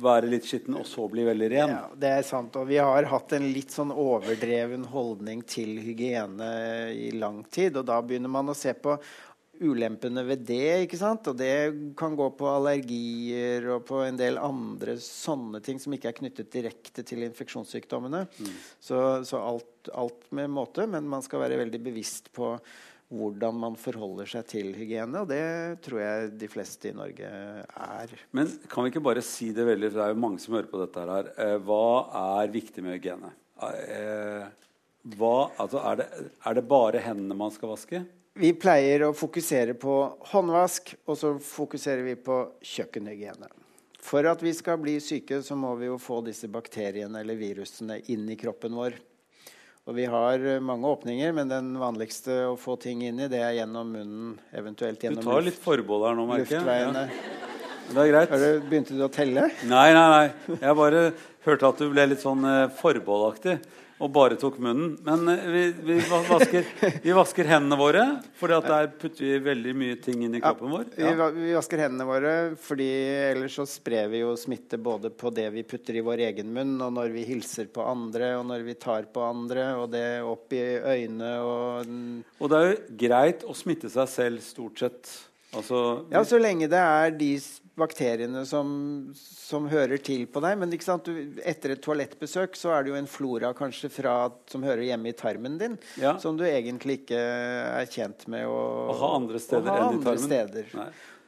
være 0.00 0.28
litt 0.30 0.46
skitten 0.46 0.76
og 0.78 0.86
så 0.86 1.06
bli 1.10 1.24
veldig 1.26 1.48
ren. 1.50 1.72
Ja, 1.74 1.86
det 2.02 2.12
er 2.18 2.26
sant. 2.26 2.58
Og 2.58 2.68
vi 2.70 2.78
har 2.82 3.06
hatt 3.10 3.34
en 3.38 3.48
litt 3.54 3.74
sånn 3.74 3.90
overdreven 3.94 4.84
holdning 4.90 5.42
til 5.46 5.78
hygiene 5.82 6.50
i 6.94 7.10
lang 7.18 7.42
tid. 7.50 7.78
Og 7.78 7.86
da 7.86 8.00
begynner 8.02 8.30
man 8.30 8.50
å 8.50 8.58
se 8.58 8.74
på 8.74 8.98
ulempene 9.60 10.24
ved 10.26 10.44
det. 10.48 10.84
ikke 10.86 10.98
sant? 11.00 11.26
Og 11.30 11.38
det 11.38 11.92
kan 11.98 12.16
gå 12.18 12.28
på 12.36 12.48
allergier 12.48 13.66
og 13.74 13.84
på 13.88 14.02
en 14.06 14.18
del 14.18 14.40
andre 14.40 14.96
sånne 15.04 15.60
ting 15.64 15.80
som 15.82 15.94
ikke 15.96 16.10
er 16.10 16.18
knyttet 16.20 16.52
direkte 16.52 17.04
til 17.06 17.24
infeksjonssykdommene. 17.28 18.24
Mm. 18.40 18.54
Så, 18.80 19.00
så 19.28 19.42
alt, 19.42 19.90
alt, 19.92 20.24
med 20.36 20.52
måte, 20.52 20.86
men 20.90 21.08
man 21.10 21.24
skal 21.26 21.44
være 21.44 21.60
veldig 21.60 21.82
bevisst 21.90 22.32
på 22.36 22.54
hvordan 23.10 23.56
man 23.58 23.76
forholder 23.78 24.28
seg 24.30 24.46
til 24.52 24.70
hygiene. 24.76 25.24
Og 25.24 25.28
det 25.30 25.82
tror 25.84 26.00
jeg 26.02 26.30
de 26.40 26.48
fleste 26.50 26.92
i 26.92 26.96
Norge 26.96 27.26
er. 27.26 28.14
Men 28.36 28.52
kan 28.70 28.86
vi 28.86 28.92
ikke 28.92 29.02
bare 29.02 29.24
si 29.26 29.50
det 29.56 29.66
veldig, 29.66 29.90
for 29.90 30.00
det 30.00 30.06
er 30.06 30.14
jo 30.14 30.24
mange 30.24 30.42
som 30.42 30.54
hører 30.56 30.70
på 30.70 30.82
dette 30.84 31.06
her. 31.10 31.32
Eh, 31.34 31.56
hva 31.66 31.84
er 32.40 32.54
viktig 32.54 32.86
med 32.86 32.96
hygiene? 32.96 33.32
Eh, 33.66 34.46
hva, 35.16 35.34
altså 35.58 35.82
er, 35.90 36.00
det, 36.00 36.08
er 36.46 36.56
det 36.56 36.66
bare 36.70 37.02
hendene 37.02 37.36
man 37.36 37.52
skal 37.54 37.74
vaske? 37.74 38.04
Vi 38.38 38.52
pleier 38.54 39.06
å 39.06 39.14
fokusere 39.16 39.74
på 39.78 39.94
håndvask, 40.32 40.94
og 41.06 41.18
så 41.18 41.34
fokuserer 41.42 42.04
vi 42.06 42.14
på 42.14 42.42
kjøkkenhygiene. 42.62 43.50
For 44.00 44.24
at 44.30 44.40
vi 44.42 44.52
skal 44.56 44.78
bli 44.80 44.96
syke, 45.02 45.42
så 45.44 45.56
må 45.58 45.74
vi 45.80 45.90
jo 45.90 45.98
få 46.00 46.20
disse 46.24 46.48
bakteriene 46.48 47.20
eller 47.20 47.36
virusene 47.36 47.98
inn 48.12 48.28
i 48.32 48.38
kroppen 48.40 48.76
vår. 48.78 48.96
Og 49.88 49.96
vi 49.96 50.06
har 50.08 50.44
mange 50.62 50.88
åpninger, 50.88 51.34
men 51.36 51.50
den 51.50 51.72
vanligste 51.80 52.36
å 52.52 52.56
få 52.60 52.76
ting 52.80 53.02
inn 53.04 53.20
i, 53.20 53.28
det 53.32 53.40
er 53.42 53.58
gjennom 53.58 53.90
munnen. 53.92 54.32
Eventuelt 54.56 55.02
gjennom 55.02 55.24
Du 55.24 55.28
tar 55.28 55.44
litt 55.44 55.60
forbehold 55.60 56.06
her 56.06 56.18
nå, 56.18 56.26
merker 56.30 56.60
jeg. 56.60 56.86
Ja. 56.86 57.04
Det 57.90 57.98
er 57.98 58.10
greit. 58.12 58.30
Har 58.30 58.44
du, 58.44 58.66
begynte 58.70 58.94
du 58.94 59.02
å 59.02 59.10
telle? 59.12 59.48
Nei, 59.66 59.88
nei, 59.96 60.06
nei. 60.14 60.58
Jeg 60.60 60.76
bare 60.78 61.04
hørte 61.42 61.72
at 61.72 61.80
du 61.82 61.88
ble 61.90 62.06
litt 62.12 62.22
sånn 62.22 62.44
eh, 62.46 62.68
forbeholdaktig 62.78 63.56
og 64.00 64.12
bare 64.14 64.36
tok 64.40 64.56
munnen. 64.62 64.94
Men 65.04 65.28
eh, 65.28 65.46
vi, 65.52 65.62
vi, 65.84 65.96
vasker, 66.08 66.66
vi 67.04 67.14
vasker, 67.16 67.48
hendene 67.50 67.76
våre, 67.80 68.04
for 68.38 68.52
der 68.52 68.88
putter 69.00 69.26
vi 69.26 69.38
veldig 69.44 69.74
mye 69.76 69.98
ting 70.00 70.24
inn 70.24 70.38
i 70.38 70.42
kroppen 70.42 70.72
vår. 70.72 70.86
Ja. 70.96 71.12
Vi, 71.12 71.28
vi, 71.36 71.52
vasker 71.56 71.84
hendene 71.84 72.08
våre 72.08 72.34
fordi 72.60 72.88
ellers 73.30 73.58
så 73.60 73.66
sprer 73.68 74.08
vi 74.12 74.22
jo 74.22 74.32
smitte 74.40 74.80
både 74.80 75.12
på 75.12 75.32
det 75.34 75.48
vi 75.54 75.66
putter 75.68 76.00
i 76.00 76.04
vår 76.04 76.24
egen 76.30 76.52
munn, 76.56 76.76
og 76.80 76.94
når 76.96 77.12
vi 77.14 77.26
hilser 77.28 77.68
på 77.72 77.84
andre, 77.84 78.34
og 78.40 78.46
når 78.48 78.64
vi 78.66 78.76
tar 78.80 79.10
på 79.12 79.24
andre, 79.26 79.72
og 79.80 79.90
det 79.92 80.06
opp 80.24 80.56
i 80.56 80.62
øynene 80.80 81.32
og 81.44 81.90
Og 82.40 82.50
det 82.50 82.58
er 82.58 82.70
jo 82.70 83.00
greit 83.04 83.44
å 83.44 83.56
smitte 83.56 83.90
seg 83.92 84.08
selv 84.10 84.44
stort 84.44 84.80
sett. 84.80 85.12
Altså, 85.56 86.06
ja, 86.12 86.22
så 86.26 86.38
lenge 86.38 86.68
det 86.70 86.78
er 86.78 87.10
de 87.18 87.32
bakteriene 87.80 88.42
som, 88.46 88.70
som 89.16 89.66
hører 89.70 90.00
til 90.04 90.26
på 90.30 90.42
deg. 90.44 90.58
Men 90.60 90.70
du, 90.70 91.12
etter 91.42 91.74
et 91.74 91.82
toalettbesøk 91.84 92.58
så 92.58 92.74
er 92.76 92.84
det 92.84 92.92
jo 92.92 92.98
en 93.00 93.10
flora 93.10 93.52
kanskje 93.56 93.90
fra, 93.92 94.16
som 94.50 94.66
hører 94.66 94.86
hjemme 94.90 95.10
i 95.10 95.16
tarmen 95.16 95.58
din, 95.60 95.78
ja. 96.00 96.16
som 96.22 96.38
du 96.38 96.44
egentlig 96.46 97.00
ikke 97.02 97.20
er 97.20 97.88
tjent 97.90 98.26
med 98.30 98.46
å, 98.46 98.60
å 98.92 98.98
ha 99.00 99.14
andre 99.18 99.40
steder 99.42 99.72
enn 99.74 99.98
i 99.98 100.04
tarmen. 100.04 100.28
Steder. 100.28 100.76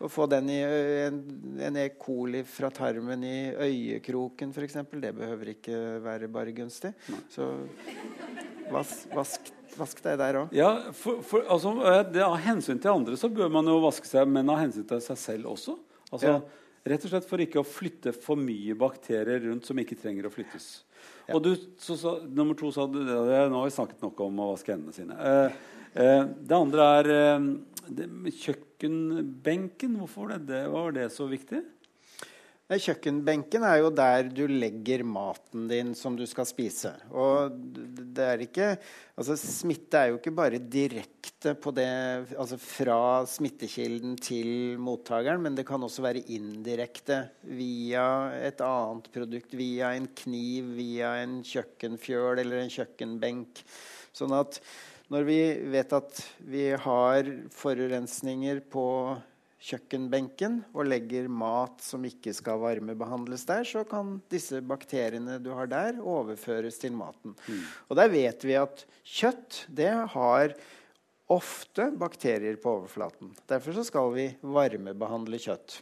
Å 0.03 0.09
få 0.11 0.27
den 0.27 0.49
i 0.51 0.59
en, 1.07 1.19
en 1.63 1.77
E. 1.79 1.87
coli 1.95 2.41
fra 2.49 2.73
tarmen 2.75 3.23
i 3.23 3.37
øyekroken 3.55 4.51
f.eks., 4.51 4.81
det 4.99 5.13
behøver 5.15 5.53
ikke 5.55 5.83
være 6.03 6.31
bare 6.33 6.55
gunstig. 6.57 6.91
Nei. 7.13 7.21
Så 7.31 7.47
vas, 8.73 8.97
vask, 9.15 9.53
vask 9.79 10.01
deg 10.05 10.19
der 10.21 10.41
òg. 10.43 10.57
Ja, 10.57 10.71
for, 10.97 11.23
for, 11.27 11.45
altså, 11.51 11.75
av 11.83 12.39
hensyn 12.45 12.81
til 12.83 12.93
andre 12.93 13.19
så 13.21 13.31
bør 13.33 13.53
man 13.53 13.69
jo 13.71 13.79
vaske 13.85 14.09
seg, 14.09 14.29
men 14.31 14.51
av 14.53 14.61
hensyn 14.63 14.87
til 14.89 15.03
seg 15.05 15.21
selv 15.21 15.53
også. 15.55 15.77
Altså, 16.13 16.37
ja. 16.37 16.63
Rett 16.93 17.05
og 17.07 17.13
slett 17.13 17.29
for 17.29 17.43
ikke 17.43 17.61
å 17.61 17.67
flytte 17.67 18.11
for 18.17 18.39
mye 18.39 18.75
bakterier 18.79 19.45
rundt 19.45 19.69
som 19.69 19.79
ikke 19.79 19.99
trenger 20.01 20.27
å 20.27 20.33
flyttes. 20.35 20.71
Ja. 21.29 21.37
Og 21.37 21.45
du, 21.45 21.53
så, 21.79 21.95
så, 21.99 22.17
nummer 22.27 22.59
to 22.59 22.73
sa 22.75 22.89
du 22.91 22.99
det, 23.07 23.13
Nå 23.15 23.61
har 23.61 23.69
vi 23.69 23.75
snakket 23.75 24.03
nok 24.03 24.19
om 24.25 24.41
å 24.43 24.49
vaske 24.51 24.75
hendene 24.75 24.95
sine. 24.97 25.15
Eh, 25.15 25.61
eh, 26.03 26.25
det 26.43 26.59
andre 26.59 26.89
er 26.99 27.11
eh, 27.15 27.47
det, 27.87 28.09
kjøkkenbenken. 28.43 29.95
Hvorfor 30.01 30.35
det, 30.35 30.41
det, 30.51 30.65
var 30.75 30.91
det 30.97 31.07
så 31.15 31.29
viktig? 31.31 31.63
Kjøkkenbenken 32.71 33.65
er 33.69 33.81
jo 33.83 33.89
der 33.93 34.29
du 34.33 34.47
legger 34.49 35.03
maten 35.05 35.67
din 35.69 35.91
som 35.99 36.15
du 36.17 36.23
skal 36.29 36.47
spise. 36.49 36.95
Og 37.11 37.53
det 37.53 38.29
er 38.29 38.45
ikke 38.47 38.69
Altså, 39.13 39.37
smitte 39.37 39.99
er 39.99 40.09
jo 40.09 40.17
ikke 40.17 40.33
bare 40.33 40.57
direkte 40.57 41.53
på 41.61 41.69
det 41.77 41.89
Altså 42.33 42.57
fra 42.57 43.27
smittekilden 43.29 44.15
til 44.17 44.79
mottakeren, 44.81 45.43
men 45.45 45.59
det 45.59 45.67
kan 45.69 45.83
også 45.85 46.05
være 46.07 46.25
indirekte 46.33 47.19
via 47.45 48.07
et 48.41 48.63
annet 48.65 49.11
produkt. 49.13 49.53
Via 49.59 49.93
en 49.99 50.09
kniv, 50.23 50.73
via 50.79 51.19
en 51.21 51.43
kjøkkenfjøl 51.45 52.41
eller 52.41 52.63
en 52.63 52.73
kjøkkenbenk. 52.73 53.61
Sånn 54.17 54.33
at 54.39 54.63
når 55.13 55.29
vi 55.29 55.41
vet 55.75 55.93
at 55.93 56.23
vi 56.49 56.71
har 56.73 57.29
forurensninger 57.53 58.63
på 58.73 58.87
kjøkkenbenken 59.63 60.59
og 60.75 60.89
legger 60.91 61.29
mat 61.31 61.83
som 61.85 62.03
ikke 62.07 62.35
skal 62.35 62.61
varmebehandles 62.63 63.47
der, 63.49 63.65
så 63.69 63.85
kan 63.89 64.17
disse 64.33 64.59
bakteriene 64.67 65.39
du 65.43 65.53
har 65.55 65.71
der, 65.71 66.01
overføres 66.03 66.81
til 66.83 66.97
maten. 66.99 67.37
Mm. 67.47 67.63
Og 67.89 67.99
der 68.01 68.11
vet 68.13 68.47
vi 68.47 68.59
at 68.59 68.85
kjøtt 69.07 69.65
det 69.71 69.93
har 70.17 70.57
ofte 71.33 71.89
bakterier 71.97 72.59
på 72.61 72.77
overflaten. 72.81 73.33
Derfor 73.49 73.79
så 73.79 73.87
skal 73.87 74.13
vi 74.17 74.29
varmebehandle 74.43 75.41
kjøtt. 75.41 75.79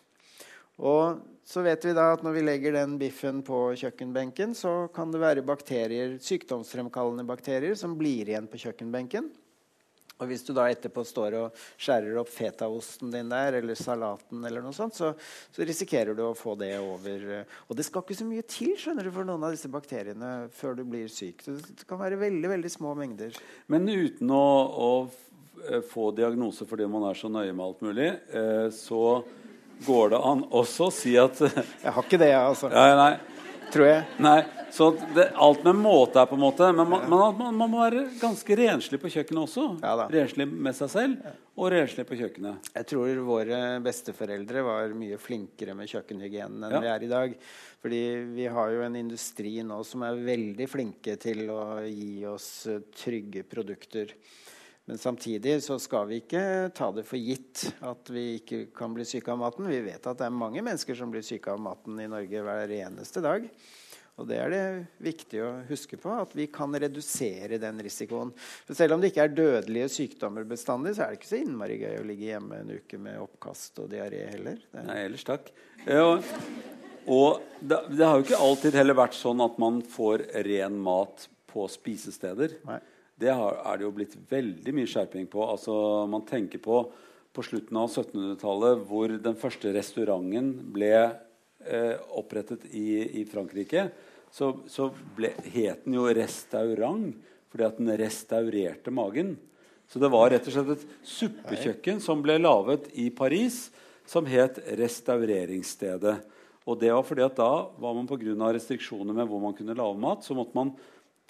Og 0.81 1.20
så 1.45 1.64
vet 1.64 1.85
vi 1.85 1.93
da 1.97 2.12
at 2.14 2.22
når 2.24 2.37
vi 2.37 2.45
legger 2.45 2.76
den 2.76 2.97
biffen 3.01 3.41
på 3.45 3.70
kjøkkenbenken, 3.81 4.55
så 4.57 4.89
kan 4.95 5.12
det 5.12 5.20
være 5.22 5.45
bakterier, 5.45 6.14
sykdomsfremkallende 6.22 7.26
bakterier 7.28 7.74
som 7.76 7.97
blir 7.99 8.28
igjen 8.28 8.49
på 8.49 8.61
kjøkkenbenken. 8.62 9.33
Og 10.20 10.28
hvis 10.30 10.44
du 10.44 10.52
da 10.56 10.66
etterpå 10.70 11.04
står 11.06 11.36
og 11.38 11.62
skjærer 11.80 12.18
opp 12.20 12.30
fetaosten 12.32 13.12
din 13.12 13.32
der, 13.32 13.58
eller 13.60 13.78
salaten, 13.78 14.44
eller 14.44 14.64
noe 14.64 14.76
sånt, 14.76 14.98
så, 14.98 15.12
så, 15.48 15.64
risikerer 15.64 16.16
du 16.16 16.24
å 16.26 16.36
få 16.36 16.54
det 16.60 16.74
over 16.80 17.26
eh, 17.40 17.56
Og 17.68 17.78
det 17.78 17.86
skal 17.88 18.04
ikke 18.04 18.18
så 18.18 18.28
mye 18.28 18.44
til 18.48 18.76
skjønner 18.80 19.08
du, 19.08 19.12
for 19.14 19.28
noen 19.28 19.48
av 19.48 19.56
disse 19.56 19.70
bakteriene 19.72 20.50
før 20.56 20.78
du 20.78 20.84
blir 20.88 21.08
syk. 21.12 21.44
Det 21.46 21.88
kan 21.88 22.00
være 22.00 22.20
veldig 22.20 22.54
veldig 22.56 22.72
små 22.72 22.94
mengder. 22.98 23.36
Men 23.72 23.88
uten 23.88 24.32
å, 24.34 24.46
å 24.70 24.90
eh, 25.70 25.82
få 25.86 26.10
diagnose 26.16 26.68
fordi 26.68 26.88
man 26.90 27.08
er 27.10 27.18
så 27.18 27.32
nøye 27.32 27.52
med 27.54 27.66
alt 27.66 27.84
mulig, 27.86 28.10
eh, 28.36 28.66
så 28.74 29.20
går 29.86 30.12
det 30.12 30.20
an 30.28 30.42
også 30.52 30.90
å 30.90 30.92
si 30.92 31.14
at 31.16 31.38
Jeg 31.40 31.92
har 31.94 32.04
ikke 32.04 32.20
det, 32.20 32.32
jeg, 32.34 32.40
altså. 32.52 32.68
Nei, 32.72 32.90
nei. 32.98 33.30
Tror 33.70 33.86
jeg. 33.86 34.02
Nei, 34.18 34.40
så 34.74 34.88
det, 35.14 35.28
alt 35.38 35.62
med 35.66 35.78
måte 35.78 36.18
er 36.22 36.26
på 36.26 36.34
en 36.34 36.42
måte 36.42 36.70
Men 36.74 36.88
man, 36.90 37.04
man, 37.10 37.36
man, 37.54 37.70
må 37.70 37.82
være 37.84 38.02
ganske 38.20 38.56
renslig 38.58 38.98
på 39.02 39.10
kjøkkenet 39.12 39.44
også. 39.44 39.66
Ja, 39.82 40.08
renslig 40.10 40.46
med 40.50 40.76
seg 40.78 40.90
selv 40.92 41.30
og 41.60 41.68
renslig 41.74 42.06
på 42.08 42.16
kjøkkenet. 42.16 42.70
Jeg 42.72 42.88
tror 42.88 43.22
våre 43.26 43.58
besteforeldre 43.84 44.62
var 44.64 44.94
mye 44.96 45.18
flinkere 45.20 45.74
med 45.76 45.90
kjøkkenhygienen 45.92 46.64
enn 46.66 46.76
ja. 46.78 46.80
vi 46.82 46.92
er 46.94 47.04
i 47.04 47.10
dag. 47.10 47.34
Fordi 47.84 48.02
vi 48.32 48.46
har 48.52 48.74
jo 48.74 48.84
en 48.86 48.96
industri 49.00 49.58
nå 49.66 49.80
som 49.86 50.06
er 50.08 50.22
veldig 50.24 50.68
flinke 50.70 51.18
til 51.20 51.46
å 51.52 51.62
gi 51.84 52.24
oss 52.30 52.50
trygge 52.96 53.44
produkter. 53.48 54.14
Men 54.91 54.99
samtidig 54.99 55.62
så 55.62 55.76
skal 55.78 56.09
vi 56.11 56.16
ikke 56.18 56.41
ta 56.74 56.88
det 56.91 57.05
for 57.07 57.14
gitt 57.22 57.61
at 57.86 58.09
vi 58.11 58.41
ikke 58.41 58.64
kan 58.74 58.91
bli 58.91 59.05
syke 59.07 59.30
av 59.30 59.38
maten. 59.38 59.68
Vi 59.70 59.84
vet 59.84 60.03
at 60.03 60.18
det 60.18 60.26
er 60.26 60.34
mange 60.34 60.64
mennesker 60.66 60.99
som 60.99 61.12
blir 61.12 61.22
syke 61.22 61.53
av 61.53 61.62
maten 61.62 62.01
i 62.03 62.09
Norge 62.11 62.43
hver 62.43 62.74
eneste 62.74 63.22
dag. 63.22 63.47
Og 64.18 64.26
Det 64.26 64.41
er 64.43 64.51
det 64.51 64.64
viktig 64.99 65.45
å 65.47 65.53
huske 65.70 65.95
på, 65.95 66.11
at 66.11 66.34
vi 66.34 66.49
kan 66.51 66.74
redusere 66.74 67.62
den 67.62 67.78
risikoen. 67.86 68.34
For 68.66 68.74
Selv 68.74 68.97
om 68.97 69.05
det 69.05 69.12
ikke 69.12 69.28
er 69.28 69.38
dødelige 69.38 69.95
sykdommer 70.01 70.51
bestandig, 70.57 70.97
så 70.99 71.07
er 71.07 71.14
det 71.14 71.22
ikke 71.22 71.34
så 71.36 71.43
innmari 71.45 71.78
gøy 71.84 72.03
å 72.03 72.05
ligge 72.11 72.32
hjemme 72.32 72.59
en 72.59 72.76
uke 72.82 72.99
med 73.07 73.22
oppkast 73.22 73.78
og 73.84 73.95
diaré 73.95 74.26
heller. 74.34 74.59
Det... 74.74 74.88
Nei, 74.91 75.01
ellers 75.07 75.28
takk. 75.30 75.55
Og, 75.86 76.34
og 77.07 77.61
det, 77.62 77.84
det, 77.95 78.03
har 78.03 78.18
jo 78.18 78.26
ikke 78.26 78.47
alltid 78.51 78.82
heller 78.82 79.05
vært 79.07 79.22
sånn 79.22 79.47
at 79.47 79.62
man 79.62 79.84
får 79.86 80.32
ren 80.51 80.82
mat 80.82 81.30
på 81.55 81.70
spisesteder. 81.78 82.59
Nei. 82.66 82.82
Det 83.20 83.30
har, 83.36 83.60
er 83.68 83.78
det 83.78 83.86
jo 83.86 83.94
blitt 83.94 84.16
veldig 84.30 84.74
mye 84.74 84.88
skjerping 84.88 85.28
på. 85.30 85.44
Altså, 85.44 85.74
man 86.10 86.26
tenker 86.28 86.62
på 86.64 86.82
på 87.30 87.44
slutten 87.46 87.78
av 87.78 87.90
1700-tallet, 87.90 88.80
hvor 88.88 89.12
den 89.22 89.36
første 89.38 89.70
restauranten 89.74 90.48
ble 90.74 90.94
eh, 90.98 91.94
opprettet 92.18 92.66
i, 92.74 93.20
i 93.20 93.26
Frankrike 93.28 93.86
så, 94.34 94.52
så 94.70 94.88
ble, 95.16 95.32
het 95.50 95.84
den 95.84 95.98
jo 95.98 96.08
restaurant 96.14 97.14
fordi 97.50 97.66
at 97.66 97.78
den 97.80 97.90
restaurerte 97.98 98.92
magen. 98.94 99.32
Så 99.90 99.98
det 99.98 100.10
var 100.12 100.28
rett 100.30 100.46
og 100.46 100.54
slett 100.54 100.76
et 100.76 100.84
suppekjøkken 101.16 101.98
som 102.02 102.20
ble 102.22 102.36
laget 102.38 102.86
i 102.94 103.08
Paris, 103.10 103.72
som 104.06 104.26
het 104.30 104.60
Restaureringsstedet. 104.78 106.14
Og 106.70 106.78
det 106.78 106.92
var 106.94 107.02
fordi 107.06 107.24
at 107.26 107.34
da 107.40 107.50
var 107.74 107.96
man 107.96 108.06
pga. 108.06 108.52
restriksjoner 108.54 109.16
med 109.16 109.26
hvor 109.26 109.42
man 109.42 109.56
kunne 109.58 109.74
lage 109.74 109.98
mat, 109.98 110.22
så 110.22 110.34
måtte 110.38 110.54
man 110.54 110.70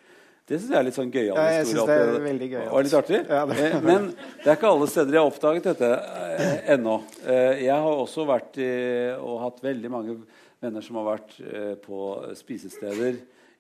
Det 0.47 0.55
syns 0.61 0.71
jeg 0.71 0.79
er 0.79 0.85
litt 0.87 0.95
sånn 0.95 1.11
gøyal 1.11 1.35
ja, 1.35 1.63
Synes 1.67 1.83
det 1.89 1.95
er 1.99 2.21
veldig 2.23 2.47
gøy. 2.53 2.67
Og 2.71 2.79
litt 2.85 2.95
artig. 2.95 3.19
Ja, 3.27 3.43
det. 3.49 3.57
Eh, 3.67 3.81
men 3.83 4.15
det 4.15 4.47
er 4.47 4.55
ikke 4.55 4.71
alle 4.71 4.87
steder 4.89 5.13
jeg 5.13 5.21
har 5.21 5.29
oppdaget 5.29 5.63
dette 5.73 5.89
eh, 5.91 6.71
ennå. 6.77 6.95
Eh, 7.27 7.53
jeg 7.67 7.75
har 7.75 7.91
også 7.91 8.25
vært 8.29 8.53
i, 8.63 8.71
og 9.19 9.41
hatt 9.43 9.59
veldig 9.65 9.89
mange 9.91 10.15
venner 10.63 10.81
som 10.85 10.95
har 11.01 11.07
vært 11.11 11.31
eh, 11.43 11.75
på 11.83 11.97
spisesteder 12.39 13.13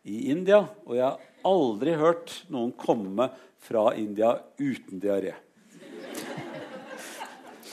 i 0.07 0.31
India. 0.31 0.63
Og 0.87 0.95
jeg 0.97 1.11
aldri 1.47 1.95
hørt 1.97 2.33
noen 2.53 2.73
komme 2.77 3.29
fra 3.67 3.89
India 3.95 4.35
uten 4.59 5.01
diaré. 5.01 5.35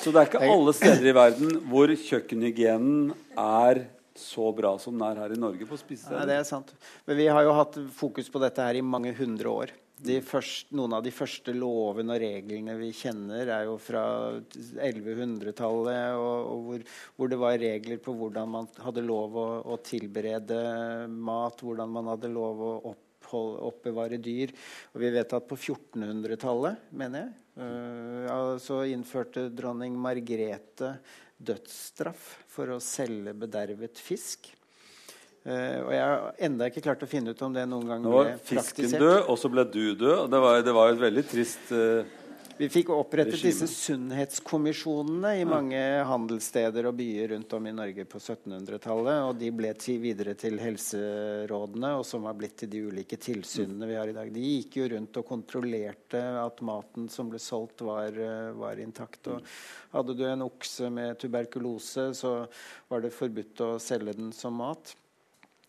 Så 0.05 0.12
det 0.12 0.20
er 0.20 0.29
ikke 0.29 0.49
alle 0.53 0.72
steder 0.77 1.07
i 1.09 1.16
verden 1.16 1.61
hvor 1.70 1.89
kjøkkenhygienen 1.89 3.14
er 3.41 3.87
så 4.14 4.51
bra 4.55 4.75
som 4.79 4.99
den 4.99 5.07
er 5.07 5.22
her 5.22 5.33
i 5.35 5.39
Norge 5.41 5.66
på. 5.66 5.79
Nei, 5.89 6.27
det 6.29 6.37
er 6.37 6.45
sant. 6.47 6.75
Men 7.07 7.18
vi 7.18 7.31
har 7.31 7.47
jo 7.47 7.55
hatt 7.57 7.79
fokus 7.97 8.29
på 8.31 8.43
dette 8.43 8.62
her 8.62 8.79
i 8.79 8.85
mange 8.85 9.14
hundre 9.16 9.51
år. 9.51 9.72
Første, 10.27 10.75
noen 10.77 10.93
av 10.99 11.05
de 11.07 11.12
første 11.14 11.55
lovene 11.57 12.16
og 12.16 12.20
reglene 12.20 12.75
vi 12.77 12.91
kjenner, 12.93 13.49
er 13.49 13.68
jo 13.70 13.79
fra 13.81 14.03
1100-tallet, 14.35 16.18
og, 16.18 16.51
og 16.51 16.64
hvor, 16.66 16.85
hvor, 17.16 17.31
det 17.33 17.39
var 17.41 17.57
regler 17.62 18.03
på 18.03 18.12
hvordan 18.18 18.51
man 18.57 18.68
hadde 18.85 19.07
lov 19.07 19.39
å, 19.41 19.47
å 19.72 19.79
tilberede 19.87 20.59
mat, 21.09 21.62
hvordan 21.64 21.95
man 21.95 22.11
hadde 22.12 22.33
lov 22.35 22.61
å 22.66 22.95
oppbevare 23.68 24.18
dyr. 24.22 24.55
Og 24.95 25.03
vi 25.03 25.12
vet 25.14 25.37
at 25.37 25.47
på 25.49 25.59
1400-tallet, 25.59 26.89
mener 26.95 27.26
jeg, 27.26 27.37
uh, 27.61 28.57
så 28.62 28.82
innførte 28.91 29.49
dronning 29.55 29.97
Margrethe 30.01 30.97
dødsstraff 31.45 32.28
for 32.51 32.74
å 32.74 32.82
selge 32.82 33.35
bedervet 33.37 34.01
fisk. 34.01 34.51
Uh, 35.45 35.85
og 35.85 35.91
jeg 35.93 36.03
har 36.03 36.43
enda 36.49 36.68
ikke 36.70 36.85
klart 36.87 37.05
å 37.05 37.11
finne 37.11 37.35
ut 37.35 37.43
om 37.45 37.55
det 37.55 37.66
noen 37.68 37.91
gang 37.91 38.05
ble 38.05 38.37
praktisert. 38.41 38.51
Nå 38.51 38.59
var 38.59 38.68
fisken 38.72 39.01
død, 39.07 39.16
og 39.28 39.41
så 39.43 39.53
ble 39.53 39.66
du 39.68 39.87
død. 39.93 40.20
Det 40.32 40.45
var, 40.49 40.61
det 40.64 40.76
var 40.76 40.93
et 40.93 41.03
veldig 41.09 41.26
trist 41.35 41.74
uh 41.74 42.20
vi 42.59 42.68
fikk 42.70 42.90
opprettet 42.94 43.34
regime. 43.34 43.50
disse 43.50 43.66
sunnhetskommisjonene 43.66 45.32
i 45.40 45.44
mange 45.48 45.80
handelssteder 46.09 46.86
og 46.88 46.96
byer 46.98 47.32
rundt 47.34 47.52
om 47.57 47.66
i 47.66 47.74
Norge 47.74 48.07
på 48.09 48.20
1700-tallet. 48.20 49.20
Og 49.28 49.36
de 49.40 49.50
ble 49.55 49.72
til, 49.80 49.98
videre 50.02 50.36
til 50.38 50.61
helserådene, 50.62 51.92
og 51.98 52.07
som 52.07 52.28
har 52.28 52.38
blitt 52.38 52.57
til 52.62 52.70
de 52.72 52.82
ulike 52.88 53.18
tilsynene 53.20 53.90
vi 53.90 53.98
har 53.98 54.11
i 54.11 54.16
dag. 54.16 54.32
De 54.34 54.44
gikk 54.44 54.80
jo 54.80 54.88
rundt 54.94 55.20
og 55.20 55.28
kontrollerte 55.28 56.24
at 56.40 56.64
maten 56.64 57.11
som 57.12 57.30
ble 57.32 57.42
solgt, 57.42 57.84
var, 57.86 58.18
var 58.59 58.82
intakt. 58.82 59.32
Og 59.34 59.55
hadde 59.94 60.18
du 60.18 60.26
en 60.28 60.46
okse 60.46 60.90
med 60.94 61.18
tuberkulose, 61.22 62.12
så 62.14 62.36
var 62.90 63.05
det 63.05 63.14
forbudt 63.14 63.66
å 63.66 63.72
selge 63.82 64.16
den 64.18 64.30
som 64.36 64.62
mat. 64.62 64.94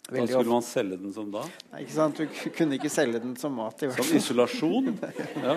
Hva 0.05 0.25
skulle 0.29 0.51
man 0.51 0.61
selge 0.65 0.97
den 1.01 1.13
som 1.15 1.29
da? 1.33 1.41
Nei, 1.71 1.81
ikke 1.81 1.95
sant? 1.95 2.19
Du 2.19 2.49
kunne 2.53 2.77
ikke 2.77 2.91
selge 2.93 3.21
den 3.23 3.33
som 3.41 3.55
mat. 3.57 3.79
i 3.81 3.89
hvert 3.89 3.97
fall. 3.97 4.05
Som 4.11 4.19
isolasjon? 4.21 4.91
ja. 5.41 5.55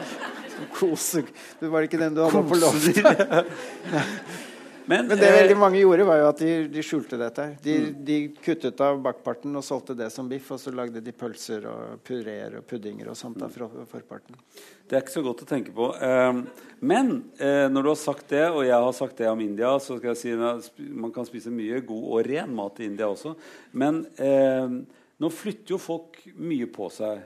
Kose... 0.74 1.26
Det 1.60 1.68
var 1.70 1.84
ikke 1.84 2.00
den 2.00 2.16
du 2.16 2.22
hadde 2.24 2.44
på 2.48 2.56
loftet. 2.58 3.52
Men, 4.88 5.06
Men, 5.06 5.18
det 5.18 5.28
eh, 5.28 5.34
veldig 5.36 5.56
mange 5.60 5.80
gjorde, 5.82 6.04
var 6.08 6.16
jo 6.16 6.28
at 6.30 6.38
de, 6.40 6.52
de 6.72 6.82
skjulte 6.84 7.18
dette. 7.20 7.44
De, 7.60 7.72
mm. 7.76 7.96
de, 8.08 8.14
kuttet 8.40 8.78
av 8.80 8.96
bakparten 9.04 9.52
og 9.60 9.64
solgte 9.66 9.92
det 9.98 10.06
som 10.14 10.30
biff, 10.30 10.46
og 10.54 10.60
så 10.62 10.72
lagde 10.72 11.02
de 11.04 11.12
pølser 11.12 11.66
og 11.68 11.98
pureer 12.08 12.56
og 12.56 12.64
puddinger 12.70 13.10
og 13.12 13.18
sånt 13.20 13.36
da, 13.36 13.50
for 13.52 13.84
forparten. 13.90 14.38
Det 14.88 14.96
er 14.96 15.04
ikke 15.04 15.12
så 15.18 15.22
godt 15.26 15.42
å 15.44 15.48
tenke 15.50 15.74
på. 15.76 15.90
Eh, 15.92 16.40
men 16.80 17.12
eh, 17.36 17.66
når 17.68 17.84
du 17.84 17.90
har 17.90 18.00
sagt 18.00 18.32
det, 18.32 18.46
og 18.48 18.62
jeg 18.64 18.86
har 18.86 18.96
sagt 18.96 19.20
det 19.20 19.28
om 19.28 19.42
India, 19.44 19.74
så 19.76 19.98
skal 19.98 20.14
jeg 20.14 20.20
si 20.22 20.32
at 20.32 20.80
man 21.04 21.12
kan 21.12 21.28
spise 21.28 21.52
mye 21.52 21.82
god 21.84 22.08
og 22.08 22.24
ren 22.30 22.56
mat 22.56 22.80
i 22.80 22.88
India 22.88 23.10
også. 23.12 23.34
Men 23.76 24.00
nå 25.18 25.32
flytter 25.34 25.74
jo 25.74 25.82
folk 25.82 26.16
mye 26.32 26.70
på 26.72 26.88
seg. 26.94 27.20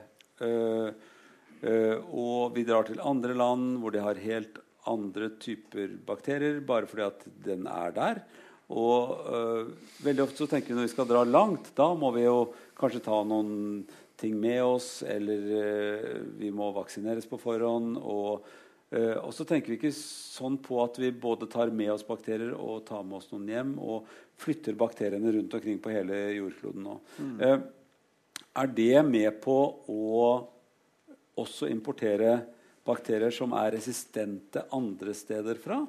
og 2.11 2.43
vi 2.57 2.67
drar 2.67 2.89
til 2.89 2.99
andre 2.99 3.39
land 3.39 3.77
hvor 3.79 3.95
de 3.95 4.03
har 4.03 4.19
helt 4.19 4.59
andre 4.89 5.29
typer 5.41 5.93
bakterier 6.05 6.59
bare 6.65 6.89
fordi 6.89 7.05
at 7.05 7.27
den 7.45 7.67
er 7.69 7.93
der. 7.95 8.23
Og 8.73 9.27
øh, 9.27 9.71
veldig 10.05 10.23
ofte 10.23 10.43
så 10.43 10.49
tenker 10.49 10.71
vi 10.71 10.77
når 10.77 10.87
vi 10.87 10.93
skal 10.93 11.09
dra 11.09 11.23
langt, 11.27 11.73
da 11.77 11.91
må 11.97 12.13
vi 12.15 12.25
jo 12.25 12.47
kanskje 12.79 13.03
ta 13.05 13.19
noen 13.27 13.83
ting 14.19 14.35
med 14.39 14.61
oss, 14.63 15.03
eller 15.03 15.47
øh, 15.59 16.19
vi 16.39 16.51
må 16.53 16.71
vaksineres 16.75 17.27
på 17.29 17.39
forhånd. 17.41 17.97
Og, 17.99 18.47
øh, 18.95 19.17
og, 19.19 19.31
så 19.35 19.45
tenker 19.49 19.73
vi 19.73 19.79
ikke 19.81 19.93
sånn 19.97 20.57
på 20.63 20.79
at 20.85 20.97
vi 21.01 21.11
både 21.11 21.49
tar 21.51 21.73
med 21.75 21.91
oss 21.93 22.07
bakterier 22.07 22.55
og 22.55 22.85
tar 22.87 23.03
med 23.03 23.19
oss 23.19 23.29
noen 23.33 23.51
hjem, 23.51 23.75
og 23.83 24.09
flytter 24.41 24.79
bakteriene 24.79 25.35
rundt 25.35 25.53
omkring 25.59 25.77
på 25.83 25.93
hele 25.93 26.23
jordkloden 26.39 26.87
nå. 26.87 26.97
Mm. 27.21 27.37
er 28.53 28.71
det 28.73 29.03
med 29.05 29.37
på 29.43 29.55
å 29.93 30.23
også 31.39 31.69
importere 31.69 32.39
bakterier 32.87 33.33
som 33.33 33.53
er 33.57 33.73
resistente 33.77 34.65
andre 34.75 35.13
steder 35.17 35.59
fra? 35.61 35.81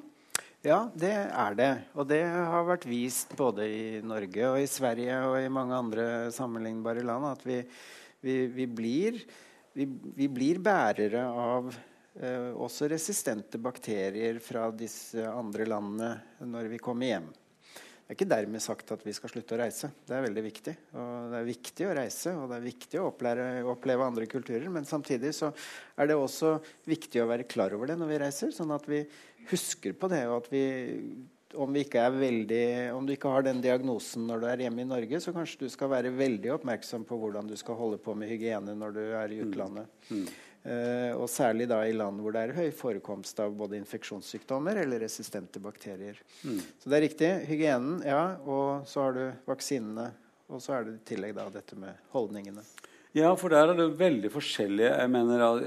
Ja, 0.65 0.87
det 0.97 1.13
er 1.13 1.57
det. 1.57 1.71
Og 1.93 2.07
det 2.09 2.23
har 2.25 2.65
vært 2.65 2.87
vist 2.89 3.35
både 3.37 3.67
i 3.69 3.83
Norge 4.01 4.47
og 4.49 4.57
i 4.63 4.69
Sverige 4.69 5.19
og 5.27 5.37
i 5.37 5.51
mange 5.53 5.77
andre 5.77 6.05
sammenlignbare 6.33 7.03
land 7.05 7.27
at 7.29 7.43
vi, 7.45 7.59
vi, 8.25 8.37
vi, 8.49 8.65
blir, 8.65 9.19
vi, 9.77 9.85
blir, 10.25 10.61
bærere 10.65 11.21
av 11.29 11.69
eh, 11.69 12.49
også 12.57 12.89
resistente 12.89 13.61
bakterier 13.61 14.41
fra 14.41 14.71
disse 14.73 15.21
andre 15.29 15.69
landene 15.69 16.47
når 16.49 16.73
vi 16.73 16.81
kommer 16.81 17.13
hjem. 17.13 17.29
Det 18.05 18.13
er 18.13 18.17
ikke 18.19 18.29
dermed 18.29 18.61
sagt 18.61 18.91
at 18.93 19.01
vi 19.01 19.13
skal 19.17 19.31
slutte 19.31 19.55
å 19.55 19.57
reise. 19.63 19.87
Det 20.05 20.13
er 20.13 20.25
veldig 20.27 20.41
viktig. 20.45 20.73
Og 20.93 21.31
det 21.31 21.39
er 21.39 21.47
viktig 21.47 21.87
å 21.89 21.93
reise, 21.97 22.33
og 22.37 22.51
det 22.51 22.59
er 22.59 22.67
viktig 22.67 22.99
å 23.01 23.07
oppleve, 23.09 23.47
oppleve 23.65 24.05
andre 24.05 24.27
kulturer. 24.29 24.67
Men 24.69 24.85
samtidig 24.85 25.31
så 25.33 25.49
er 25.97 26.11
det 26.11 26.17
også 26.19 26.51
viktig 26.85 27.23
å 27.23 27.29
være 27.31 27.47
klar 27.49 27.73
over 27.73 27.89
det 27.89 27.97
når 27.97 28.11
vi 28.13 28.19
reiser, 28.21 28.53
sånn 28.53 28.75
at 28.77 28.85
vi 28.85 29.01
husker 29.49 29.97
på 29.97 30.11
det. 30.13 30.21
og 30.29 30.43
at 30.43 30.51
vi 30.53 30.61
om, 31.55 31.73
vi 31.73 31.83
veldig, 31.89 32.93
om, 32.93 33.05
du 33.05 33.13
ikke 33.15 33.31
har 33.31 33.45
den 33.45 33.61
diagnosen 33.63 34.25
når 34.27 34.41
du 34.41 34.47
er 34.51 34.63
hjemme 34.65 34.83
i 34.83 34.89
Norge, 34.89 35.21
så 35.23 35.33
kanskje 35.33 35.65
du 35.65 35.73
skal 35.73 35.89
være 35.89 36.13
veldig 36.13 36.51
oppmerksom 36.59 37.05
på 37.09 37.17
hvordan 37.17 37.49
du 37.49 37.55
skal 37.57 37.79
holde 37.79 37.97
på 38.01 38.13
med 38.17 38.29
hygiene 38.29 38.75
når 38.77 38.95
du 38.95 39.03
er 39.05 39.33
i 39.33 39.39
utlandet. 39.41 39.89
Mm. 40.09 40.21
Mm. 40.21 40.27
Uh, 40.65 41.13
og 41.21 41.27
særlig 41.29 41.67
da 41.69 41.83
i 41.85 41.93
land 41.93 42.23
hvor 42.23 42.33
det 42.33 42.41
er 42.41 42.55
høy 42.57 42.71
forekomst 42.73 43.37
av 43.43 43.53
både 43.53 43.77
infeksjonssykdommer 43.77 44.79
eller 44.81 45.03
resistente 45.05 45.61
bakterier. 45.61 46.17
Mm. 46.41 46.57
Så 46.81 46.89
det 46.89 46.97
er 46.97 47.05
riktig. 47.05 47.29
Hygienen, 47.51 47.99
ja. 48.07 48.23
Og 48.49 48.87
så 48.89 49.05
har 49.05 49.13
du 49.17 49.25
vaksinene. 49.45 50.09
Og 50.49 50.61
så 50.61 50.75
er 50.77 50.87
det 50.87 50.95
i 50.97 51.05
tillegg 51.11 51.35
da 51.37 51.45
dette 51.53 51.77
med 51.77 51.93
holdningene. 52.13 52.65
Ja, 53.15 53.29
for 53.39 53.53
der 53.53 53.71
er 53.71 53.77
det 53.77 53.85
veldig 53.95 54.29
forskjellige 54.33 54.89
Jeg 54.91 55.09
mener, 55.09 55.61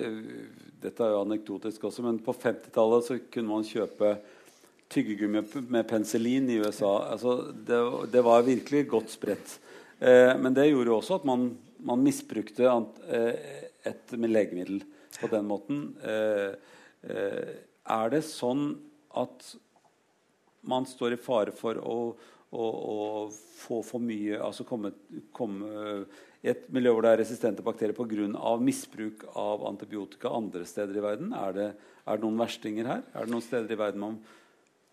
Dette 0.82 1.02
er 1.04 1.14
jo 1.14 1.22
anekdotisk 1.24 1.86
også, 1.88 2.04
men 2.04 2.20
på 2.22 2.34
50-tallet 2.36 3.06
så 3.06 3.16
kunne 3.32 3.50
man 3.50 3.66
kjøpe 3.66 4.12
tyggegummi 4.92 5.42
med 5.68 5.88
penicillin 5.88 6.50
i 6.50 6.60
USA. 6.62 6.92
Altså, 7.12 7.38
det, 7.52 7.80
det 8.12 8.22
var 8.24 8.46
virkelig 8.46 8.84
godt 8.88 9.10
spredt. 9.12 9.56
Eh, 9.98 10.34
men 10.38 10.54
det 10.54 10.68
gjorde 10.68 10.92
jo 10.92 10.98
også 11.00 11.18
at 11.18 11.26
man, 11.28 11.50
man 11.82 12.04
misbrukte 12.04 12.68
eh, 12.68 13.66
et 13.86 14.14
legemiddel 14.18 14.82
på 15.18 15.30
den 15.32 15.46
måten. 15.48 15.84
Eh, 16.02 16.54
eh, 17.08 17.54
er 17.88 18.10
det 18.12 18.24
sånn 18.26 18.72
at 19.16 19.52
man 20.68 20.86
står 20.88 21.14
i 21.14 21.20
fare 21.20 21.54
for 21.54 21.78
å, 21.80 21.98
å, 22.50 22.64
å 22.64 22.96
få 23.30 23.80
for 23.86 24.02
mye 24.02 24.40
Altså 24.42 24.66
komme, 24.68 24.90
komme 25.32 26.02
i 26.42 26.50
et 26.52 26.66
miljø 26.74 26.92
hvor 26.94 27.06
det 27.06 27.12
er 27.14 27.20
resistente 27.22 27.64
bakterier 27.66 27.96
pga. 27.96 28.56
misbruk 28.60 29.24
av 29.34 29.64
antibiotika 29.66 30.30
andre 30.30 30.66
steder 30.68 30.98
i 30.98 31.04
verden? 31.04 31.32
Er 31.34 31.56
det, 31.56 31.68
er 32.04 32.18
det 32.18 32.26
noen 32.26 32.42
verstinger 32.42 32.86
her? 32.86 33.02
Er 33.14 33.26
det 33.26 33.34
noen 33.34 33.46
steder 33.46 33.72
i 33.72 33.80
verden 33.80 34.04
man 34.04 34.20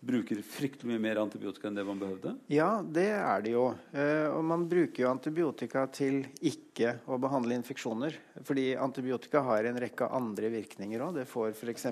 bruker 0.06 0.40
fryktelig 0.42 0.88
mye 0.92 1.02
mer 1.02 1.20
antibiotika 1.20 1.68
enn 1.68 1.78
det 1.78 1.84
man 1.86 2.00
behøvde? 2.00 2.34
Ja, 2.52 2.70
det 2.82 3.08
er 3.16 3.44
det 3.44 3.52
jo. 3.56 3.66
Eh, 3.92 4.26
og 4.30 4.44
man 4.46 4.66
bruker 4.70 5.04
jo 5.04 5.10
antibiotika 5.10 5.86
til 5.92 6.22
ikke 6.40 6.98
å 7.10 7.18
behandle 7.22 7.58
infeksjoner. 7.58 8.16
Fordi 8.46 8.68
antibiotika 8.78 9.42
har 9.48 9.68
en 9.68 9.80
rekke 9.82 10.10
andre 10.16 10.50
virkninger 10.54 11.02
òg. 11.06 11.20
Det 11.20 11.26
får 11.30 11.54
f.eks. 11.56 11.86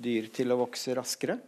dyr 0.00 0.30
til 0.34 0.54
å 0.54 0.60
vokse 0.62 0.94
raskere. 0.96 1.40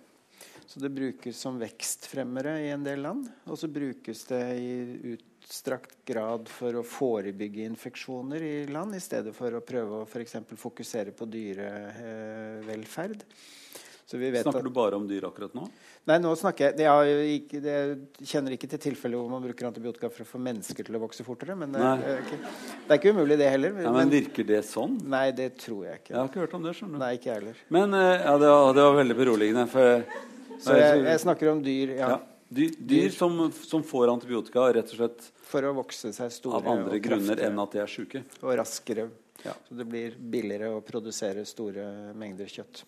Så 0.67 0.81
det 0.81 0.89
brukes 0.95 1.37
som 1.37 1.59
vekstfremmere 1.61 2.55
i 2.65 2.71
en 2.73 2.85
del 2.85 3.03
land. 3.05 3.27
Og 3.45 3.59
så 3.61 3.69
brukes 3.69 4.25
det 4.31 4.43
i 4.57 4.71
utstrakt 5.13 5.99
grad 6.09 6.49
for 6.49 6.79
å 6.79 6.85
forebygge 6.87 7.67
infeksjoner 7.69 8.41
i 8.47 8.67
land, 8.73 8.97
i 8.97 9.03
stedet 9.03 9.35
for 9.37 9.53
å 9.53 9.61
prøve 9.67 10.01
å 10.01 10.07
f.eks. 10.09 10.37
fokusere 10.57 11.13
på 11.19 11.29
dyrevelferd. 11.29 13.21
Eh, 13.27 13.29
Snakker 14.19 14.67
du 14.67 14.71
bare 14.75 14.99
om 14.99 15.05
dyr 15.09 15.25
akkurat 15.29 15.55
nå? 15.57 15.67
Nei, 16.11 16.17
nå 16.23 16.33
snakker 16.39 16.73
jeg 16.73 16.87
Jeg, 16.87 17.37
ikke, 17.39 17.61
jeg 17.65 18.27
kjenner 18.33 18.57
ikke 18.57 18.69
til 18.73 18.83
tilfeller 18.89 19.21
hvor 19.23 19.31
man 19.33 19.45
bruker 19.45 19.69
antibiotika 19.69 20.11
for 20.13 20.25
å 20.25 20.29
få 20.33 20.41
mennesker 20.43 20.89
til 20.89 20.99
å 20.99 21.03
vokse 21.03 21.25
fortere. 21.27 21.57
Men 21.59 21.77
det 21.77 21.85
er, 21.87 22.25
ikke, 22.25 22.41
det 22.43 22.97
er 22.97 23.01
ikke 23.01 23.15
umulig, 23.17 23.39
det 23.41 23.53
heller. 23.53 23.79
Ja, 23.85 23.95
men, 23.95 24.13
Virker 24.13 24.49
det 24.49 24.61
sånn? 24.69 24.99
Nei, 25.13 25.29
det 25.37 25.53
tror 25.63 25.87
jeg 25.89 26.03
ikke. 26.03 26.13
Jeg 26.13 26.21
har 26.21 26.29
ikke 26.31 26.45
hørt 26.45 26.59
om 26.59 26.67
det. 26.67 26.75
skjønner 26.79 26.99
du. 26.99 27.05
Nei, 27.05 27.15
ikke 27.19 27.31
jeg 27.31 27.41
heller. 27.41 27.65
Men 27.79 27.97
eh, 27.99 28.13
ja, 28.19 28.37
det 28.43 28.53
var, 28.53 28.77
det 28.77 28.87
var 28.89 29.01
veldig 29.01 29.19
beroligende. 29.23 29.65
For, 29.73 30.05
Så 30.59 30.77
jeg, 30.79 31.01
jeg, 31.07 31.23
snakker 31.25 31.53
om 31.55 31.65
dyr, 31.65 31.97
ja. 31.97 32.13
ja. 32.17 32.21
Dyr, 32.53 32.77
dyr 32.77 33.11
som, 33.17 33.39
som, 33.65 33.85
får 33.87 34.11
antibiotika 34.13 34.67
rett 34.77 34.91
og 34.93 34.99
slett 34.99 35.29
For 35.49 35.65
å 35.65 35.73
vokse 35.79 36.11
seg 36.13 36.35
store 36.35 36.61
av 36.61 36.69
andre 36.75 36.99
grunner 37.01 37.41
enn 37.47 37.61
at 37.63 37.73
de 37.73 37.81
er 37.81 37.89
syke. 37.89 38.27
Og 38.43 38.53
raskere. 38.61 39.09
Ja. 39.43 39.55
Så 39.69 39.75
det 39.75 39.87
blir 39.89 40.15
billigere 40.17 40.71
å 40.77 40.83
produsere 40.85 41.47
store 41.49 42.13
mengder 42.19 42.51
kjøtt. 42.51 42.85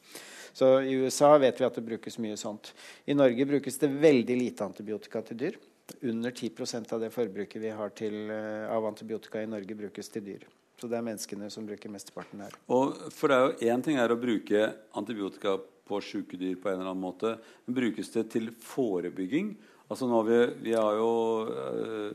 Så 0.54 0.70
i 0.86 0.94
USA 1.02 1.32
vet 1.42 1.60
vi 1.60 1.66
at 1.66 1.76
det 1.76 1.84
brukes 1.84 2.18
mye 2.22 2.36
sånt. 2.38 2.70
I 3.10 3.16
Norge 3.16 3.46
brukes 3.50 3.78
det 3.82 3.90
veldig 3.90 4.36
lite 4.38 4.66
antibiotika 4.66 5.22
til 5.26 5.40
dyr. 5.40 5.58
Under 6.06 6.30
10% 6.30 6.94
av 6.94 7.02
det 7.02 7.10
forbruket 7.12 7.60
vi 7.60 7.72
har 7.74 7.90
til, 7.92 8.30
eh, 8.30 8.70
av 8.70 8.86
antibiotika 8.86 9.42
i 9.42 9.50
Norge, 9.50 9.74
brukes 9.74 10.08
til 10.08 10.24
dyr. 10.24 10.46
Så 10.80 10.88
det 10.88 10.96
er 10.98 11.04
menneskene 11.06 11.50
som 11.50 11.66
bruker 11.66 11.90
mesteparten 11.90 12.40
her. 12.40 12.54
Og 12.68 12.96
for 13.12 13.28
det 13.28 13.36
er 13.36 13.44
jo 13.44 13.74
Én 13.74 13.84
ting 13.84 13.98
er 13.98 14.08
å 14.08 14.20
bruke 14.20 14.72
antibiotika 14.94 15.58
på 15.84 16.00
syke 16.00 16.38
dyr 16.38 16.56
på 16.56 16.70
en 16.70 16.80
eller 16.80 16.90
annen 16.90 17.04
måte. 17.04 17.38
Men 17.66 17.74
brukes 17.74 18.10
det 18.10 18.30
til 18.30 18.50
forebygging 18.50 19.56
Altså 19.90 20.08
nå 20.08 20.16
har 20.16 20.28
vi, 20.28 20.38
vi 20.64 20.72
har 20.72 20.96
jo 20.96 21.10
øh, 21.52 22.14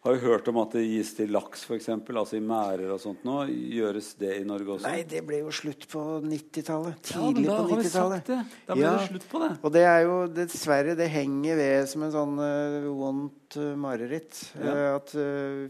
har 0.00 0.14
jo 0.16 0.20
hørt 0.30 0.46
om 0.48 0.56
at 0.62 0.72
det 0.72 0.82
gis 0.86 1.10
til 1.12 1.32
laks, 1.34 1.66
f.eks. 1.68 1.90
Altså 1.92 2.38
i 2.38 2.40
merder 2.40 2.94
og 2.94 3.00
sånt 3.02 3.24
nå. 3.26 3.42
Gjøres 3.50 4.14
det 4.20 4.30
i 4.38 4.46
Norge 4.48 4.78
også? 4.78 4.88
Nei, 4.88 5.02
det 5.08 5.20
ble 5.28 5.42
jo 5.42 5.52
slutt 5.52 5.84
på 5.92 6.04
90-tallet. 6.24 7.02
Tidlig 7.10 7.44
ja, 7.44 7.56
på 7.58 7.76
90-tallet. 7.76 8.30
Da 8.30 8.76
ble 8.78 8.86
ja. 8.86 8.94
det 8.96 9.10
slutt 9.10 9.26
på 9.28 9.42
det. 9.42 9.50
Og 9.60 9.74
det 9.74 9.82
er 9.84 10.00
jo 10.06 10.14
dessverre 10.32 10.94
Det 10.96 11.10
henger 11.12 11.60
ved 11.60 11.90
som 11.92 12.06
en 12.06 12.14
sånn 12.14 12.40
uh, 12.40 12.88
vondt 12.96 13.58
uh, 13.60 13.74
mareritt. 13.80 14.40
Ja. 14.56 14.72
Uh, 14.72 14.86
at 14.94 15.12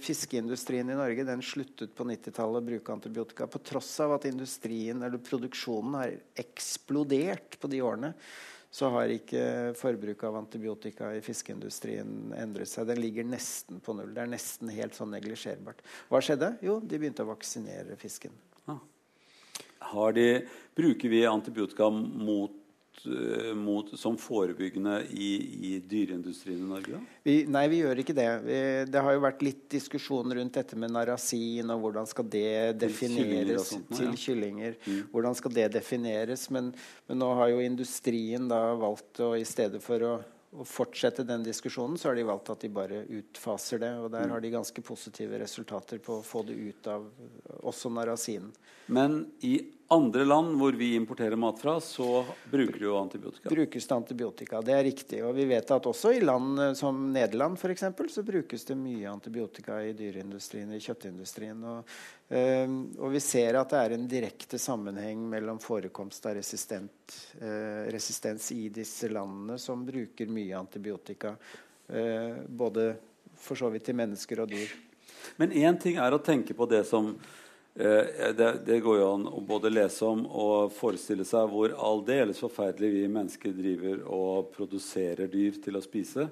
fiskeindustrien 0.06 0.94
i 0.94 1.00
Norge 1.00 1.26
den 1.26 1.42
sluttet 1.42 1.96
på 1.98 2.06
90-tallet 2.06 2.62
å 2.62 2.68
bruke 2.70 2.94
antibiotika. 2.94 3.50
På 3.50 3.62
tross 3.66 3.90
av 4.06 4.14
at 4.20 4.30
industrien, 4.30 5.02
eller 5.02 5.18
produksjonen 5.26 5.98
har 5.98 6.14
eksplodert 6.38 7.58
på 7.58 7.72
de 7.74 7.82
årene 7.82 8.14
så 8.70 8.90
har 8.94 9.10
ikke 9.10 9.42
forbruket 9.78 10.28
av 10.28 10.36
antibiotika 10.38 11.10
i 11.16 11.22
fiskeindustrien 11.24 12.30
endret 12.38 12.70
seg. 12.70 12.86
Den 12.86 13.00
ligger 13.02 13.26
nesten 13.26 13.80
på 13.82 13.96
null. 13.98 14.12
Det 14.14 14.22
er 14.22 14.30
nesten 14.30 14.70
helt 14.70 14.94
sånn 14.94 15.10
neglisjerbart. 15.16 15.82
Hva 16.10 16.20
skjedde? 16.22 16.52
Jo, 16.62 16.78
de 16.78 17.00
begynte 17.00 17.26
å 17.26 17.32
vaksinere 17.32 17.98
fisken. 17.98 18.36
Ah. 18.70 18.78
De, 20.14 20.28
bruker 20.78 21.10
vi 21.10 21.24
antibiotika 21.26 21.90
mot 21.90 22.59
mot, 23.56 23.98
som 23.98 24.16
forebyggende 24.20 24.96
i, 25.10 25.28
i, 25.70 25.70
dyreindustrien 25.80 26.58
i 26.58 26.68
Norge? 26.68 27.00
Vi, 27.24 27.36
nei, 27.48 27.62
vi 27.72 27.80
gjør 27.80 28.02
ikke 28.02 28.16
det. 28.16 28.28
Vi, 28.44 28.58
det 28.92 29.04
har 29.06 29.16
jo 29.16 29.22
vært 29.24 29.44
litt 29.46 29.62
diskusjon 29.72 30.34
rundt 30.36 30.58
dette 30.58 30.78
med 30.80 30.92
narasin 30.94 31.72
og 31.72 31.86
hvordan 31.86 32.10
skal 32.10 32.28
det 32.32 32.74
defineres 32.82 33.70
til 33.70 33.80
kyllinger. 33.80 33.96
Til 33.96 34.10
ja. 34.10 34.18
kyllinger. 34.24 34.76
Mm. 34.84 35.00
Hvordan 35.14 35.38
skal 35.38 35.56
det 35.56 35.70
defineres? 35.78 36.48
Men, 36.52 36.74
men, 37.06 37.22
nå 37.22 37.30
har 37.40 37.54
jo 37.54 37.64
industrien 37.64 38.50
da 38.50 38.60
valgt 38.80 39.22
å 39.24 39.32
i 39.38 39.46
stedet 39.48 39.82
for 39.84 40.10
å 40.10 40.18
å 40.50 40.64
fortsette 40.66 41.22
den 41.22 41.44
diskusjonen, 41.46 41.98
så 41.98 42.08
har 42.10 42.16
de 42.18 42.26
valgt 42.26 42.50
at 42.50 42.64
de 42.64 42.70
bare 42.74 43.04
utfaser 43.20 43.82
det. 43.84 43.90
Og 44.02 44.10
der 44.10 44.26
mm. 44.26 44.32
har 44.34 44.42
de 44.42 44.52
ganske 44.56 44.82
positive 44.82 45.38
resultater 45.38 46.00
på 46.02 46.18
å 46.18 46.24
få 46.26 46.42
det 46.48 46.56
ut 46.58 46.88
av 46.90 47.06
også 47.70 47.92
narasinen. 47.94 48.50
Men 48.90 49.22
i 49.46 49.60
andre 49.90 50.24
land 50.24 50.54
hvor 50.58 50.76
vi 50.78 50.92
importerer 50.94 51.38
mat 51.38 51.58
fra, 51.58 51.72
så 51.82 52.24
bruker 52.50 52.78
de 52.78 52.86
jo 52.86 52.96
antibiotika? 52.98 53.50
Brukes 53.50 53.86
det 53.86 53.94
antibiotika, 53.94 54.60
det 54.62 54.74
er 54.74 54.84
riktig. 54.86 55.18
Og 55.26 55.34
vi 55.34 55.46
vet 55.50 55.72
at 55.74 55.88
også 55.90 56.12
i 56.14 56.20
land 56.22 56.62
eh, 56.62 56.74
som 56.78 57.00
Nederland 57.10 57.58
f.eks. 57.58 57.84
så 58.14 58.22
brukes 58.26 58.66
det 58.68 58.76
mye 58.78 59.10
antibiotika 59.10 59.80
i 59.82 59.96
dyreindustrien, 59.98 60.70
i 60.74 60.78
kjøttindustrien. 60.82 61.64
Og, 61.72 61.96
øh, 62.28 62.76
og 63.02 63.16
vi 63.16 63.22
ser 63.24 63.58
at 63.58 63.74
det 63.74 63.80
er 63.82 63.96
en 63.96 64.06
direkte 64.10 64.62
sammenheng 64.62 65.26
mellom 65.32 65.58
forekomst 65.62 66.30
av 66.30 66.38
øh, 66.38 67.90
resistens 67.90 68.52
i 68.54 68.68
disse 68.70 69.10
landene 69.10 69.58
som 69.58 69.82
bruker 69.86 70.30
mye 70.30 70.54
antibiotika. 70.58 71.34
Øh, 71.90 72.46
både 72.46 72.92
for 73.34 73.58
så 73.58 73.74
vidt 73.74 73.90
til 73.90 73.98
mennesker 73.98 74.46
og 74.46 74.54
dyr. 74.54 74.70
Men 75.36 75.50
én 75.50 75.78
ting 75.82 75.98
er 75.98 76.14
å 76.14 76.22
tenke 76.22 76.54
på 76.54 76.66
det 76.70 76.84
som 76.86 77.16
det, 77.74 78.48
det, 78.66 78.80
går 78.82 78.96
jo 78.98 79.08
an 79.14 79.26
å 79.30 79.40
både 79.46 79.70
lese 79.70 80.04
om 80.04 80.24
og 80.26 80.72
forestille 80.74 81.24
seg 81.24 81.48
hvor 81.52 81.72
aldeles 81.78 82.40
forferdelig 82.42 82.90
vi 82.96 83.04
mennesker 83.08 83.54
driver 83.56 84.02
og 84.10 84.50
produserer 84.56 85.30
dyr 85.30 85.60
til 85.62 85.78
å 85.78 85.84
spise. 85.84 86.26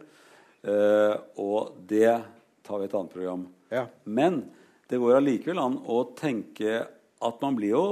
Eh, 0.63 1.15
og 1.39 1.79
det 1.89 2.19
tar 2.67 2.81
vi 2.81 2.89
et 2.89 2.95
annet 2.99 3.13
program. 3.13 3.45
Ja. 3.71 3.87
Men 4.05 4.43
det 4.91 4.99
går 5.01 5.19
allikevel 5.19 5.61
an 5.63 5.79
å 5.87 6.03
tenke 6.19 6.81
at 7.19 7.43
man 7.43 7.59
blir 7.59 7.75
jo 7.75 7.85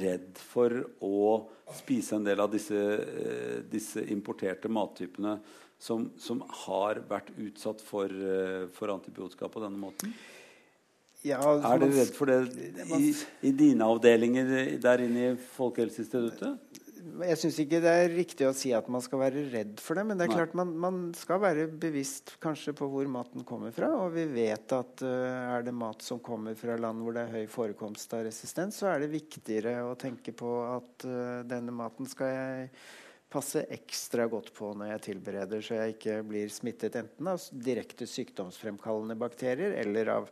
redd 0.00 0.40
for 0.40 0.72
å 1.04 1.44
spise 1.74 2.18
en 2.18 2.26
del 2.26 2.40
av 2.40 2.52
disse, 2.52 2.78
eh, 2.78 3.60
disse 3.68 4.04
importerte 4.12 4.70
mattypene 4.72 5.38
som, 5.80 6.08
som, 6.20 6.40
har 6.64 7.02
vært 7.08 7.32
utsatt 7.36 7.82
for, 7.84 8.08
for 8.72 8.92
antibiotika 8.94 9.50
på 9.52 9.60
denne 9.60 9.76
måten. 9.76 10.14
Ja, 11.24 11.40
er 11.40 11.80
dere 11.80 11.94
redd 11.94 12.12
for 12.12 12.28
det 12.28 12.38
i, 12.98 13.14
i, 13.48 13.52
dine 13.56 13.86
avdelinger 13.88 14.50
der 14.82 15.02
inne 15.06 15.30
i 15.30 15.36
Folkehelseinstituttet? 15.54 16.82
Jeg 17.14 17.36
syns 17.38 17.58
ikke 17.62 17.78
det 17.84 17.92
er 17.92 18.12
riktig 18.12 18.46
å 18.48 18.54
si 18.56 18.72
at 18.74 18.88
man 18.92 19.02
skal 19.04 19.20
være 19.20 19.44
redd 19.52 19.80
for 19.80 19.96
det. 19.96 20.04
Men 20.08 20.18
det 20.18 20.26
er 20.26 20.32
Nei. 20.32 20.38
klart 20.40 20.56
man, 20.58 20.72
man, 20.80 20.98
skal 21.16 21.40
være 21.40 21.66
bevisst 21.80 22.34
kanskje 22.42 22.74
på 22.76 22.88
hvor 22.90 23.08
maten 23.12 23.44
kommer 23.48 23.72
fra. 23.76 23.88
Og 24.02 24.12
vi 24.16 24.24
vet 24.34 24.74
at 24.76 25.04
uh, 25.04 25.54
er 25.54 25.64
det 25.64 25.74
mat 25.76 26.04
som 26.04 26.20
kommer 26.24 26.56
fra 26.58 26.76
land 26.80 27.04
hvor 27.04 27.16
det 27.16 27.26
er 27.26 27.38
høy 27.38 27.48
forekomst 27.52 28.16
av 28.16 28.26
resistens, 28.26 28.80
så 28.80 28.90
er 28.92 29.04
det 29.04 29.12
viktigere 29.14 29.78
å 29.86 29.94
tenke 30.00 30.34
på 30.36 30.52
at 30.66 31.08
uh, 31.08 31.40
denne 31.48 31.72
maten 31.76 32.08
skal 32.10 32.34
jeg 32.34 32.68
passe 33.34 33.64
ekstra 33.74 34.28
godt 34.30 34.52
på 34.54 34.70
når 34.78 34.92
jeg 34.92 35.02
tilbereder, 35.08 35.64
så 35.64 35.80
jeg 35.80 35.96
ikke 35.96 36.20
blir 36.28 36.52
smittet 36.52 36.96
enten 37.00 37.30
av 37.32 37.42
direkte 37.66 38.06
sykdomsfremkallende 38.10 39.16
bakterier 39.18 39.74
eller 39.82 40.12
av 40.14 40.30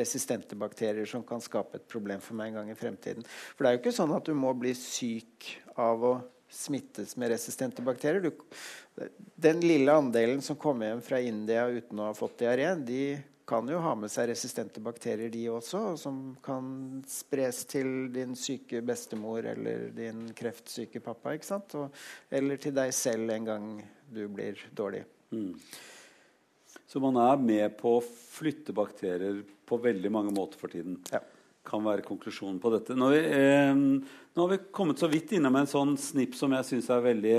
resistente 0.00 0.58
bakterier 0.58 1.08
som 1.08 1.24
kan 1.26 1.42
skape 1.44 1.80
et 1.80 1.88
problem 1.90 2.22
for 2.24 2.38
meg 2.38 2.50
en 2.50 2.60
gang 2.60 2.74
i 2.74 2.78
fremtiden. 2.78 3.26
For 3.54 3.64
det 3.64 3.70
er 3.70 3.78
jo 3.78 3.82
ikke 3.84 3.96
sånn 4.00 4.14
at 4.16 4.26
du 4.26 4.34
må 4.36 4.52
bli 4.58 4.74
syk 4.78 5.48
av 5.78 6.04
å 6.06 6.14
smittes 6.50 7.14
med 7.16 7.30
resistente 7.30 7.82
bakterier. 7.86 8.26
Du, 8.26 9.10
den 9.38 9.62
lille 9.62 9.94
andelen 9.94 10.42
som 10.42 10.58
kommer 10.58 10.90
hjem 10.90 11.04
fra 11.06 11.20
India 11.22 11.68
uten 11.70 12.02
å 12.02 12.10
ha 12.10 12.16
fått 12.16 12.40
diaré, 12.42 12.72
de 12.74 13.04
kan 13.50 13.66
jo 13.68 13.80
ha 13.82 13.96
med 13.98 14.10
seg 14.12 14.28
resistente 14.30 14.82
bakterier, 14.82 15.30
de 15.32 15.42
også, 15.50 15.80
som 15.98 16.18
kan 16.44 17.00
spres 17.10 17.64
til 17.70 18.10
din 18.14 18.36
syke 18.38 18.78
bestemor 18.86 19.48
eller 19.50 19.88
din 19.96 20.28
kreftsyke 20.38 21.02
pappa. 21.02 21.34
ikke 21.34 21.48
sant? 21.48 21.74
Og, 21.80 21.96
eller 22.30 22.60
til 22.62 22.76
deg 22.76 22.94
selv 22.94 23.34
en 23.34 23.48
gang 23.48 23.66
du 24.06 24.22
blir 24.30 24.60
dårlig. 24.76 25.02
Mm. 25.34 25.56
Så 26.86 27.02
man 27.02 27.18
er 27.22 27.42
med 27.42 27.74
på 27.78 27.96
å 27.98 28.04
flytte 28.04 28.74
bakterier 28.74 29.42
på 29.66 29.78
veldig 29.82 30.14
mange 30.14 30.34
måter 30.34 30.58
for 30.60 30.70
tiden. 30.70 31.00
Ja. 31.10 31.22
Kan 31.66 31.82
være 31.84 32.06
konklusjonen 32.06 32.62
på 32.62 32.70
dette. 32.74 32.94
Nå, 32.98 33.10
eh, 33.18 33.74
nå 33.74 34.46
har 34.46 34.54
vi 34.54 34.62
kommet 34.70 35.02
så 35.02 35.10
vidt 35.10 35.34
innom 35.36 35.58
en 35.58 35.70
sånn 35.70 35.98
snipp 35.98 36.38
som 36.38 36.54
jeg 36.54 36.70
syns 36.70 36.90
er 36.90 37.06
veldig 37.10 37.36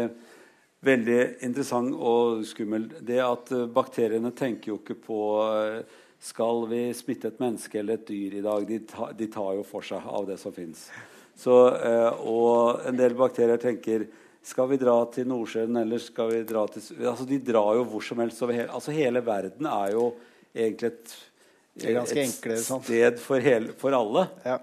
veldig 0.86 1.20
interessant 1.46 1.94
og 1.94 2.46
skummel. 2.48 2.88
Det 3.06 3.20
at 3.24 3.54
eh, 3.56 3.68
bakteriene 3.72 4.34
tenker 4.38 4.74
jo 4.74 4.80
ikke 4.82 4.98
på 5.04 5.22
eh, 5.46 6.00
skal 6.22 6.66
vi 6.70 6.84
smitte 6.94 7.32
et 7.32 7.42
menneske 7.42 7.80
eller 7.82 8.00
et 8.00 8.10
dyr 8.10 8.40
i 8.40 8.44
dag. 8.46 8.66
De, 8.68 8.82
ta, 8.90 9.12
de 9.18 9.30
tar 9.32 9.56
jo 9.58 9.66
for 9.68 9.86
seg 9.86 10.06
av 10.06 10.28
det 10.30 10.38
som 10.42 10.54
fins. 10.56 10.88
Eh, 11.42 12.26
og 12.30 12.84
en 12.88 12.98
del 12.98 13.16
bakterier 13.18 13.62
tenker 13.62 14.10
skal 14.46 14.72
vi 14.72 14.80
dra 14.82 14.96
til 15.14 15.28
Nordsjøen 15.30 15.84
eller 15.84 16.02
skal 16.02 16.32
vi 16.32 16.40
dra 16.50 16.64
til 16.70 16.82
altså 17.06 17.28
De 17.30 17.38
drar 17.46 17.76
jo 17.78 17.86
hvor 17.90 18.06
som 18.06 18.22
helst. 18.24 18.42
Hele, 18.50 18.70
altså 18.74 18.94
hele 18.96 19.22
verden 19.26 19.70
er 19.70 19.94
jo 19.94 20.08
egentlig 20.52 20.92
et, 20.96 21.18
et 21.86 22.16
enkle, 22.26 22.58
sted 22.58 23.22
for, 23.22 23.42
hele, 23.42 23.76
for 23.78 23.94
alle. 23.96 24.26
Ja. 24.46 24.58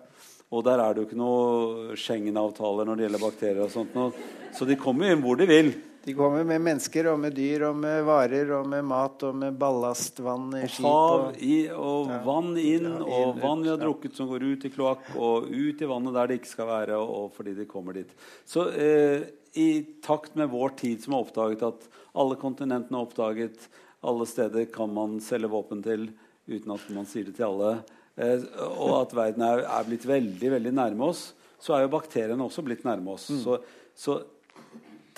Og 0.49 0.65
der 0.65 0.81
er 0.81 0.95
det 0.95 1.03
jo 1.03 1.07
ikke 1.07 1.21
noe 1.21 1.97
Schengen-avtaler 2.01 2.89
når 2.89 2.99
det 2.99 3.05
gjelder 3.07 3.23
bakterier. 3.23 3.63
og 3.67 3.71
sånt. 3.71 4.19
Så 4.57 4.67
de 4.67 4.79
kommer 4.81 5.13
inn 5.13 5.23
hvor 5.23 5.39
de 5.39 5.47
vil. 5.47 5.71
De 6.09 6.15
kommer 6.17 6.45
med 6.49 6.63
mennesker 6.65 7.11
og 7.11 7.19
med 7.21 7.35
dyr 7.37 7.67
og 7.69 7.75
med 7.77 8.07
varer 8.09 8.49
og 8.57 8.69
med 8.73 8.87
mat 8.89 9.21
og 9.29 9.35
med 9.37 9.57
ballastvann 9.61 10.55
i 10.57 10.63
skip. 10.65 10.87
Hav 10.87 11.35
i, 11.37 11.57
og 11.69 12.09
ja. 12.09 12.21
vann 12.25 12.55
inn, 12.57 12.87
ja, 12.89 13.03
og 13.19 13.43
vann 13.43 13.61
vi 13.61 13.69
har 13.69 13.83
drukket 13.83 14.17
som 14.17 14.31
går 14.31 14.47
ut 14.47 14.65
i 14.65 14.71
kloakk, 14.73 15.11
og 15.21 15.51
ut 15.53 15.83
i 15.85 15.89
vannet 15.91 16.17
der 16.17 16.31
det 16.31 16.39
ikke 16.41 16.53
skal 16.55 16.71
være, 16.71 16.97
og, 16.97 17.13
og 17.19 17.35
fordi 17.37 17.53
de 17.59 17.67
kommer 17.69 17.99
dit. 17.99 18.15
Så 18.49 18.65
eh, 18.73 19.27
i 19.61 19.69
takt 20.01 20.33
med 20.41 20.49
vår 20.55 20.73
tid 20.81 21.05
som 21.05 21.19
har 21.19 21.27
oppdaget 21.27 21.67
at 21.69 21.85
alle 22.17 22.41
kontinentene 22.41 22.97
har 22.97 23.11
oppdaget 23.11 23.69
alle 24.09 24.31
steder 24.33 24.65
kan 24.73 24.97
man 24.97 25.21
selge 25.21 25.53
våpen 25.53 25.85
til 25.85 26.09
uten 26.49 26.73
at 26.73 26.89
man 26.97 27.13
sier 27.13 27.29
det 27.29 27.37
til 27.37 27.51
alle, 27.51 27.75
eh, 28.17 28.49
og 28.65 28.95
at 29.03 29.15
verden 29.21 29.45
er, 29.45 29.67
er, 29.67 29.85
blitt 29.93 30.09
veldig 30.09 30.57
veldig 30.57 30.75
nærme 30.81 31.13
oss, 31.13 31.27
så 31.61 31.77
er 31.77 31.85
jo 31.85 31.93
bakteriene 31.99 32.49
også 32.49 32.65
blitt 32.65 32.89
nærme 32.89 33.13
oss. 33.19 33.29
Mm. 33.29 33.45
Så, 33.45 33.61
så 33.93 34.21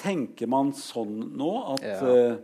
Tenker 0.01 0.51
man 0.51 0.73
sånn 0.77 1.19
nå 1.37 1.51
at 1.75 1.85
ja. 1.85 1.99
uh, 2.01 2.39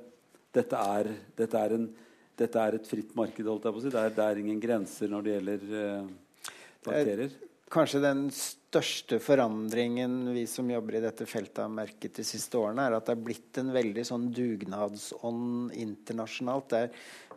dette, 0.55 0.85
er, 0.99 1.11
dette, 1.39 1.63
er 1.63 1.77
en, 1.79 1.89
dette, 2.37 2.63
er, 2.63 2.79
et 2.79 2.89
fritt 2.89 3.17
marked? 3.17 3.49
holdt 3.49 3.69
jeg 3.69 3.77
på 3.77 3.83
å 3.83 3.87
si. 3.87 3.93
Det 3.95 4.03
er, 4.03 4.15
det 4.17 4.29
er 4.29 4.45
ingen 4.45 4.63
grenser 4.63 5.13
når 5.13 5.27
det 5.27 5.37
gjelder 5.37 5.69
uh, 5.73 6.55
bakterier? 6.87 7.37
Kanskje 7.73 7.99
den 7.99 8.29
største 8.31 9.19
forandringen 9.19 10.29
vi 10.31 10.47
som 10.47 10.71
jobber 10.71 10.95
i 10.99 11.01
dette 11.03 11.27
feltet 11.27 11.59
har 11.65 11.71
merket 11.73 12.15
de 12.21 12.25
siste 12.25 12.59
årene, 12.61 12.85
er 12.87 12.93
at 12.95 13.07
det 13.09 13.15
er 13.17 13.25
blitt 13.27 13.59
en 13.59 13.73
veldig 13.75 14.05
sånn 14.07 14.33
dugnadsånd 14.37 15.73
internasjonalt. 15.75 16.69
Det 16.71 16.79
er 16.85 16.91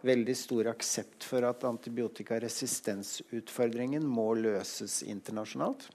veldig 0.06 0.36
stor 0.38 0.68
aksept 0.70 1.24
for 1.26 1.42
at 1.50 1.66
antibiotikaresistensutfordringen 1.66 4.06
må 4.06 4.38
løses 4.38 5.02
internasjonalt. 5.08 5.90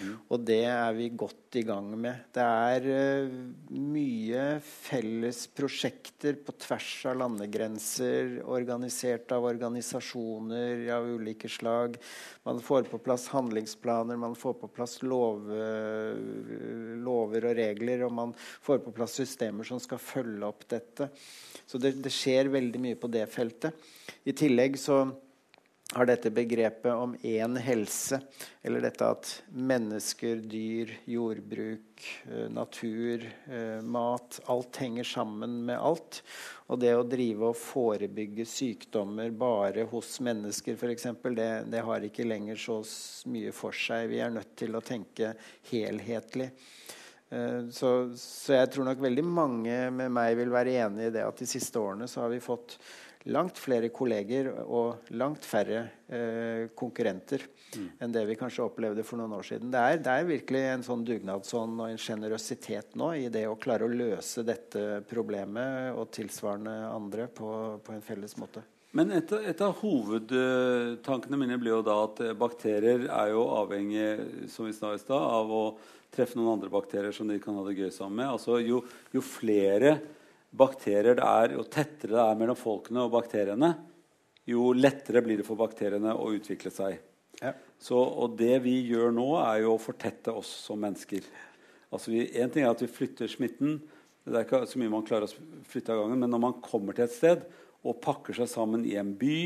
Mm. 0.00 0.14
Og 0.32 0.44
det 0.46 0.62
er 0.68 0.94
vi 0.96 1.08
godt 1.14 1.58
i 1.60 1.62
gang 1.66 1.90
med. 2.00 2.26
Det 2.34 2.44
er 2.44 2.88
uh, 2.88 3.34
mye 3.74 4.44
felles 4.64 5.44
prosjekter 5.54 6.38
på 6.44 6.54
tvers 6.64 6.90
av 7.10 7.18
landegrenser, 7.22 8.40
organisert 8.44 9.32
av 9.34 9.46
organisasjoner 9.50 10.86
av 10.94 11.08
ulike 11.16 11.50
slag. 11.52 11.98
Man 12.48 12.62
får 12.64 12.88
på 12.90 13.00
plass 13.04 13.28
handlingsplaner, 13.34 14.18
man 14.20 14.36
får 14.38 14.58
på 14.62 14.70
plass 14.74 14.98
lov, 15.04 15.46
lover 17.04 17.48
og 17.50 17.58
regler, 17.58 18.04
og 18.06 18.14
man 18.14 18.34
får 18.36 18.82
på 18.84 18.94
plass 18.96 19.18
systemer 19.20 19.66
som 19.68 19.80
skal 19.82 20.02
følge 20.02 20.48
opp 20.48 20.66
dette. 20.70 21.10
Så 21.66 21.80
det, 21.80 21.96
det 22.04 22.12
skjer 22.12 22.52
veldig 22.52 22.80
mye 22.82 22.98
på 23.00 23.10
det 23.12 23.24
feltet. 23.32 23.76
I 24.24 24.34
tillegg 24.36 24.76
så 24.80 25.04
har 25.92 26.06
dette 26.06 26.30
begrepet 26.30 26.92
om 26.92 27.12
én 27.22 27.56
helse, 27.60 28.18
eller 28.62 28.82
dette 28.82 29.06
at 29.06 29.28
mennesker, 29.52 30.40
dyr, 30.48 30.90
jordbruk, 31.04 32.06
natur, 32.50 33.26
mat 33.84 34.40
Alt 34.50 34.80
henger 34.80 35.04
sammen 35.04 35.60
med 35.68 35.78
alt. 35.78 36.22
Og 36.72 36.80
det 36.80 36.94
å 36.96 37.04
drive 37.06 37.52
og 37.52 37.60
forebygge 37.60 38.46
sykdommer 38.48 39.30
bare 39.36 39.84
hos 39.92 40.16
mennesker 40.24 40.80
f.eks., 40.80 41.06
det, 41.36 41.50
det 41.70 41.84
har 41.84 42.08
ikke 42.08 42.26
lenger 42.26 42.58
så 42.58 42.80
mye 43.30 43.52
for 43.54 43.76
seg. 43.76 44.08
Vi 44.10 44.24
er 44.24 44.34
nødt 44.34 44.56
til 44.58 44.74
å 44.74 44.82
tenke 44.84 45.34
helhetlig. 45.70 46.50
Så, 47.74 47.88
så 48.20 48.54
jeg 48.54 48.70
tror 48.70 48.86
nok 48.86 49.00
veldig 49.02 49.24
mange 49.26 49.78
med 49.90 50.12
meg 50.12 50.36
vil 50.38 50.52
være 50.54 50.76
enig 50.84 51.08
i 51.08 51.14
det 51.16 51.24
at 51.26 51.40
de 51.40 51.48
siste 51.48 51.80
årene 51.80 52.06
så 52.10 52.22
har 52.22 52.30
vi 52.30 52.42
fått 52.42 52.76
langt 53.32 53.58
flere 53.60 53.88
kolleger 53.94 54.50
og 54.64 55.08
langt 55.16 55.46
færre 55.48 55.86
eh, 56.12 56.66
konkurrenter 56.76 57.46
mm. 57.72 57.86
enn 58.04 58.12
det 58.12 58.24
vi 58.28 58.36
kanskje 58.36 58.66
opplevde 58.66 59.04
for 59.06 59.20
noen 59.20 59.32
år 59.38 59.46
siden. 59.48 59.70
Det 59.72 59.80
er, 59.80 60.02
det 60.04 60.12
er 60.12 60.28
virkelig 60.28 60.62
en 60.74 60.84
sånn 60.84 61.06
dugnadsånd 61.08 61.80
og 61.80 61.88
en 61.88 62.00
sjenerøsitet 62.00 62.98
nå 63.00 63.14
i 63.22 63.30
det 63.32 63.46
å 63.48 63.56
klare 63.60 63.88
å 63.88 63.92
løse 63.92 64.44
dette 64.44 65.00
problemet 65.08 65.96
og 65.96 66.12
tilsvarende 66.14 66.76
andre 66.90 67.28
på, 67.32 67.50
på 67.84 67.96
en 67.96 68.04
felles 68.04 68.36
måte. 68.40 68.64
Men 68.94 69.10
et, 69.10 69.32
et, 69.32 69.60
av 69.64 69.80
hovedtankene 69.80 71.38
mine 71.40 71.56
blir 71.58 71.72
jo 71.74 71.84
da 71.86 71.96
at 72.04 72.20
bakterier 72.38 73.08
er 73.08 73.32
jo 73.32 73.48
avhengig 73.56 74.50
som 74.52 74.68
vi 74.68 74.74
i 74.76 75.00
av 75.16 75.50
å 75.50 75.64
treffe 76.14 76.38
noen 76.38 76.52
andre 76.52 76.70
bakterier 76.70 77.14
som 77.16 77.26
de 77.26 77.40
kan 77.42 77.56
ha 77.58 77.64
det 77.66 77.74
gøy 77.74 77.90
sammen 77.90 78.20
med. 78.20 78.36
Altså 78.36 78.60
Jo, 78.62 78.84
jo 79.10 79.24
flere 79.24 79.96
bakterier 80.54 81.18
det 81.18 81.24
er, 81.26 81.56
jo 81.56 81.64
tettere 81.66 82.14
det 82.14 82.22
er 82.22 82.38
mellom 82.38 82.58
folkene 82.58 83.04
og 83.04 83.12
bakteriene, 83.14 83.72
jo 84.48 84.70
lettere 84.76 85.22
blir 85.24 85.40
det 85.40 85.46
for 85.46 85.58
bakteriene 85.58 86.12
å 86.14 86.30
utvikle 86.36 86.72
seg. 86.74 87.00
Ja. 87.40 87.54
Så, 87.80 87.96
og 87.96 88.36
det 88.38 88.58
vi 88.64 88.76
gjør 88.88 89.12
nå, 89.14 89.26
er 89.40 89.64
jo 89.64 89.74
å 89.74 89.82
fortette 89.82 90.32
oss 90.36 90.50
som 90.66 90.80
mennesker. 90.84 91.24
Altså 91.94 92.12
vi, 92.12 92.26
en 92.40 92.52
ting 92.52 92.64
er 92.64 92.72
at 92.72 92.82
vi 92.84 92.90
flytter 92.90 93.30
smitten. 93.30 93.78
Det 94.24 94.38
er 94.38 94.46
ikke 94.46 94.64
så 94.68 94.80
mye 94.80 94.92
man 94.92 95.06
klarer 95.06 95.28
å 95.28 95.68
flytte 95.68 95.94
av 95.94 96.04
gangen. 96.04 96.22
Men 96.22 96.32
når 96.32 96.42
man 96.46 96.58
kommer 96.64 96.96
til 96.96 97.06
et 97.06 97.16
sted 97.16 97.44
og 97.84 98.00
pakker 98.04 98.36
seg 98.36 98.48
sammen 98.50 98.86
i 98.88 98.96
en 99.00 99.12
by 99.18 99.38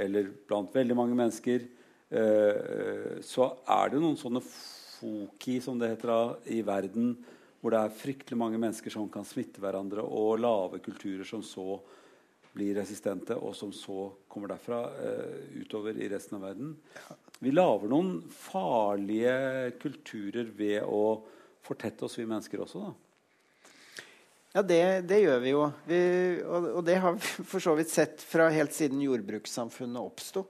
eller 0.00 0.30
blant 0.48 0.74
veldig 0.76 0.96
mange 0.96 1.16
mennesker, 1.16 1.66
eh, 2.12 3.16
så 3.24 3.50
er 3.72 3.92
det 3.92 4.02
noen 4.02 4.18
sånne 4.20 4.42
foki, 4.44 5.58
som 5.64 5.80
det 5.80 5.94
heter, 5.94 6.36
i 6.52 6.62
verden 6.64 7.14
hvor 7.66 7.74
det 7.74 7.82
er 7.82 7.96
fryktelig 7.98 8.36
mange 8.38 8.58
mennesker 8.62 8.94
som 8.94 9.08
kan 9.10 9.24
smitte 9.26 9.58
hverandre, 9.58 10.04
og 10.06 10.38
lave 10.38 10.78
kulturer 10.84 11.26
som 11.26 11.40
så 11.42 11.80
blir 12.54 12.76
resistente, 12.78 13.34
og 13.34 13.56
som 13.58 13.72
så 13.74 14.06
kommer 14.30 14.52
derfra 14.52 14.84
uh, 14.86 15.40
utover 15.58 15.98
i 15.98 16.06
resten 16.08 16.38
av 16.38 16.46
verden. 16.46 16.76
Vi 17.42 17.50
lager 17.50 17.90
noen 17.90 18.20
farlige 18.30 19.74
kulturer 19.82 20.46
ved 20.54 20.86
å 20.86 21.18
fortette 21.66 22.06
oss, 22.06 22.14
vi 22.20 22.28
mennesker 22.30 22.62
også. 22.62 22.86
da. 22.86 22.94
Ja, 24.54 24.62
det, 24.62 24.80
det, 25.10 25.18
gjør 25.26 25.42
vi 25.42 25.50
jo. 25.56 25.66
Vi, 25.90 26.00
og, 26.46 26.70
og, 26.70 26.80
det 26.86 27.00
har 27.02 27.18
vi 27.18 27.34
for 27.50 27.60
så 27.60 27.74
vidt 27.76 27.90
sett 27.92 28.22
fra 28.24 28.46
helt 28.54 28.72
siden 28.72 29.02
jordbrukssamfunnet 29.04 30.00
oppsto. 30.00 30.46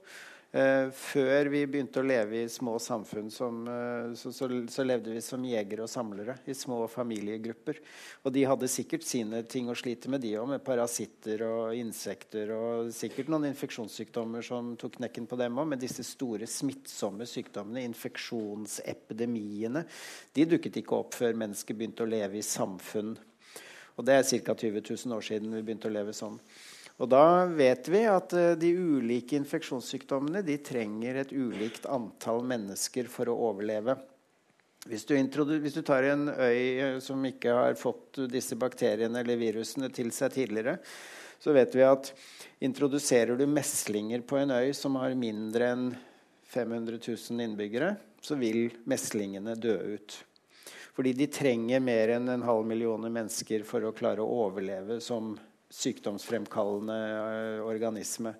Uh, 0.54 0.88
før 0.94 1.50
vi 1.50 1.66
begynte 1.68 1.98
å 2.00 2.06
leve 2.06 2.38
i 2.44 2.48
små 2.48 2.78
samfunn, 2.80 3.26
som, 3.34 3.66
uh, 3.66 4.14
så, 4.16 4.30
så, 4.32 4.46
så, 4.70 4.84
levde 4.86 5.10
vi 5.12 5.20
som 5.20 5.42
jegere 5.44 5.82
og 5.84 5.90
samlere 5.90 6.36
i 6.46 6.54
små 6.56 6.86
familiegrupper. 6.88 7.80
Og 8.22 8.32
de 8.32 8.44
hadde 8.46 8.68
sikkert 8.70 9.04
sine 9.04 9.42
ting 9.50 9.68
å 9.68 9.74
slite 9.76 10.08
med, 10.12 10.22
de 10.22 10.38
òg, 10.38 10.46
med 10.54 10.64
parasitter 10.64 11.42
og 11.44 11.74
insekter. 11.76 12.54
Og 12.54 12.94
sikkert 12.94 13.28
noen 13.32 13.50
infeksjonssykdommer 13.50 14.46
som 14.46 14.76
tok 14.80 14.96
knekken 15.00 15.26
på 15.28 15.36
dem 15.42 15.58
òg. 15.58 15.66
Men 15.74 15.82
disse 15.82 16.06
store 16.06 16.46
smittsomme 16.48 17.26
sykdommene, 17.28 17.82
infeksjonsepidemiene, 17.90 19.82
de 20.32 20.48
dukket 20.54 20.78
ikke 20.80 21.00
opp 21.02 21.18
før 21.18 21.36
mennesker 21.42 21.74
begynte 21.76 22.06
å 22.06 22.12
leve 22.14 22.38
i 22.38 22.46
samfunn. 22.46 23.16
Og 23.96 24.04
det 24.06 24.14
er 24.14 24.24
ca. 24.46 24.54
20 24.54 24.80
000 24.94 25.16
år 25.16 25.24
siden 25.24 25.52
vi 25.58 25.66
begynte 25.66 25.90
å 25.90 25.94
leve 25.98 26.14
sånn. 26.16 26.38
Og 26.96 27.10
da 27.12 27.44
vet 27.52 27.88
vi 27.92 28.02
at 28.08 28.32
eh, 28.36 28.54
de 28.56 28.72
ulike 28.72 29.36
infeksjonssykdommene 29.36 30.40
de 30.46 30.56
trenger 30.64 31.20
et 31.20 31.32
ulikt 31.34 31.88
antall 31.92 32.40
mennesker 32.46 33.10
for 33.12 33.28
å 33.28 33.36
overleve. 33.50 33.98
Hvis 34.86 35.04
du, 35.04 35.16
hvis 35.18 35.74
du, 35.74 35.82
tar 35.84 36.06
en 36.08 36.28
øy 36.30 36.60
eh, 36.80 36.98
som 37.04 37.20
ikke 37.26 37.52
har 37.52 37.76
fått 37.76 38.22
disse 38.32 38.56
bakteriene 38.56 39.20
eller 39.20 39.40
virusene 39.40 39.90
til 39.92 40.12
seg 40.14 40.32
tidligere, 40.38 40.78
så 41.42 41.52
vet 41.52 41.74
vi 41.76 41.84
at 41.84 42.12
introduserer 42.64 43.36
du 43.36 43.44
meslinger 43.50 44.22
på 44.24 44.38
en 44.40 44.54
øy 44.56 44.70
som 44.74 44.96
har 44.96 45.12
mindre 45.18 45.68
enn 45.74 45.90
500 46.48 46.96
000 47.02 47.44
innbyggere, 47.44 47.90
så 48.24 48.38
vil 48.40 48.70
meslingene 48.88 49.52
dø 49.60 49.74
ut. 49.98 50.16
Fordi 50.96 51.12
de 51.12 51.26
trenger 51.28 51.82
mer 51.84 52.14
enn 52.14 52.30
en 52.32 52.46
halv 52.46 52.64
million 52.64 53.04
mennesker 53.04 53.66
for 53.68 53.84
å 53.84 53.92
klare 53.92 54.24
å 54.24 54.38
overleve 54.46 54.96
som 55.04 55.34
sykdomsfremkallende 55.76 56.96
eh, 56.96 57.60
organisme. 57.66 58.34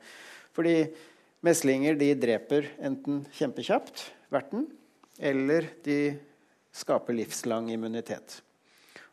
Fordi 0.57 0.79
meslinger 1.47 1.99
de 2.01 2.15
dreper 2.19 2.71
enten 2.81 3.25
kjempekjapt, 3.37 4.09
verten, 4.33 4.67
eller 5.21 5.69
de 5.85 6.17
skaper 6.77 7.17
livslang 7.17 7.71
immunitet. 7.73 8.41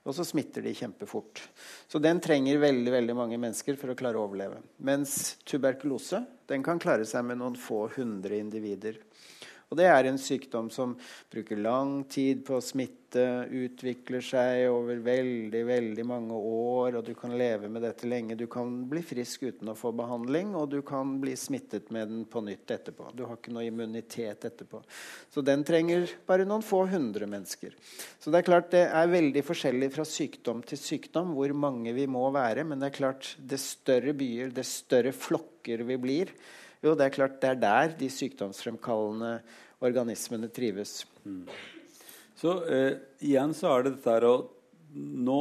Og 0.03 0.15
så 0.17 0.25
smitter 0.27 0.65
de 0.65 0.73
kjempefort. 0.75 1.39
Så 1.87 1.99
den 2.03 2.19
trenger 2.23 2.59
veldig 2.59 2.91
veldig 2.91 3.15
mange 3.15 3.39
mennesker 3.39 3.77
for 3.79 3.93
å 3.93 3.95
klare 3.95 4.19
å 4.19 4.25
overleve. 4.27 4.59
Mens 4.83 5.37
tuberkulose 5.47 6.25
den 6.51 6.65
kan 6.65 6.81
klare 6.81 7.07
seg 7.07 7.23
med 7.27 7.39
noen 7.39 7.55
få 7.59 7.85
hundre 7.95 8.39
individer. 8.41 8.99
Og 9.73 9.79
det 9.79 9.87
er 9.89 10.05
en 10.05 10.19
sykdom 10.21 10.67
som 10.69 10.91
bruker 11.33 11.57
lang 11.57 12.03
tid 12.05 12.43
på 12.45 12.59
å 12.59 12.61
smitte, 12.61 12.99
utvikler 13.13 14.21
seg 14.25 14.67
over 14.73 15.01
veldig 15.05 15.59
veldig 15.65 16.05
mange 16.09 16.37
år, 16.37 16.99
og 16.99 17.05
du 17.05 17.11
kan 17.17 17.33
leve 17.37 17.69
med 17.69 17.81
dette 17.85 18.07
lenge. 18.09 18.37
Du 18.37 18.45
kan 18.49 18.69
bli 18.89 19.01
frisk 19.05 19.47
uten 19.47 19.69
å 19.69 19.77
få 19.77 19.91
behandling, 19.97 20.53
og 20.57 20.69
du 20.69 20.79
kan 20.85 21.15
bli 21.21 21.33
smittet 21.37 21.89
med 21.93 22.09
den 22.09 22.23
på 22.29 22.41
nytt 22.45 22.69
etterpå. 22.73 23.09
Du 23.17 23.25
har 23.25 23.37
ikke 23.37 23.53
noe 23.53 23.65
immunitet 23.65 24.45
etterpå. 24.49 24.81
Så 25.33 25.41
den 25.45 25.65
trenger 25.65 26.09
bare 26.29 26.45
noen 26.49 26.65
få 26.65 26.83
hundre 26.89 27.29
mennesker. 27.29 27.73
Så 28.21 28.33
det 28.33 28.41
er 28.41 28.49
klart 28.49 28.73
det 28.73 28.85
er 28.85 29.13
veldig 29.13 29.45
forskjellig 29.45 29.93
fra 29.93 30.05
sykdom 30.05 30.61
til 30.69 30.81
sykdom 30.81 31.33
hvor 31.37 31.53
mange 31.57 31.93
vi 31.97 32.05
må 32.09 32.27
være, 32.33 32.65
men 32.65 32.81
det 32.81 32.91
er 32.91 32.99
klart 33.01 33.35
det 33.41 33.61
større 33.61 34.13
byer, 34.17 34.53
det 34.53 34.69
større 34.69 35.13
flokker 35.17 35.85
vi 35.89 36.01
blir, 36.01 36.33
jo, 36.83 36.95
det 36.99 37.05
er 37.05 37.15
klart 37.15 37.39
det 37.41 37.53
er 37.53 37.61
der 37.61 37.93
de 37.99 38.09
sykdomsfremkallende 38.11 39.37
organismene 39.83 40.49
trives. 40.51 41.03
Mm. 41.23 41.45
Så 42.39 42.57
eh, 42.67 42.97
igjen 43.23 43.53
så 43.55 43.71
er 43.71 43.85
det 43.85 43.95
dette 43.97 44.17
her 44.17 44.27
og 44.31 44.51
Nå 44.93 45.35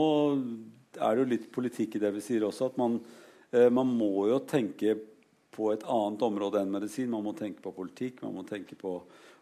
er 0.97 1.12
det 1.12 1.20
jo 1.20 1.28
litt 1.28 1.51
politikk 1.53 1.99
i 1.99 2.01
det 2.01 2.09
vi 2.14 2.22
sier 2.24 2.47
også. 2.47 2.70
At 2.70 2.78
man, 2.80 2.95
eh, 3.53 3.66
man 3.68 3.90
må 3.93 4.30
jo 4.30 4.38
tenke 4.49 4.95
på 5.53 5.68
et 5.74 5.84
annet 5.84 6.24
område 6.24 6.62
enn 6.62 6.72
medisin. 6.72 7.11
Man 7.12 7.26
må 7.26 7.34
tenke 7.36 7.61
på 7.61 7.74
politikk. 7.76 8.22
Man 8.24 8.38
må 8.38 8.47
tenke 8.49 8.78
på 8.80 8.95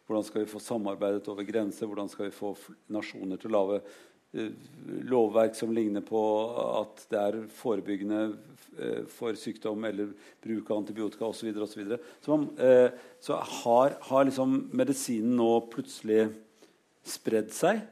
hvordan 0.09 0.27
skal 0.27 0.43
vi 0.43 0.51
få 0.51 0.59
samarbeidet 0.59 1.31
over 1.31 1.47
grenser. 1.47 1.87
Hvordan 1.87 2.11
skal 2.11 2.27
vi 2.27 2.35
få 2.35 2.57
nasjoner 2.91 3.39
til 3.39 3.53
å 3.53 3.55
lage 3.61 3.79
lovverk 5.11 5.57
som 5.59 5.73
ligner 5.75 6.05
på 6.07 6.21
at 6.71 7.03
det 7.11 7.19
er 7.19 7.39
forebyggende 7.59 8.21
Eh, 8.81 9.03
for 9.11 9.35
sykdom 9.35 9.83
eller 9.85 10.13
bruk 10.41 10.69
av 10.71 10.79
antibiotika 10.81 11.27
osv. 11.27 11.51
Så, 11.67 11.79
videre, 11.81 11.99
og 11.99 12.25
så, 12.25 12.31
man, 12.37 12.45
eh, 12.63 12.93
så 13.21 13.37
har, 13.37 13.97
har 14.07 14.29
liksom 14.29 14.55
medisinen 14.77 15.35
nå 15.37 15.49
plutselig 15.73 16.29
spredd 17.05 17.51
seg? 17.53 17.83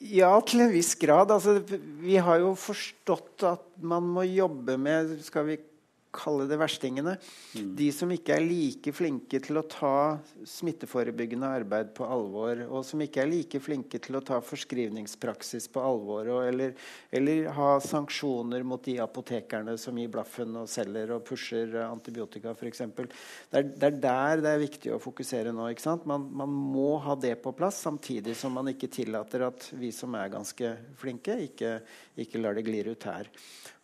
Ja, 0.00 0.32
til 0.44 0.64
en 0.64 0.72
viss 0.74 0.92
grad. 0.98 1.30
Altså, 1.30 1.60
vi 2.02 2.18
har 2.20 2.40
jo 2.42 2.52
forstått 2.58 3.46
at 3.48 3.64
man 3.80 4.08
må 4.10 4.24
jobbe 4.26 4.76
med 4.80 5.14
Skal 5.22 5.46
vi 5.46 5.58
kalle 6.14 6.46
det 6.50 6.58
verstingene. 6.60 7.16
Mm. 7.54 7.70
De 7.78 7.88
som 7.94 8.10
ikke 8.12 8.34
er 8.36 8.44
like 8.44 8.92
flinke 8.94 9.40
til 9.42 9.60
å 9.60 9.64
ta 9.70 10.18
smitteforebyggende 10.46 11.50
arbeid 11.60 11.92
på 11.96 12.06
alvor, 12.06 12.64
og 12.66 12.84
som 12.86 13.02
ikke 13.04 13.22
er 13.22 13.30
like 13.30 13.60
flinke 13.62 14.00
til 14.02 14.18
å 14.18 14.22
ta 14.24 14.40
forskrivningspraksis 14.44 15.68
på 15.72 15.84
alvor, 15.84 16.30
og, 16.34 16.42
eller, 16.48 16.74
eller, 17.14 17.50
ha 17.54 17.70
sanksjoner 17.84 18.64
mot 18.66 18.82
de 18.84 18.96
apotekerne 19.02 19.76
som 19.80 19.98
gir 19.98 20.10
blaffen 20.12 20.58
og 20.60 20.68
selger 20.70 21.14
og 21.16 21.24
pusher 21.28 21.76
antibiotika 21.86 22.54
f.eks. 22.56 22.84
Det, 22.96 23.08
er, 23.54 23.70
det 23.70 23.90
er 23.90 24.00
der 24.02 24.44
det 24.44 24.54
er 24.54 24.64
viktig 24.64 24.94
å 24.94 25.00
fokusere 25.02 25.54
nå. 25.54 25.70
ikke 25.70 25.98
Man, 26.08 26.26
man, 26.42 26.50
må 26.50 26.98
ha 27.02 27.16
det 27.18 27.36
på 27.42 27.54
plass, 27.56 27.80
samtidig 27.86 28.36
som 28.38 28.54
man 28.56 28.70
ikke 28.72 28.90
tillater 28.92 29.46
at 29.46 29.70
vi 29.78 29.92
som 29.94 30.14
er 30.18 30.32
ganske 30.32 30.74
flinke, 31.00 31.36
ikke, 31.46 31.78
ikke 32.20 32.42
lar 32.42 32.58
det 32.58 32.66
glire 32.66 32.94
ut 32.94 33.08
her. 33.08 33.30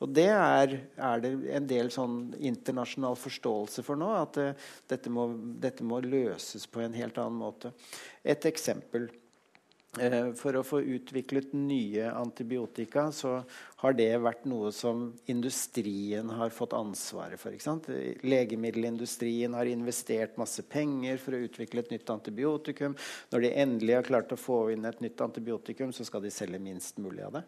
Og 0.05 0.11
det 0.13 0.29
er, 0.29 0.75
er, 0.97 1.23
det 1.23 1.31
en 1.57 1.69
del 1.69 1.89
sånn 1.93 2.16
internasjonal 2.39 3.19
forståelse 3.21 3.85
for 3.87 4.01
nå. 4.01 4.11
At 4.23 4.41
eh, 4.43 4.67
dette, 4.91 5.13
må, 5.13 5.29
dette, 5.63 5.87
må, 5.87 6.01
løses 6.05 6.67
på 6.71 6.83
en 6.85 6.97
helt 6.97 7.19
annen 7.23 7.39
måte. 7.41 7.73
Et 8.25 8.51
eksempel. 8.51 9.09
Eh, 9.97 10.33
for 10.37 10.59
å 10.59 10.65
få 10.67 10.83
utviklet 10.85 11.55
nye 11.57 12.11
antibiotika 12.11 13.07
så 13.17 13.39
har 13.81 13.95
det 13.97 14.11
vært 14.21 14.45
noe 14.49 14.69
som 14.75 15.07
industrien 15.33 16.29
har 16.37 16.53
fått 16.53 16.77
ansvaret 16.77 17.41
for. 17.41 17.57
Legemiddelindustrien 18.27 19.57
har 19.57 19.71
investert 19.71 20.37
masse 20.41 20.67
penger 20.69 21.23
for 21.23 21.37
å 21.37 21.41
utvikle 21.47 21.85
et 21.85 21.95
nytt 21.97 22.13
antibiotikum. 22.13 22.97
Når 23.33 23.47
de 23.47 23.55
endelig 23.65 23.97
har 23.97 24.11
klart 24.11 24.37
å 24.37 24.41
få 24.41 24.67
inn 24.75 24.85
et 24.85 25.01
nytt 25.05 25.25
antibiotikum, 25.25 25.97
så 25.97 26.05
skal 26.05 26.25
de 26.27 26.35
selge 26.35 26.61
minst 26.61 27.01
mulig 27.01 27.25
av 27.25 27.41
det. 27.41 27.47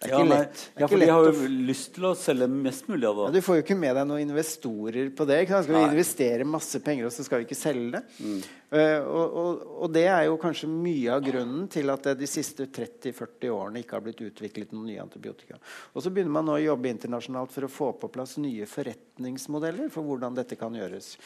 Det 0.00 0.08
er 0.08 0.14
ja, 0.14 0.20
ikke 0.24 0.32
lett. 0.32 0.60
ja, 0.80 0.86
for 0.88 1.02
de 1.02 1.06
har 1.10 1.26
jo 1.28 1.48
lyst 1.68 1.90
til 1.92 2.06
å 2.08 2.14
selge 2.16 2.46
mest 2.48 2.86
mulig 2.88 3.04
av 3.04 3.18
det. 3.18 3.24
Ja, 3.26 3.32
du 3.34 3.44
får 3.44 3.58
jo 3.58 3.64
ikke 3.66 3.76
med 3.76 3.98
deg 3.98 4.06
noen 4.08 4.22
investorer 4.22 5.10
på 5.12 5.26
det. 5.28 5.36
Skal 5.50 5.68
vi 5.68 5.82
investere 5.82 6.46
masse 6.48 6.80
penger, 6.80 7.10
og 7.10 7.12
så 7.12 7.26
skal 7.26 7.42
vi 7.42 7.44
ikke 7.44 7.58
selge 7.58 7.98
det? 7.98 8.00
Mm. 8.16 8.38
Uh, 8.70 8.96
og, 9.02 9.36
og, 9.42 9.60
og, 9.74 9.86
det 9.92 10.06
er 10.08 10.24
jo 10.30 10.40
kanskje 10.40 10.70
mye 10.72 11.12
av 11.12 11.20
grunnen 11.26 11.68
til 11.74 11.92
at 11.92 12.08
det 12.08 12.16
de 12.22 12.30
siste 12.30 12.70
30-40 12.72 13.52
årene 13.52 13.84
ikke 13.84 13.98
har 13.98 14.06
blitt 14.06 14.24
utviklet 14.24 14.72
noen 14.72 14.88
nye 14.88 15.04
antibiotika. 15.04 15.60
Og 15.92 16.00
så 16.00 16.14
begynner 16.14 16.32
man 16.38 16.48
nå 16.48 16.56
å 16.56 16.64
jobbe 16.64 16.94
internasjonalt 16.94 17.52
for 17.52 17.68
å 17.68 17.72
få 17.76 17.92
på 18.00 18.12
plass 18.16 18.38
nye 18.40 18.70
forretningsmodeller 18.70 19.92
for 19.92 20.08
hvordan 20.08 20.40
dette 20.40 20.56
kan 20.56 20.80
gjøres. 20.80 21.18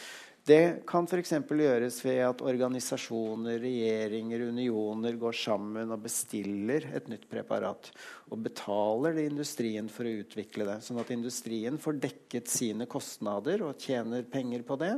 Det 0.45 0.84
kan 0.84 1.07
f.eks. 1.09 1.30
gjøres 1.49 2.03
ved 2.05 2.18
at 2.20 2.42
organisasjoner, 2.45 3.57
regjeringer, 3.62 4.42
unioner 4.51 5.14
går 5.16 5.36
sammen 5.40 5.92
og 5.95 6.03
bestiller 6.05 6.84
et 6.92 7.07
nytt 7.09 7.22
preparat. 7.30 7.88
Og 8.28 8.42
betaler 8.45 9.16
det 9.16 9.24
industrien 9.30 9.86
for 9.88 10.05
å 10.05 10.12
utvikle 10.20 10.66
det. 10.68 10.74
Sånn 10.84 11.01
at 11.01 11.12
industrien 11.14 11.78
får 11.80 11.97
dekket 12.03 12.51
sine 12.53 12.84
kostnader 12.92 13.64
og 13.64 13.80
tjener 13.80 14.26
penger 14.28 14.66
på 14.68 14.76
det. 14.82 14.92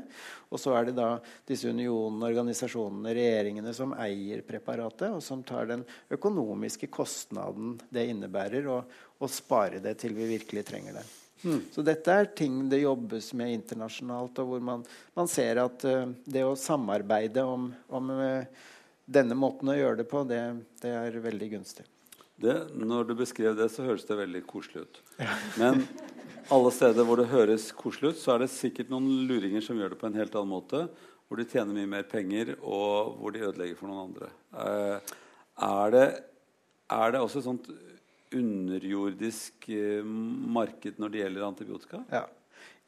Og 0.51 0.59
så 0.59 0.75
er 0.75 0.89
det 0.89 0.97
da 0.99 1.13
disse 1.47 1.71
unionene, 1.71 2.27
organisasjonene, 2.27 3.13
regjeringene 3.15 3.75
som 3.77 3.95
eier 4.03 4.43
preparatet, 4.49 5.13
og 5.15 5.23
som 5.23 5.47
tar 5.47 5.71
den 5.71 5.87
økonomiske 6.11 6.91
kostnaden 6.91 7.79
det 7.95 8.09
innebærer, 8.11 8.67
og, 8.67 8.99
og 9.23 9.31
sparer 9.31 9.79
det 9.87 9.95
til 10.03 10.19
vi 10.19 10.27
virkelig 10.35 10.67
trenger 10.67 10.99
det. 10.99 11.07
Mm. 11.47 11.61
Så 11.71 11.83
dette 11.87 12.11
er 12.13 12.31
ting 12.35 12.59
det 12.71 12.83
jobbes 12.83 13.31
med 13.39 13.55
internasjonalt, 13.55 14.41
og 14.43 14.49
hvor 14.51 14.65
man, 14.67 14.83
man 15.15 15.31
ser 15.31 15.63
at 15.63 15.85
uh, 15.87 16.09
det 16.27 16.43
å 16.43 16.57
samarbeide 16.59 17.45
om, 17.47 17.69
om 17.95 18.11
uh, 18.19 18.65
denne 19.07 19.37
måten 19.39 19.71
å 19.71 19.77
gjøre 19.77 20.01
det 20.03 20.09
på, 20.11 20.25
det, 20.27 20.43
det 20.83 20.91
er 20.99 21.21
veldig 21.23 21.53
gunstig. 21.55 21.87
Det, 22.37 22.57
når 22.77 23.09
du 23.09 23.15
beskrev 23.17 23.55
det, 23.57 23.71
så 23.73 23.87
høres 23.87 24.05
det 24.09 24.19
veldig 24.19 24.43
koselig 24.49 24.85
ut. 24.85 24.99
Ja. 25.23 25.37
Men 25.57 25.87
alle 26.53 26.73
steder 26.75 27.07
hvor 27.07 27.23
det 27.23 27.31
høres 27.31 27.71
koselig 27.75 28.13
ut, 28.13 28.21
så 28.21 28.35
er 28.35 28.45
det 28.45 28.53
sikkert 28.53 28.91
noen 28.93 29.07
luringer 29.31 29.65
som 29.65 29.79
gjør 29.79 29.95
det 29.95 30.01
på 30.03 30.11
en 30.11 30.19
helt 30.19 30.35
annen 30.37 30.53
måte. 30.53 30.83
Hvor 31.27 31.41
de 31.41 31.47
tjener 31.49 31.75
mye 31.75 31.91
mer 31.91 32.05
penger, 32.07 32.53
og 32.61 33.17
hvor 33.19 33.33
de 33.35 33.47
ødelegger 33.47 33.79
for 33.79 33.91
noen 33.91 34.11
andre. 34.11 34.29
Uh, 34.53 35.17
er, 35.65 35.95
det, 35.95 36.05
er 36.99 37.15
det 37.15 37.23
også 37.23 37.41
et 37.41 37.49
sånt 37.49 37.71
underjordisk 38.35 39.69
eh, 39.71 40.03
marked 40.05 40.99
når 41.03 41.13
det 41.13 41.23
gjelder 41.25 41.47
antibiotika? 41.47 42.03
Ja. 42.11 42.27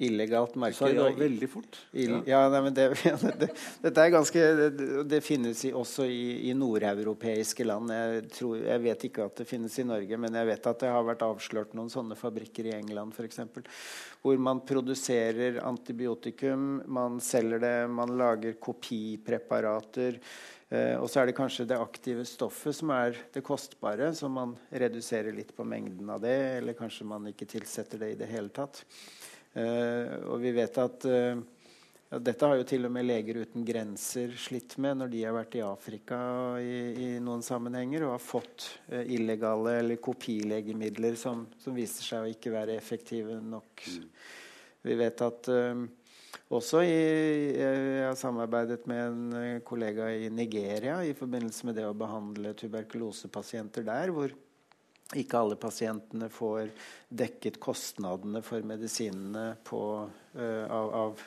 Illegalt 0.01 0.55
marked. 0.55 0.77
Så 0.79 0.93
går 0.95 1.17
veldig 1.19 1.47
fort. 1.51 1.77
Ill, 1.99 2.21
ja, 2.27 2.45
nei, 2.53 2.61
men 2.69 2.75
det, 2.77 2.85
det, 3.41 3.49
Dette 3.83 4.05
er 4.05 4.13
ganske 4.15 4.43
Det, 4.61 4.85
det 5.11 5.19
finnes 5.27 5.59
i, 5.67 5.73
også 5.75 6.07
i, 6.07 6.51
i 6.51 6.53
nordeuropeiske 6.55 7.67
land. 7.67 7.91
Jeg, 7.91 8.29
tror, 8.37 8.61
jeg, 8.63 8.83
vet 8.85 9.07
ikke 9.09 9.27
at 9.27 9.43
det 9.43 9.49
finnes 9.51 9.75
i 9.83 9.87
Norge, 9.89 10.21
men 10.23 10.39
jeg 10.39 10.49
vet 10.53 10.69
at 10.71 10.85
det 10.85 10.93
har 10.95 11.09
vært 11.09 11.25
avslørt 11.27 11.75
noen 11.75 11.91
sånne 11.91 12.19
fabrikker 12.19 12.71
i 12.71 12.77
England 12.77 13.17
f.eks. 13.17 13.43
Hvor 14.23 14.39
man 14.39 14.63
produserer 14.69 15.59
antibiotikum, 15.67 16.69
man 16.87 17.19
selger 17.19 17.67
det, 17.67 17.75
man 17.91 18.15
lager 18.23 18.55
kopipreparater. 18.63 20.23
Eh, 20.69 20.97
og 21.01 21.09
så 21.09 21.23
er 21.23 21.31
det 21.31 21.37
kanskje 21.39 21.69
det 21.69 21.79
aktive 21.81 22.27
stoffet 22.29 22.77
som 22.77 22.93
er 22.93 23.17
det 23.33 23.45
kostbare, 23.47 24.11
så 24.15 24.29
man 24.29 24.53
reduserer 24.69 25.33
litt 25.33 25.55
på 25.57 25.65
mengden 25.65 26.11
av 26.13 26.21
det, 26.25 26.37
eller 26.59 26.77
kanskje 26.77 27.09
man 27.09 27.31
ikke 27.31 27.49
tilsetter 27.49 28.03
det 28.03 28.13
i 28.13 28.19
det 28.21 28.29
hele 28.29 28.53
tatt. 28.53 28.83
Eh, 29.57 30.19
og 30.29 30.43
vi 30.43 30.53
vet 30.53 30.77
at 30.83 31.07
eh, 31.09 31.41
ja, 32.09 32.19
dette 32.25 32.49
har 32.49 32.57
jo 32.57 32.67
til 32.69 32.89
og 32.89 32.93
med 32.95 33.05
Leger 33.05 33.43
uten 33.45 33.65
grenser 33.69 34.33
slitt 34.41 34.79
med 34.81 34.97
når 35.01 35.11
de 35.13 35.23
har 35.27 35.35
vært 35.37 35.59
i 35.59 35.65
Afrika 35.65 36.19
i, 36.61 36.77
i 37.05 37.09
noen 37.21 37.43
sammenhenger 37.45 38.07
og 38.07 38.15
har 38.15 38.23
fått 38.25 38.69
eh, 38.89 39.09
illegale 39.17 39.79
eller 39.83 40.01
kopilegemidler 40.01 41.19
som, 41.21 41.47
som, 41.61 41.77
viser 41.77 42.07
seg 42.07 42.25
å 42.25 42.33
ikke 42.33 42.53
være 42.55 42.77
effektive 42.77 43.37
nok. 43.45 43.85
Mm. 43.89 44.07
Vi 44.89 44.97
vet 45.01 45.25
at 45.27 45.51
eh, 45.53 45.85
også 46.49 46.81
i, 46.81 46.99
jeg 47.61 48.05
har 48.07 48.17
samarbeidet 48.17 48.87
med 48.89 49.01
en 49.05 49.37
eh, 49.37 49.63
kollega 49.65 50.09
i 50.17 50.31
Nigeria 50.33 51.03
i 51.05 51.15
forbindelse 51.17 51.69
med 51.69 51.77
det 51.77 51.85
å 51.85 51.97
behandle 51.97 52.55
tuberkulosepasienter 52.57 53.85
der, 53.85 54.13
hvor 54.17 54.33
ikke 55.17 55.41
alle 55.41 55.57
pasientene 55.61 56.29
får 56.33 56.69
dekket 57.09 57.57
kostnadene 57.61 58.43
for 58.45 58.65
medisinene 58.67 59.55
på, 59.65 59.81
uh, 60.37 60.65
av, 60.69 60.91
av, 60.93 61.23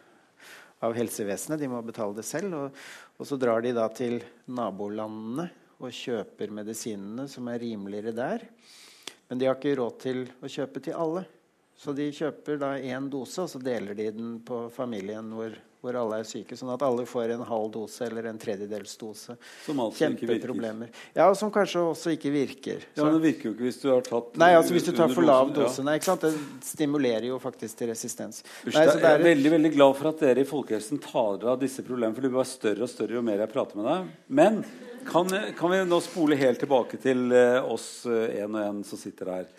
av, 0.86 0.93
helsevesenet. 0.93 1.58
De 1.58 1.70
må 1.72 1.82
betale 1.86 2.14
det 2.20 2.26
selv. 2.28 2.54
Og, 2.60 2.84
og, 3.18 3.26
så 3.26 3.39
drar 3.41 3.66
de 3.66 3.74
da 3.74 3.88
til 3.89 4.20
nabolandene 4.54 5.47
og 5.82 5.97
kjøper 5.97 6.54
medisinene 6.54 7.26
som 7.32 7.49
er 7.49 7.62
rimeligere 7.64 8.14
der. 8.14 8.45
Men 9.30 9.41
de 9.41 9.49
har 9.49 9.58
ikke 9.58 9.74
råd 9.80 9.97
til 10.04 10.26
å 10.30 10.52
kjøpe 10.52 10.84
til 10.86 10.97
alle. 11.02 11.26
Så 11.82 11.95
de 11.97 12.11
kjøper 12.13 12.59
da 12.61 12.75
én 12.77 13.09
dose, 13.09 13.41
og 13.41 13.49
så 13.49 13.59
deler 13.61 13.97
de 13.97 14.11
den 14.13 14.34
på 14.45 14.67
familien 14.69 15.32
hvor, 15.34 15.55
hvor, 15.82 15.95
alle 15.97 16.19
er 16.21 16.27
syke. 16.29 16.53
Sånn 16.53 16.69
at 16.69 16.84
alle 16.86 17.07
får 17.09 17.32
en 17.34 17.41
halv 17.47 17.71
dose 17.73 18.05
eller 18.05 18.27
en 18.29 18.38
tredjedels 18.41 18.93
dose. 19.01 19.34
Som 19.65 19.82
altså 19.82 20.03
Kjempeproblemer. 20.03 20.91
Ja, 21.15 21.32
og 21.32 21.39
som 21.39 21.49
kanskje 21.53 21.82
også 21.82 22.13
ikke 22.13 22.29
virker. 22.36 22.84
Så, 22.86 22.99
ja, 22.99 23.07
men 23.07 23.17
Det 23.17 23.23
virker 23.23 23.49
jo 23.49 23.53
ikke 23.55 23.65
hvis 23.65 23.82
du 23.82 23.88
har 23.89 24.05
tatt 24.05 24.38
Nei, 24.43 24.51
altså 24.59 24.75
hvis 24.75 24.86
du 24.86 24.91
tar 24.99 25.09
for 25.09 25.25
lav 25.25 25.49
dose. 25.55 25.79
Ja. 25.82 25.88
Nei, 25.88 25.95
ikke 25.97 26.09
sant? 26.11 26.27
Det 26.27 26.67
stimulerer 26.69 27.25
jo 27.32 27.39
faktisk 27.41 27.82
til 27.82 27.89
resistens. 27.95 28.43
Usch, 28.61 28.77
nei, 28.77 28.86
jeg 28.86 29.01
er 29.15 29.25
veldig 29.25 29.55
veldig 29.55 29.73
glad 29.79 29.97
for 30.03 30.11
at 30.11 30.23
dere 30.27 30.45
i 30.45 30.51
Folkehelsen 30.51 31.01
tar 31.01 31.49
av 31.49 31.57
disse 31.65 31.82
problemene, 31.88 32.13
for 32.13 32.29
de 32.29 32.34
blir 32.38 32.51
større 32.51 32.86
og 32.86 32.93
større 32.93 33.17
jo 33.17 33.25
mer 33.25 33.41
jeg 33.41 33.53
prater 33.55 33.82
med 33.82 33.89
deg. 33.89 34.13
Men 34.29 34.61
kan, 35.09 35.34
kan 35.57 35.73
vi 35.73 35.82
nå 35.89 36.01
spole 36.05 36.38
helt 36.38 36.61
tilbake 36.61 37.01
til 37.01 37.25
uh, 37.34 37.73
oss 37.73 38.05
én 38.05 38.53
uh, 38.53 38.61
og 38.61 38.63
én 38.67 38.86
som 38.86 39.01
sitter 39.01 39.34
her? 39.34 39.51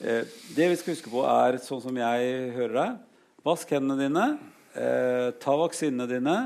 Eh, 0.00 0.26
det 0.56 0.68
vi 0.72 0.80
skal 0.80 0.94
huske 0.96 1.12
på, 1.12 1.22
er 1.28 1.60
sånn 1.62 1.82
som 1.84 2.02
jeg 2.02 2.34
hører 2.56 2.76
deg. 2.80 3.00
Vask 3.44 3.74
hendene 3.76 3.98
dine. 4.00 4.26
Eh, 4.74 5.30
ta 5.42 5.56
vaksinene 5.60 6.08
dine. 6.10 6.36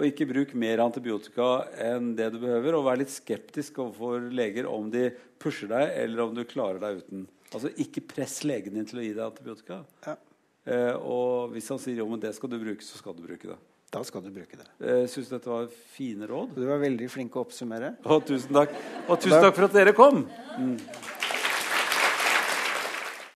Og 0.00 0.06
ikke 0.08 0.30
bruk 0.30 0.54
mer 0.56 0.80
antibiotika 0.80 1.66
enn 1.76 2.14
det 2.16 2.30
du 2.32 2.38
behøver. 2.40 2.78
Og 2.78 2.86
vær 2.86 3.00
litt 3.02 3.12
skeptisk 3.12 3.82
overfor 3.84 4.30
leger 4.32 4.68
om 4.70 4.88
de 4.92 5.10
pusher 5.40 5.68
deg, 5.68 5.92
eller 6.04 6.24
om 6.24 6.34
du 6.36 6.42
klarer 6.48 6.80
deg 6.80 7.02
uten. 7.02 7.26
Altså 7.50 7.72
Ikke 7.82 8.02
press 8.06 8.40
legen 8.46 8.78
din 8.78 8.86
til 8.88 9.02
å 9.02 9.04
gi 9.04 9.12
deg 9.12 9.26
antibiotika. 9.26 9.82
Ja. 10.06 10.16
Eh, 10.70 10.94
og 10.96 11.52
hvis 11.54 11.68
han 11.72 11.80
sier 11.82 12.00
jo, 12.00 12.08
men 12.08 12.22
det 12.22 12.32
skal 12.36 12.52
du 12.52 12.56
bruke, 12.60 12.84
så 12.84 13.00
skal 13.00 13.16
du 13.16 13.22
bruke 13.26 13.52
det. 13.52 13.58
Da 13.90 14.04
skal 14.06 14.22
du 14.22 14.30
bruke 14.30 14.56
det. 14.56 14.66
Eh, 14.80 15.04
Syns 15.10 15.28
du 15.28 15.34
dette 15.34 15.50
var 15.50 15.66
fine 15.96 16.28
råd? 16.30 16.54
Du 16.54 16.62
var 16.68 16.78
veldig 16.80 17.08
flink 17.10 17.34
å 17.34 17.42
oppsummere. 17.42 17.96
Og 18.06 18.22
tusen 18.28 18.54
takk, 18.54 18.76
og 19.08 19.18
tusen 19.18 19.42
takk 19.42 19.56
for 19.56 19.66
at 19.66 19.74
dere 19.74 19.96
kom. 19.96 20.22
Mm. 20.56 20.76